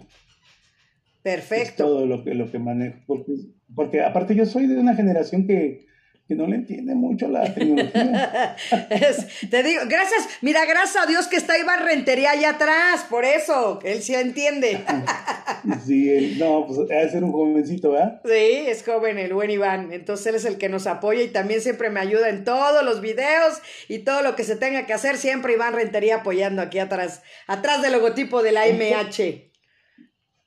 Perfecto. 1.22 1.86
todo 1.86 2.06
lo 2.06 2.22
que, 2.22 2.34
lo 2.34 2.50
que 2.50 2.58
manejo. 2.58 2.98
Porque, 3.06 3.32
porque 3.74 4.02
aparte 4.02 4.34
yo 4.34 4.44
soy 4.44 4.66
de 4.66 4.78
una 4.78 4.94
generación 4.94 5.46
que 5.46 5.86
que 6.26 6.34
no 6.34 6.46
le 6.46 6.56
entiende 6.56 6.94
mucho 6.94 7.28
la 7.28 7.52
tecnología. 7.52 8.56
te 9.50 9.62
digo, 9.62 9.82
gracias, 9.88 10.26
mira, 10.40 10.64
gracias 10.64 11.04
a 11.04 11.06
Dios 11.06 11.26
que 11.28 11.36
está 11.36 11.58
Iván 11.58 11.84
Rentería 11.84 12.30
allá 12.30 12.50
atrás, 12.50 13.04
por 13.10 13.26
eso, 13.26 13.78
él 13.84 14.00
sí 14.00 14.14
entiende. 14.14 14.82
sí, 15.84 16.10
él, 16.10 16.38
no, 16.38 16.66
pues 16.66 16.88
debe 16.88 17.10
ser 17.10 17.24
un 17.24 17.32
jovencito, 17.32 17.92
¿verdad? 17.92 18.22
Sí, 18.24 18.64
es 18.66 18.82
joven 18.84 19.18
el 19.18 19.34
buen 19.34 19.50
Iván, 19.50 19.92
entonces 19.92 20.26
él 20.28 20.34
es 20.36 20.46
el 20.46 20.56
que 20.56 20.70
nos 20.70 20.86
apoya 20.86 21.22
y 21.22 21.28
también 21.28 21.60
siempre 21.60 21.90
me 21.90 22.00
ayuda 22.00 22.30
en 22.30 22.44
todos 22.44 22.82
los 22.82 23.02
videos 23.02 23.60
y 23.88 23.98
todo 23.98 24.22
lo 24.22 24.34
que 24.34 24.44
se 24.44 24.56
tenga 24.56 24.86
que 24.86 24.94
hacer, 24.94 25.18
siempre 25.18 25.52
Iván 25.52 25.74
Rentería 25.74 26.16
apoyando 26.16 26.62
aquí 26.62 26.78
atrás, 26.78 27.22
atrás 27.46 27.82
del 27.82 27.92
logotipo 27.92 28.42
de 28.42 28.52
la 28.52 28.62
MH. 28.66 29.50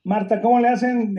Marta, 0.03 0.41
¿cómo 0.41 0.59
le 0.59 0.69
hacen? 0.69 1.15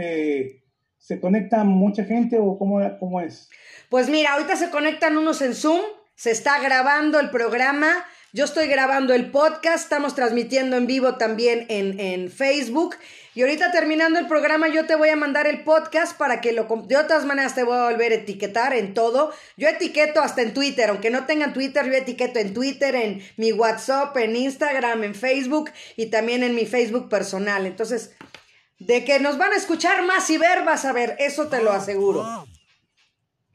¿Se 0.97 1.21
conecta 1.21 1.63
mucha 1.63 2.05
gente 2.05 2.39
o 2.41 2.59
cómo, 2.59 2.81
cómo 2.99 3.21
es? 3.21 3.49
Pues 3.89 4.11
mira, 4.11 4.35
ahorita 4.35 4.57
se 4.57 4.71
conectan 4.71 5.17
unos 5.17 5.41
en 5.41 5.55
Zoom, 5.55 5.81
se 6.15 6.31
está 6.31 6.59
grabando 6.61 7.21
el 7.21 7.31
programa, 7.31 8.05
yo 8.35 8.45
estoy 8.45 8.67
grabando 8.67 9.15
el 9.15 9.31
podcast, 9.31 9.85
estamos 9.85 10.15
transmitiendo 10.15 10.77
en 10.77 10.87
vivo 10.87 11.15
también 11.15 11.65
en, 11.71 11.99
en, 11.99 12.31
Facebook. 12.31 12.97
Y 13.35 13.41
ahorita 13.41 13.73
terminando 13.73 14.19
el 14.19 14.27
programa, 14.27 14.69
yo 14.69 14.85
te 14.85 14.97
voy 14.97 15.09
a 15.09 15.17
mandar 15.17 15.47
el 15.47 15.65
podcast 15.65 16.19
para 16.19 16.43
que 16.43 16.53
lo... 16.53 16.65
De 16.87 16.99
otras 16.99 17.25
maneras 17.25 17.55
te 17.55 17.63
voy 17.63 17.79
a 17.79 17.85
volver 17.85 18.13
a 18.13 18.17
etiquetar 18.17 18.75
en 18.75 18.93
todo. 18.93 19.33
Yo 19.57 19.69
etiqueto 19.69 20.21
hasta 20.21 20.43
en 20.43 20.53
Twitter, 20.53 20.91
aunque 20.91 21.09
no 21.09 21.25
tengan 21.25 21.55
Twitter, 21.55 21.87
yo 21.87 21.95
etiqueto 21.95 22.39
en 22.39 22.53
Twitter, 22.53 22.95
en 22.95 23.23
mi 23.39 23.53
WhatsApp, 23.53 24.15
en 24.19 24.37
Instagram, 24.37 25.05
en 25.05 25.15
Facebook 25.15 25.71
y 25.97 26.07
también 26.07 26.43
en 26.43 26.55
mi 26.55 26.67
Facebook 26.67 27.09
personal. 27.09 27.65
Entonces, 27.65 28.11
de 28.79 29.07
que 29.07 29.19
nos 29.21 29.39
van 29.39 29.53
a 29.53 29.57
escuchar 29.57 30.03
más 30.03 30.29
y 30.29 30.37
ver, 30.37 30.65
vas 30.65 30.85
a 30.85 30.93
ver, 30.93 31.17
eso 31.19 31.49
te 31.49 31.63
lo 31.63 31.73
aseguro. 31.73 32.47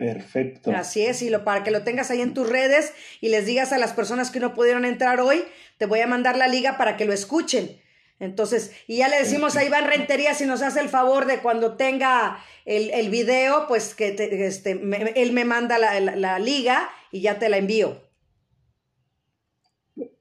Perfecto. 0.03 0.71
Así 0.75 1.05
es, 1.05 1.21
y 1.21 1.29
lo, 1.29 1.45
para 1.45 1.63
que 1.63 1.71
lo 1.71 1.83
tengas 1.83 2.11
ahí 2.11 2.19
en 2.19 2.33
tus 2.33 2.49
redes 2.49 2.91
y 3.21 3.29
les 3.29 3.45
digas 3.45 3.71
a 3.71 3.77
las 3.77 3.93
personas 3.93 4.31
que 4.31 4.41
no 4.41 4.53
pudieron 4.53 4.83
entrar 4.83 5.21
hoy, 5.21 5.45
te 5.77 5.85
voy 5.85 6.01
a 6.01 6.07
mandar 6.07 6.35
la 6.35 6.49
liga 6.49 6.77
para 6.77 6.97
que 6.97 7.05
lo 7.05 7.13
escuchen. 7.13 7.79
Entonces, 8.19 8.71
y 8.85 8.97
ya 8.97 9.07
le 9.07 9.17
decimos 9.17 9.55
a 9.55 9.63
Iván 9.63 9.87
Rentería 9.87 10.33
si 10.33 10.45
nos 10.45 10.61
hace 10.61 10.81
el 10.81 10.89
favor 10.89 11.25
de 11.25 11.37
cuando 11.37 11.77
tenga 11.77 12.43
el, 12.65 12.91
el 12.91 13.09
video, 13.09 13.65
pues 13.69 13.95
que 13.95 14.13
este, 14.45 14.71
él 15.15 15.31
me 15.31 15.45
manda 15.45 15.77
la, 15.77 15.97
la, 16.01 16.37
liga 16.37 16.89
y 17.09 17.21
ya 17.21 17.39
te 17.39 17.47
la 17.47 17.55
envío. 17.55 18.01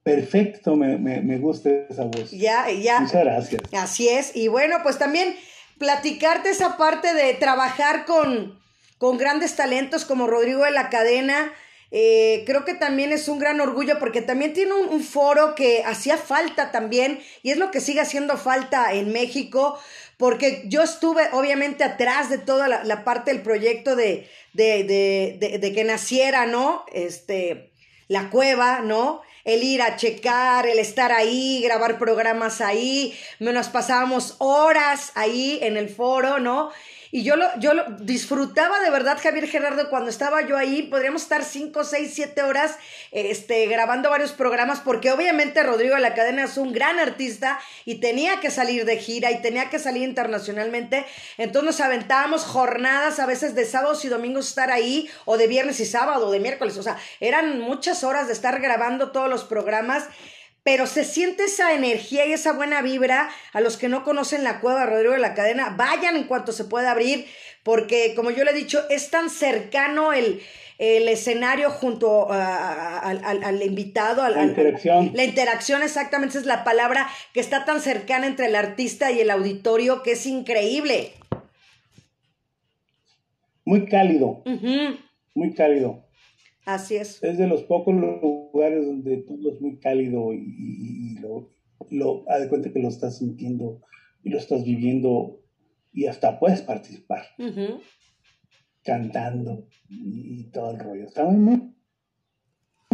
Perfecto, 0.04 0.76
me, 0.76 0.96
me, 0.96 1.22
me, 1.22 1.38
gusta 1.38 1.70
esa 1.90 2.04
voz. 2.04 2.30
Ya, 2.30 2.70
ya. 2.70 3.00
Muchas 3.00 3.24
gracias. 3.24 3.62
Así 3.72 4.08
es. 4.08 4.36
Y 4.36 4.46
bueno, 4.46 4.78
pues 4.84 4.96
también 4.98 5.34
platicarte 5.78 6.50
esa 6.50 6.76
parte 6.76 7.12
de 7.14 7.34
trabajar 7.34 8.04
con, 8.04 8.61
con 9.02 9.18
grandes 9.18 9.56
talentos 9.56 10.04
como 10.04 10.28
Rodrigo 10.28 10.62
de 10.62 10.70
la 10.70 10.88
Cadena. 10.88 11.52
Eh, 11.90 12.44
creo 12.46 12.64
que 12.64 12.74
también 12.74 13.10
es 13.10 13.26
un 13.26 13.40
gran 13.40 13.60
orgullo 13.60 13.98
porque 13.98 14.22
también 14.22 14.52
tiene 14.52 14.74
un, 14.74 15.02
foro 15.02 15.56
que 15.56 15.82
hacía 15.84 16.16
falta 16.16 16.70
también 16.70 17.20
y 17.42 17.50
es 17.50 17.56
lo 17.56 17.72
que 17.72 17.80
sigue 17.80 18.00
haciendo 18.00 18.36
falta 18.36 18.92
en 18.92 19.12
México 19.12 19.76
porque 20.18 20.62
yo 20.66 20.84
estuve 20.84 21.24
obviamente 21.32 21.82
atrás 21.82 22.30
de 22.30 22.38
toda 22.38 22.68
la, 22.68 23.02
parte 23.02 23.32
del 23.32 23.42
proyecto 23.42 23.96
de, 23.96 24.30
de, 24.52 24.84
de, 24.84 25.58
de, 25.58 25.72
que 25.72 25.82
naciera, 25.82 26.46
¿no? 26.46 26.84
Este, 26.92 27.72
la 28.06 28.30
cueva, 28.30 28.82
¿no? 28.82 29.22
el 29.44 29.62
ir 29.64 29.82
a 29.82 29.96
checar, 29.96 30.66
el 30.66 30.78
estar 30.78 31.10
ahí, 31.10 31.60
grabar 31.62 31.98
programas 31.98 32.60
ahí, 32.60 33.18
nos 33.40 33.68
pasábamos 33.68 34.36
horas 34.38 35.10
ahí 35.16 35.58
en 35.62 35.76
el 35.76 35.88
foro, 35.88 36.38
¿no? 36.38 36.70
Y 37.14 37.24
yo 37.24 37.36
lo, 37.36 37.46
yo 37.58 37.74
lo 37.74 37.84
disfrutaba 38.00 38.80
de 38.80 38.88
verdad, 38.88 39.18
Javier 39.22 39.46
Gerardo, 39.46 39.90
cuando 39.90 40.08
estaba 40.08 40.46
yo 40.46 40.56
ahí, 40.56 40.84
podríamos 40.84 41.20
estar 41.20 41.44
5, 41.44 41.84
6, 41.84 42.10
7 42.10 42.42
horas 42.42 42.78
este, 43.10 43.66
grabando 43.66 44.08
varios 44.08 44.32
programas, 44.32 44.80
porque 44.80 45.12
obviamente 45.12 45.62
Rodrigo 45.62 45.94
de 45.94 46.00
la 46.00 46.14
Cadena 46.14 46.44
es 46.44 46.56
un 46.56 46.72
gran 46.72 46.98
artista 46.98 47.60
y 47.84 47.96
tenía 47.96 48.40
que 48.40 48.50
salir 48.50 48.86
de 48.86 48.96
gira 48.96 49.30
y 49.30 49.42
tenía 49.42 49.68
que 49.68 49.78
salir 49.78 50.04
internacionalmente. 50.04 51.04
Entonces 51.36 51.66
nos 51.66 51.80
aventábamos 51.82 52.44
jornadas 52.44 53.20
a 53.20 53.26
veces 53.26 53.54
de 53.54 53.66
sábados 53.66 54.02
y 54.06 54.08
domingos 54.08 54.48
estar 54.48 54.70
ahí, 54.70 55.10
o 55.26 55.36
de 55.36 55.48
viernes 55.48 55.80
y 55.80 55.84
sábado, 55.84 56.28
o 56.28 56.30
de 56.30 56.40
miércoles. 56.40 56.78
O 56.78 56.82
sea, 56.82 56.96
eran 57.20 57.60
muchas 57.60 58.04
horas 58.04 58.26
de 58.26 58.32
estar 58.32 58.58
grabando 58.58 59.12
todos 59.12 59.28
los 59.28 59.44
programas 59.44 60.08
pero 60.62 60.86
se 60.86 61.04
siente 61.04 61.44
esa 61.44 61.74
energía 61.74 62.26
y 62.26 62.32
esa 62.32 62.52
buena 62.52 62.82
vibra. 62.82 63.30
A 63.52 63.60
los 63.60 63.76
que 63.76 63.88
no 63.88 64.04
conocen 64.04 64.44
la 64.44 64.60
cueva 64.60 64.86
Rodrigo 64.86 65.12
de 65.12 65.18
la 65.18 65.34
Cadena, 65.34 65.74
vayan 65.76 66.16
en 66.16 66.24
cuanto 66.24 66.52
se 66.52 66.64
pueda 66.64 66.92
abrir, 66.92 67.26
porque 67.62 68.14
como 68.14 68.30
yo 68.30 68.44
le 68.44 68.52
he 68.52 68.54
dicho, 68.54 68.82
es 68.88 69.10
tan 69.10 69.30
cercano 69.30 70.12
el, 70.12 70.40
el 70.78 71.08
escenario 71.08 71.70
junto 71.70 72.28
al, 72.30 73.62
invitado. 73.62 74.28
la 74.28 74.44
interacción. 74.44 75.10
la 75.14 75.24
interacción, 75.24 75.82
exactamente, 75.82 76.38
es 76.38 76.46
la 76.46 76.64
palabra 76.64 77.08
que 77.32 77.40
está 77.40 77.64
tan 77.64 77.80
cercana 77.80 78.26
entre 78.26 78.46
el 78.46 78.56
artista 78.56 79.10
y 79.10 79.20
el 79.20 79.30
auditorio 79.30 80.02
que 80.02 80.12
es 80.12 80.26
increíble. 80.26 81.12
Muy 83.64 83.86
cálido. 83.86 84.42
Muy 85.34 85.54
cálido. 85.54 86.04
Así 86.64 86.96
es. 86.96 87.22
Es 87.22 87.38
de 87.38 87.46
los 87.46 87.64
pocos 87.64 87.94
lugares 87.94 88.86
donde 88.86 89.18
todo 89.18 89.52
es 89.52 89.60
muy 89.60 89.78
cálido 89.78 90.32
y, 90.32 91.18
lo, 91.20 91.50
lo 91.90 92.24
de 92.38 92.48
cuenta 92.48 92.72
que 92.72 92.78
lo 92.78 92.88
estás 92.88 93.18
sintiendo 93.18 93.80
y 94.22 94.30
lo 94.30 94.38
estás 94.38 94.64
viviendo 94.64 95.40
y 95.92 96.06
hasta 96.06 96.38
puedes 96.38 96.62
participar. 96.62 97.24
Cantando 98.84 99.68
y, 99.88 100.50
todo 100.50 100.72
el 100.72 100.78
rollo. 100.78 101.04
Está 101.04 101.24
muy, 101.24 101.74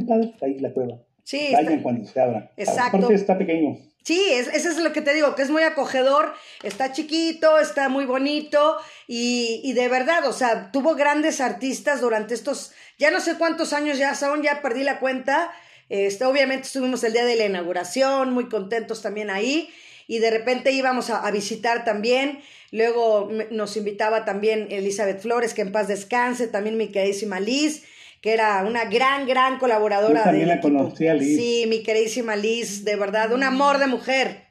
padre 0.06 0.34
ahí 0.42 0.58
la 0.58 0.72
cueva. 0.72 1.02
Sí. 1.22 1.50
Vayan 1.52 1.82
cuando 1.82 2.04
se 2.06 2.20
abra. 2.20 2.52
Exacto. 2.56 2.96
Aparte 2.96 3.14
está 3.14 3.36
pequeño. 3.36 3.76
Sí, 4.08 4.24
es, 4.30 4.48
eso 4.48 4.70
es 4.70 4.78
lo 4.78 4.94
que 4.94 5.02
te 5.02 5.12
digo, 5.12 5.34
que 5.34 5.42
es 5.42 5.50
muy 5.50 5.64
acogedor, 5.64 6.32
está 6.62 6.92
chiquito, 6.92 7.58
está 7.58 7.90
muy 7.90 8.06
bonito 8.06 8.78
y, 9.06 9.70
de 9.74 9.86
verdad, 9.90 10.26
o 10.26 10.32
sea, 10.32 10.72
tuvo 10.72 10.94
grandes 10.94 11.42
artistas 11.42 12.00
durante 12.00 12.32
estos, 12.32 12.72
ya 12.98 13.10
no 13.10 13.20
sé 13.20 13.34
cuántos 13.36 13.74
años 13.74 13.98
ya 13.98 14.14
son, 14.14 14.42
ya 14.42 14.62
perdí 14.62 14.82
la 14.82 14.98
cuenta. 14.98 15.52
Este, 15.90 16.24
obviamente 16.24 16.68
estuvimos 16.68 17.04
el 17.04 17.12
día 17.12 17.26
de 17.26 17.36
la 17.36 17.44
inauguración, 17.44 18.32
muy 18.32 18.48
contentos 18.48 19.02
también 19.02 19.28
ahí 19.28 19.68
y 20.06 20.20
de 20.20 20.30
repente 20.30 20.72
íbamos 20.72 21.10
a, 21.10 21.30
visitar 21.30 21.84
también. 21.84 22.40
Luego 22.70 23.28
nos 23.50 23.76
invitaba 23.76 24.24
también 24.24 24.68
Elizabeth 24.70 25.20
Flores, 25.20 25.52
que 25.52 25.60
en 25.60 25.70
paz 25.70 25.86
descanse, 25.86 26.48
también 26.48 26.78
mi 26.78 26.88
queridísima 26.88 27.40
Liz 27.40 27.84
que 28.20 28.32
era 28.32 28.64
una 28.64 28.84
gran, 28.86 29.26
gran 29.26 29.58
colaboradora. 29.58 30.20
Yo 30.20 30.24
también 30.24 30.48
la 30.48 30.60
conocí 30.60 31.06
a 31.06 31.14
Liz. 31.14 31.36
Sí, 31.36 31.64
mi 31.68 31.82
queridísima 31.82 32.36
Liz, 32.36 32.84
de 32.84 32.96
verdad, 32.96 33.32
un 33.32 33.42
amor 33.42 33.78
de 33.78 33.86
mujer. 33.86 34.48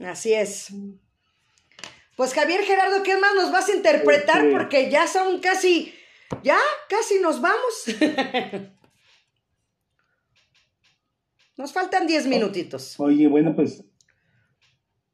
Así 0.00 0.32
es. 0.32 0.72
Pues 2.16 2.34
Javier 2.34 2.62
Gerardo, 2.62 3.02
¿qué 3.02 3.16
más 3.16 3.34
nos 3.34 3.52
vas 3.52 3.68
a 3.68 3.74
interpretar? 3.74 4.44
Este 4.44 4.52
Porque 4.52 4.90
ya 4.90 5.06
son 5.06 5.40
casi, 5.40 5.92
ya 6.42 6.58
casi 6.88 7.20
nos 7.20 7.40
vamos. 7.40 7.84
nos 11.56 11.72
faltan 11.72 12.06
diez 12.06 12.26
minutitos. 12.26 12.98
Oye, 12.98 13.28
bueno, 13.28 13.54
pues 13.54 13.84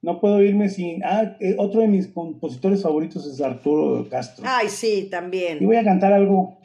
no 0.00 0.20
puedo 0.20 0.42
irme 0.42 0.68
sin. 0.68 1.04
Ah, 1.04 1.36
eh, 1.40 1.54
otro 1.58 1.80
de 1.80 1.88
mis 1.88 2.08
compositores 2.08 2.82
favoritos 2.82 3.26
es 3.26 3.40
Arturo 3.40 4.08
Castro. 4.08 4.44
Ay, 4.46 4.68
sí, 4.68 5.08
también. 5.10 5.58
Y 5.60 5.66
voy 5.66 5.76
a 5.76 5.84
cantar 5.84 6.12
algo, 6.12 6.57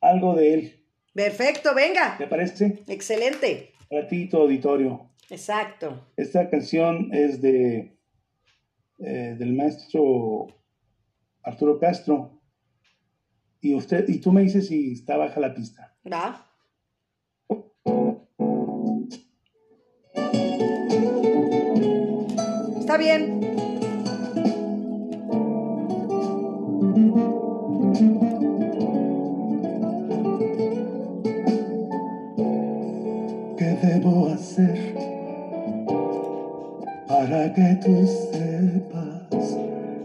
algo 0.00 0.34
de 0.34 0.54
él. 0.54 0.84
Perfecto, 1.14 1.74
venga. 1.74 2.16
¿Te 2.18 2.26
parece? 2.26 2.84
Excelente. 2.86 3.72
Para 3.90 4.06
ti, 4.06 4.28
tu 4.28 4.36
auditorio. 4.36 5.10
Exacto. 5.30 6.06
Esta 6.16 6.48
canción 6.48 7.10
es 7.12 7.40
de 7.40 7.98
eh, 8.98 9.36
del 9.38 9.54
maestro 9.54 10.48
Arturo 11.42 11.78
Castro. 11.78 12.40
Y 13.60 13.74
usted, 13.74 14.08
y 14.08 14.20
tú 14.20 14.32
me 14.32 14.42
dices 14.42 14.68
si 14.68 14.92
está 14.92 15.16
baja 15.16 15.40
la 15.40 15.54
pista. 15.54 15.96
Va. 16.10 16.44
Está 22.80 22.96
bien. 22.96 23.57
Para 37.08 37.52
que 37.54 37.78
tú 37.82 38.06
sepas 38.06 39.58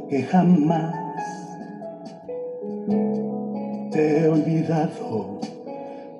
que 0.10 0.24
jamás 0.24 0.96
te 3.92 4.20
he 4.20 4.30
olvidado? 4.30 5.40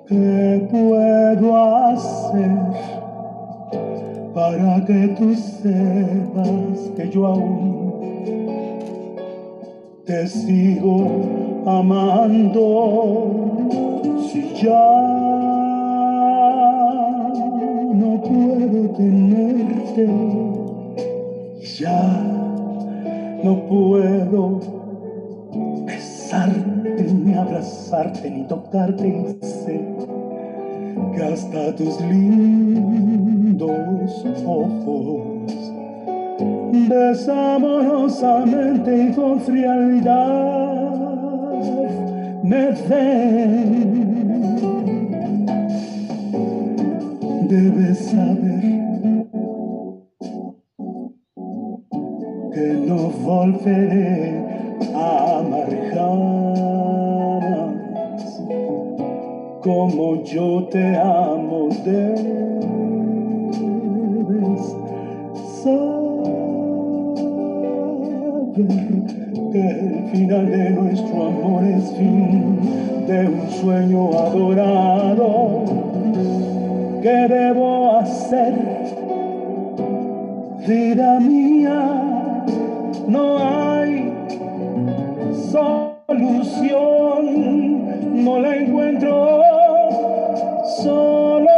¿Qué 0.06 0.68
puedo 0.70 1.56
hacer? 1.56 2.94
para 4.34 4.84
que 4.84 5.08
tú 5.16 5.32
sepas 5.34 6.90
que 6.96 7.08
yo 7.08 7.26
aún 7.26 7.94
te 10.04 10.26
sigo 10.26 11.06
amando 11.64 12.66
si 14.28 14.54
ya 14.56 15.23
tenerte? 19.94 20.74
Ya 21.78 22.02
no 23.42 23.66
puedo 23.66 24.60
besarte, 25.86 27.12
ni 27.12 27.34
abrazarte, 27.34 28.30
ni 28.30 28.44
tocarte 28.44 29.08
y 29.08 29.36
sé 29.44 29.80
que 31.14 31.22
hasta 31.22 31.74
tus 31.76 32.00
lindos 32.00 34.24
ojos 34.46 35.20
desamorosamente 36.88 39.04
y 39.04 39.12
con 39.12 39.38
frialdad 39.40 40.94
me 42.42 42.70
ven. 42.88 43.94
Debes 47.48 47.98
saber 47.98 48.93
volveré 53.24 54.34
a 54.94 55.38
amar 55.38 55.74
como 59.64 60.22
yo 60.22 60.64
te 60.70 60.96
amo. 60.96 61.68
Debes 61.84 62.24
saber 65.62 66.04
el 69.54 70.10
final 70.10 70.50
de 70.50 70.70
nuestro 70.70 71.26
amor 71.28 71.64
es 71.64 71.90
fin 71.96 72.58
de 73.06 73.26
un 73.26 73.50
sueño 73.50 74.10
adorado. 74.18 75.64
¿Qué 77.00 77.28
debo 77.28 77.96
hacer? 77.96 78.54
Vida 80.66 81.20
mía, 81.20 82.03
no 83.08 83.38
hay 83.38 84.12
solución, 85.50 86.64
no 88.24 88.38
la 88.38 88.56
encuentro, 88.56 89.42
solo 90.82 91.53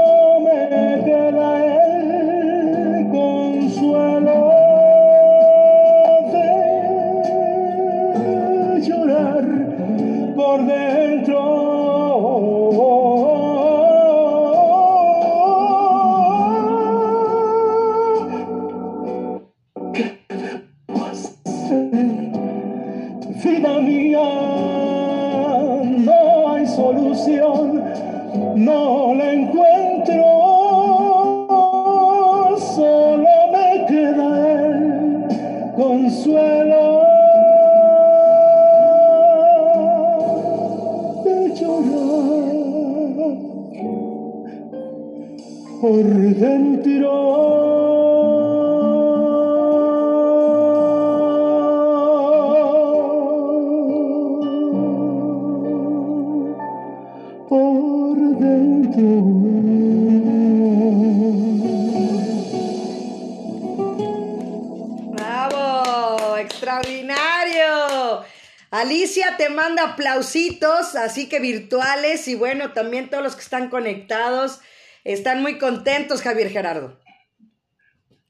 Te 69.37 69.49
manda 69.49 69.93
aplausitos, 69.93 70.95
así 70.97 71.29
que 71.29 71.41
virtuales 71.41 72.29
y 72.29 72.35
bueno, 72.35 72.73
también 72.73 73.11
todos 73.11 73.23
los 73.23 73.35
que 73.35 73.43
están 73.43 73.69
conectados. 73.69 74.61
Están 75.05 75.43
muy 75.43 75.59
contentos, 75.59 76.23
Javier 76.23 76.51
Gerardo. 76.51 76.99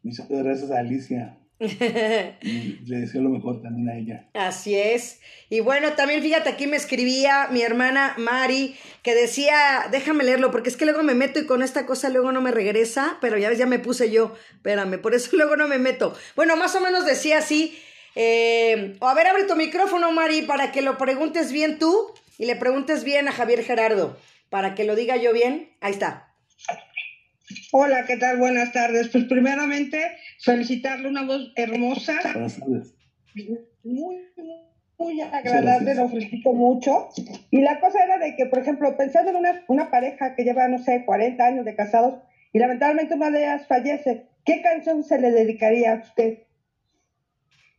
Muchas 0.03 0.29
gracias 0.29 0.71
a 0.71 0.79
Alicia. 0.79 1.39
Le 1.59 2.99
deseo 2.99 3.23
lo 3.23 3.31
mejor 3.31 3.63
también 3.63 3.89
a 3.89 3.97
ella. 3.97 4.29
Así 4.35 4.75
es. 4.75 5.21
Y 5.49 5.61
bueno, 5.61 5.95
también 5.95 6.21
fíjate, 6.21 6.51
aquí 6.51 6.67
me 6.67 6.77
escribía 6.77 7.49
mi 7.51 7.63
hermana 7.63 8.15
Mari, 8.19 8.77
que 9.03 9.15
decía, 9.15 9.87
déjame 9.91 10.25
leerlo, 10.25 10.51
porque 10.51 10.69
es 10.69 10.77
que 10.77 10.85
luego 10.85 11.03
me 11.03 11.15
meto 11.15 11.41
y 11.41 11.47
con 11.47 11.63
esta 11.63 11.87
cosa 11.87 12.11
luego 12.11 12.31
no 12.31 12.43
me 12.43 12.51
regresa, 12.51 13.17
pero 13.23 13.39
ya 13.39 13.49
ves, 13.49 13.59
ya 13.59 13.67
me 13.67 13.79
puse 13.79 14.11
yo, 14.11 14.35
espérame, 14.53 15.01
por 15.01 15.15
eso 15.15 15.31
luego 15.37 15.57
no 15.57 15.67
me 15.67 15.79
meto. 15.79 16.15
Bueno, 16.35 16.57
más 16.57 16.75
o 16.75 16.81
menos 16.81 17.07
decía 17.07 17.39
así, 17.39 17.79
eh, 18.17 18.97
a 19.01 19.15
ver, 19.15 19.27
abre 19.27 19.45
tu 19.45 19.55
micrófono, 19.57 20.11
Mari, 20.11 20.43
para 20.43 20.73
que 20.73 20.81
lo 20.81 20.97
preguntes 20.97 21.53
bien 21.53 21.79
tú 21.79 21.95
y 22.39 22.47
le 22.47 22.57
preguntes 22.57 23.05
bien 23.05 23.29
a 23.29 23.33
Javier 23.33 23.63
Gerardo, 23.63 24.17
para 24.49 24.75
que 24.75 24.85
lo 24.85 24.97
diga 24.97 25.17
yo 25.17 25.33
bien. 25.33 25.69
Ahí 25.81 25.93
está. 25.93 26.33
Hola, 27.73 28.07
¿qué 28.07 28.17
tal? 28.17 28.39
Buenas 28.39 28.73
tardes. 28.73 29.09
Pues 29.09 29.25
primeramente 29.25 30.01
felicitarle 30.41 31.09
una 31.09 31.25
voz 31.25 31.53
hermosa. 31.57 32.15
Buenas 32.33 32.59
tardes. 32.59 32.95
Muy, 33.85 34.17
muy 34.99 35.21
agradable, 35.21 35.95
lo 35.95 36.09
felicito 36.09 36.55
mucho. 36.55 37.09
Y 37.51 37.61
la 37.61 37.81
cosa 37.81 38.03
era 38.03 38.19
de 38.19 38.35
que, 38.35 38.47
por 38.47 38.61
ejemplo, 38.61 38.97
pensando 38.97 39.31
en 39.31 39.37
una, 39.37 39.63
una 39.69 39.91
pareja 39.91 40.35
que 40.35 40.45
lleva, 40.45 40.69
no 40.69 40.79
sé, 40.79 41.05
40 41.05 41.45
años 41.45 41.65
de 41.67 41.77
casados 41.77 42.15
y 42.53 42.59
lamentablemente 42.59 43.15
una 43.15 43.31
de 43.31 43.41
ellas 43.41 43.67
fallece, 43.67 44.25
¿qué 44.47 44.63
canción 44.63 45.05
se 45.05 45.19
le 45.19 45.31
dedicaría 45.31 45.93
a 45.93 45.97
usted? 45.97 46.46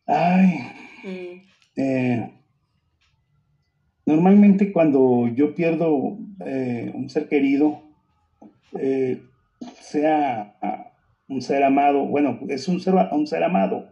Ay. 0.08 0.58
Mm. 1.04 1.40
Eh, 1.76 2.34
normalmente 4.06 4.72
cuando 4.72 5.28
yo 5.28 5.54
pierdo 5.54 6.16
eh, 6.44 6.90
un 6.94 7.08
ser 7.08 7.28
querido, 7.28 7.82
eh, 8.78 9.20
sea 9.80 10.56
ah, 10.62 10.92
un 11.28 11.40
ser 11.40 11.62
amado, 11.62 12.06
bueno, 12.06 12.38
es 12.48 12.66
un 12.68 12.80
ser, 12.80 12.94
un 13.12 13.26
ser 13.26 13.44
amado, 13.44 13.84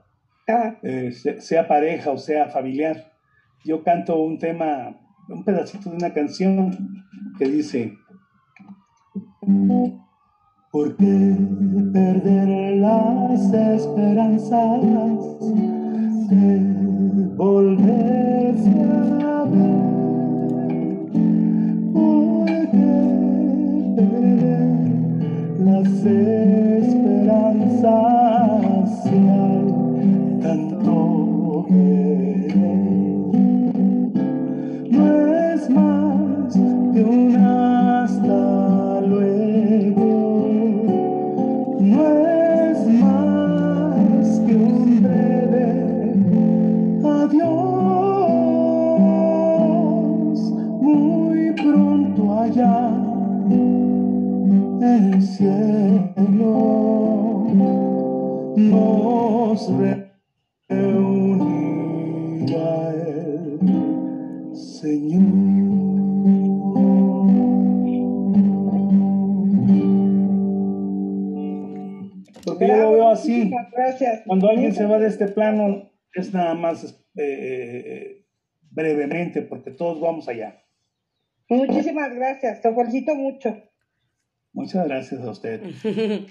Ah, 0.48 0.78
eh, 0.84 1.10
se- 1.10 1.40
sea 1.40 1.66
pareja 1.66 2.12
o 2.12 2.18
sea 2.18 2.48
familiar. 2.48 3.12
Yo 3.64 3.82
canto 3.82 4.20
un 4.20 4.38
tema, 4.38 4.96
un 5.28 5.44
pedacito 5.44 5.90
de 5.90 5.96
una 5.96 6.12
canción 6.14 6.70
que 7.36 7.46
dice, 7.46 7.92
¿por 10.70 10.96
qué 10.96 11.36
perder 11.92 12.76
las 12.76 13.52
esperanzas 13.52 14.80
las 26.06 26.65
nos 59.70 59.78
reunirá 60.68 61.64
el 62.92 63.58
Señor. 64.54 65.22
Porque 72.44 72.68
yo 72.68 72.76
lo 72.76 72.92
veo 72.92 73.08
así. 73.08 73.30
Muchísimas 73.30 73.70
Gracias. 73.72 74.22
Cuando 74.26 74.48
alguien 74.50 74.74
se 74.74 74.86
va 74.86 74.98
de 74.98 75.08
este 75.08 75.28
plano, 75.28 75.90
es 76.14 76.32
nada 76.32 76.54
más 76.54 77.04
eh, 77.16 78.24
brevemente, 78.70 79.42
porque 79.42 79.70
todos 79.70 80.00
vamos 80.00 80.28
allá. 80.28 80.62
Muchísimas 81.48 82.14
gracias, 82.14 82.60
te 82.60 82.74
felicito 82.74 83.14
mucho. 83.14 83.56
Muchas 84.52 84.86
gracias 84.86 85.20
a 85.20 85.30
usted. 85.30 85.60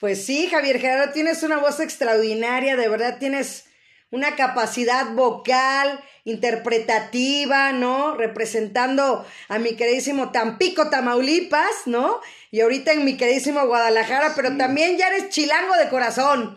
Pues 0.00 0.24
sí, 0.24 0.46
Javier 0.50 0.80
Gerardo, 0.80 1.12
tienes 1.12 1.42
una 1.42 1.58
voz 1.58 1.78
extraordinaria, 1.78 2.74
de 2.74 2.88
verdad 2.88 3.18
tienes 3.18 3.66
una 4.10 4.34
capacidad 4.34 5.12
vocal, 5.14 6.00
interpretativa, 6.24 7.72
¿no? 7.72 8.16
Representando 8.16 9.26
a 9.48 9.58
mi 9.58 9.74
queridísimo 9.76 10.32
Tampico, 10.32 10.88
Tamaulipas, 10.88 11.86
¿no? 11.86 12.20
Y 12.50 12.60
ahorita 12.60 12.94
en 12.94 13.04
mi 13.04 13.18
queridísimo 13.18 13.66
Guadalajara, 13.66 14.32
pero 14.34 14.56
también 14.56 14.96
ya 14.96 15.08
eres 15.08 15.28
chilango 15.28 15.76
de 15.76 15.90
corazón. 15.90 16.56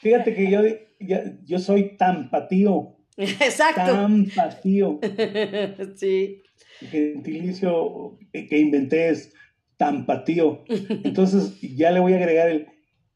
Fíjate 0.00 0.34
que 0.34 0.50
yo, 0.50 0.60
yo 1.44 1.58
soy 1.60 1.96
tampatío. 1.96 2.96
Exacto. 3.16 3.92
Tampatío. 3.92 4.98
sí. 5.96 6.42
Gentilicio 6.80 8.18
que 8.32 8.58
inventé 8.58 9.10
es 9.10 9.32
tampatío. 9.82 10.62
Entonces 10.68 11.60
ya 11.60 11.90
le 11.90 11.98
voy 11.98 12.12
a 12.12 12.16
agregar 12.16 12.48
el 12.48 12.68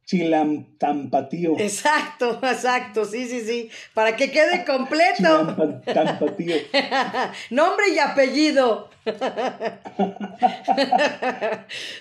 chilamtampatío. 0.04 1.56
Exacto, 1.60 2.40
exacto, 2.42 3.04
sí, 3.04 3.28
sí, 3.28 3.42
sí. 3.42 3.70
Para 3.94 4.16
que 4.16 4.32
quede 4.32 4.64
completo. 4.64 5.80
Tampatío. 5.84 6.56
Nombre 7.50 7.90
y 7.94 8.00
apellido. 8.00 8.90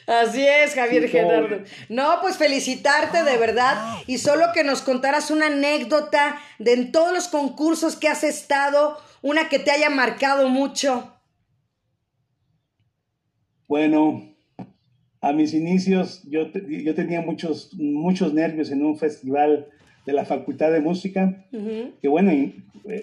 Así 0.07 0.47
es, 0.47 0.73
Javier 0.73 1.07
Gerardo. 1.09 1.59
No, 1.89 2.21
pues 2.21 2.37
felicitarte 2.37 3.21
de 3.21 3.37
verdad 3.37 3.99
y 4.07 4.17
solo 4.17 4.47
que 4.51 4.63
nos 4.63 4.81
contaras 4.81 5.29
una 5.29 5.45
anécdota 5.45 6.41
de 6.57 6.73
en 6.73 6.91
todos 6.91 7.13
los 7.13 7.27
concursos 7.27 7.95
que 7.95 8.07
has 8.07 8.23
estado, 8.23 8.97
una 9.21 9.47
que 9.47 9.59
te 9.59 9.69
haya 9.69 9.91
marcado 9.91 10.49
mucho. 10.49 11.11
Bueno, 13.67 14.34
a 15.25 15.33
mis 15.33 15.55
inicios 15.55 16.21
yo, 16.29 16.51
yo 16.51 16.93
tenía 16.93 17.19
muchos, 17.21 17.73
muchos 17.73 18.31
nervios 18.31 18.71
en 18.71 18.85
un 18.85 18.95
festival 18.95 19.69
de 20.05 20.13
la 20.13 20.23
Facultad 20.23 20.71
de 20.71 20.81
Música, 20.81 21.47
que 21.99 22.07
bueno, 22.07 22.29
eh, 22.29 22.53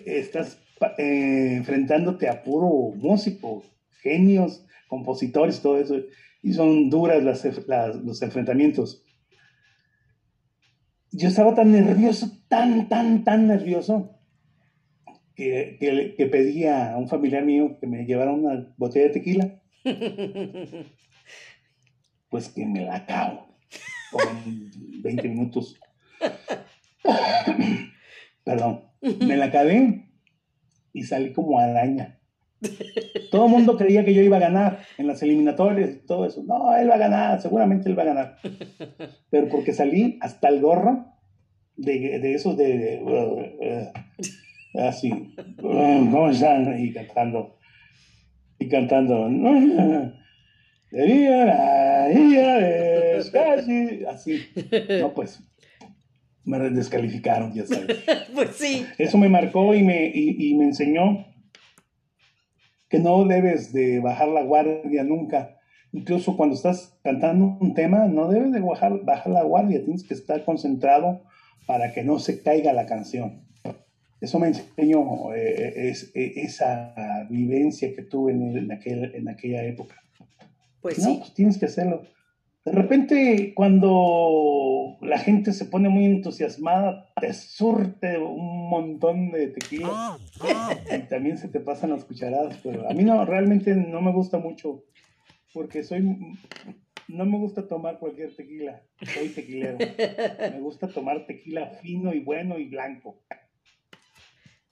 estás 0.07 0.63
eh, 0.99 1.55
enfrentándote 1.57 2.29
a 2.29 2.45
puro 2.45 2.95
músico, 2.95 3.65
genios, 4.03 4.65
compositores, 4.87 5.63
todo 5.63 5.81
eso, 5.81 5.97
y 6.45 6.53
son 6.53 6.91
duras 6.91 7.25
las, 7.25 7.45
los 8.05 8.23
enfrentamientos. 8.23 9.05
Yo 11.11 11.27
estaba 11.27 11.57
tan 11.57 11.73
nervioso, 11.73 12.31
tan, 12.47 12.89
tan, 12.89 13.25
tan 13.25 13.49
nervioso, 13.49 14.17
que, 15.35 15.77
que, 15.81 16.15
que 16.17 16.27
pedí 16.27 16.67
a 16.67 16.97
un 16.97 17.09
familiar 17.09 17.45
mío 17.45 17.79
que 17.81 17.89
me 17.89 18.07
llevara 18.07 18.31
una 18.31 18.73
botella 18.77 19.09
de 19.09 19.13
tequila. 19.13 19.61
pues 22.33 22.49
que 22.49 22.65
me 22.65 22.81
la 22.81 22.97
acabo. 22.97 23.47
Con 24.11 24.71
20 25.03 25.29
minutos. 25.29 25.79
Perdón. 28.43 28.85
Me 29.21 29.37
la 29.37 29.47
acabé 29.47 30.09
y 30.95 31.03
salí 31.03 31.33
como 31.35 31.59
araña. 31.59 32.19
Todo 33.31 33.47
el 33.47 33.53
mundo 33.53 33.77
creía 33.77 34.05
que 34.05 34.15
yo 34.15 34.23
iba 34.23 34.39
a 34.39 34.41
ganar 34.49 34.81
en 34.97 35.09
las 35.09 35.23
eliminatorias 35.23 35.91
y 35.91 36.07
todo 36.07 36.25
eso. 36.25 36.43
No, 36.43 36.75
él 36.75 36.89
va 36.89 36.95
a 36.95 36.99
ganar, 36.99 37.43
seguramente 37.43 37.91
él 37.91 37.99
va 37.99 38.03
a 38.03 38.07
ganar. 38.07 38.37
Pero 39.31 39.49
porque 39.49 39.75
salí 39.75 40.19
hasta 40.23 40.49
el 40.49 40.63
gorro 40.63 41.05
de, 41.77 42.19
de 42.19 42.35
esos 42.35 42.57
de, 42.57 43.03
uh, 43.03 44.79
uh, 44.79 44.81
así, 44.81 45.13
uh, 45.13 46.11
¿cómo 46.11 46.31
están? 46.31 46.79
Y 46.79 46.93
cantando, 46.93 47.59
y 48.59 48.69
cantando, 48.69 49.29
casi, 53.31 54.05
así. 54.05 54.41
No, 55.01 55.15
pues, 55.15 55.41
me 56.45 56.59
descalificaron, 56.71 57.53
ya 57.55 57.67
sabes. 57.67 57.99
pues 58.35 58.51
sí. 58.57 58.87
Eso 58.99 59.19
me 59.19 59.29
marcó 59.29 59.75
y 59.75 59.83
me, 59.83 60.11
y, 60.15 60.55
me 60.55 60.65
enseñó 60.65 61.27
que 62.89 62.99
no 62.99 63.25
debes 63.25 63.73
de 63.73 64.01
bajar 64.01 64.29
la 64.29 64.43
guardia 64.43 65.03
nunca. 65.05 65.59
Incluso 65.93 66.37
cuando 66.37 66.57
estás 66.57 66.99
cantando 67.03 67.57
un 67.61 67.75
tema, 67.75 68.07
no 68.07 68.29
debes 68.29 68.53
de 68.53 68.61
bajar, 68.61 69.03
bajar 69.05 69.33
la 69.33 69.43
guardia, 69.43 69.85
tienes 69.85 70.05
que 70.05 70.15
estar 70.15 70.45
concentrado 70.45 71.23
para 71.67 71.93
que 71.93 72.03
no 72.03 72.19
se 72.19 72.43
caiga 72.43 72.73
la 72.73 72.87
canción. 72.87 73.47
Eso 74.21 74.39
me 74.39 74.49
enseñó 74.49 75.35
eh, 75.35 75.89
es, 75.91 76.13
eh, 76.15 76.33
esa 76.37 77.27
vivencia 77.29 77.95
que 77.95 78.03
tuve 78.03 78.33
en, 78.33 78.57
en, 78.57 78.73
aquel, 78.73 79.15
en 79.15 79.29
aquella 79.29 79.65
época. 79.65 80.02
Pues 80.83 80.99
no, 80.99 81.19
Pues 81.19 81.33
tienes 81.35 81.59
que 81.59 81.67
hacerlo. 81.67 82.03
De 82.65 82.73
repente, 82.73 83.55
cuando 83.57 84.97
la 85.01 85.19
gente 85.19 85.53
se 85.53 85.65
pone 85.65 85.89
muy 85.89 86.05
entusiasmada, 86.05 87.13
te 87.21 87.33
surte 87.33 88.19
un 88.19 88.69
montón 88.69 89.33
de 89.33 89.49
tequila 89.49 89.89
ah, 89.91 90.19
ah. 90.43 90.75
y 90.97 91.09
también 91.09 91.39
se 91.39 91.49
te 91.49 91.59
pasan 91.59 91.91
las 91.91 92.05
cucharadas. 92.05 92.59
Pero 92.63 92.89
a 92.89 92.93
mí 92.93 93.03
no, 93.03 93.25
realmente 93.25 93.75
no 93.75 94.01
me 94.01 94.13
gusta 94.13 94.39
mucho 94.39 94.85
porque 95.53 95.83
soy, 95.83 96.03
no 97.09 97.27
me 97.27 97.39
gusta 97.39 97.67
tomar 97.67 97.99
cualquier 97.99 98.35
tequila. 98.35 98.83
Soy 99.13 99.31
tequilero. 99.31 99.79
Me 99.79 100.61
gusta 100.61 100.87
tomar 100.87 101.27
tequila 101.27 101.67
fino 101.83 102.15
y 102.15 102.21
bueno 102.21 102.59
y 102.59 102.69
blanco. 102.69 103.23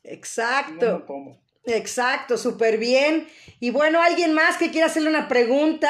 Exacto. 0.05 1.05
Exacto, 1.65 2.37
súper 2.37 2.79
bien. 2.79 3.27
Y 3.61 3.71
bueno, 3.71 4.01
¿alguien 4.03 4.33
más 4.33 4.57
que 4.57 4.71
quiera 4.71 4.87
hacerle 4.87 5.11
una 5.11 5.29
pregunta? 5.29 5.89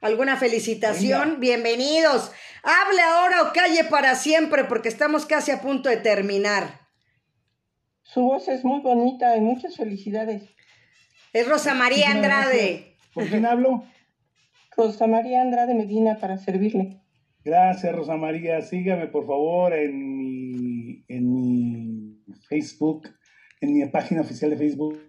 ¿Alguna 0.00 0.36
felicitación? 0.36 1.40
Bienvenidos. 1.40 2.32
Hable 2.62 3.02
ahora 3.02 3.42
o 3.42 3.52
calle 3.52 3.84
para 3.84 4.14
siempre 4.14 4.64
porque 4.64 4.88
estamos 4.88 5.26
casi 5.26 5.50
a 5.50 5.60
punto 5.60 5.88
de 5.88 5.98
terminar. 5.98 6.80
Su 8.02 8.22
voz 8.22 8.48
es 8.48 8.64
muy 8.64 8.80
bonita 8.80 9.36
y 9.36 9.40
muchas 9.40 9.76
felicidades. 9.76 10.42
Es 11.32 11.46
Rosa 11.46 11.74
María 11.74 12.10
Andrade. 12.10 12.96
¿Con 13.14 13.26
quién 13.26 13.44
hablo? 13.44 13.84
Rosa 14.76 15.06
María 15.06 15.42
Andrade 15.42 15.74
Medina 15.74 16.18
para 16.18 16.38
servirle. 16.38 17.02
Gracias, 17.44 17.94
Rosa 17.94 18.16
María. 18.16 18.62
Sígame, 18.62 19.06
por 19.06 19.26
favor, 19.26 19.74
en 19.74 20.18
mi, 20.18 21.04
en 21.08 21.32
mi 21.32 22.24
Facebook 22.48 23.08
en 23.60 23.74
mi 23.74 23.84
página 23.86 24.22
oficial 24.22 24.50
de 24.50 24.56
Facebook. 24.56 25.00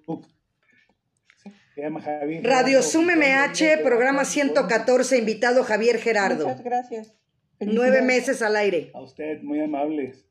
Se 1.75 1.81
llama 1.81 2.01
Javier. 2.01 2.43
Radio 2.43 2.83
Zoom 2.83 3.05
MH, 3.05 3.81
programa 3.83 4.25
114, 4.25 5.17
invitado 5.17 5.63
Javier 5.63 5.99
Gerardo. 5.99 6.47
Muchas 6.47 6.63
gracias. 6.63 7.13
Nueve 7.59 8.01
meses 8.01 8.41
al 8.41 8.55
aire. 8.55 8.91
A 8.93 9.01
usted, 9.01 9.41
muy 9.41 9.61
amables. 9.61 10.25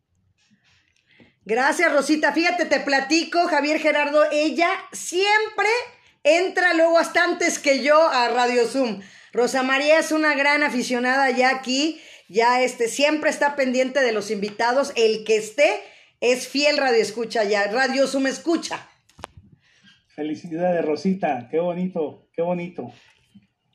Gracias, 1.44 1.92
Rosita. 1.92 2.32
Fíjate, 2.32 2.66
te 2.66 2.80
platico, 2.80 3.46
Javier 3.46 3.78
Gerardo, 3.78 4.24
ella 4.30 4.68
siempre 4.92 5.68
entra 6.22 6.74
luego 6.74 6.98
hasta 6.98 7.24
antes 7.24 7.58
que 7.58 7.82
yo 7.82 8.08
a 8.08 8.28
Radio 8.28 8.66
Zoom. 8.66 9.00
Rosa 9.32 9.62
María 9.62 9.98
es 9.98 10.12
una 10.12 10.34
gran 10.34 10.62
aficionada 10.62 11.30
ya 11.30 11.50
aquí, 11.50 12.00
ya 12.28 12.62
este, 12.62 12.88
siempre 12.88 13.30
está 13.30 13.56
pendiente 13.56 14.00
de 14.00 14.12
los 14.12 14.30
invitados, 14.30 14.92
el 14.96 15.24
que 15.24 15.36
esté 15.36 15.80
es 16.20 16.46
fiel 16.48 16.76
radio 16.76 17.00
escucha 17.00 17.44
ya, 17.44 17.66
Radio 17.68 18.06
Zoom 18.06 18.26
escucha. 18.26 18.88
Felicidades, 20.08 20.84
Rosita, 20.84 21.48
qué 21.50 21.58
bonito, 21.58 22.28
qué 22.32 22.42
bonito. 22.42 22.92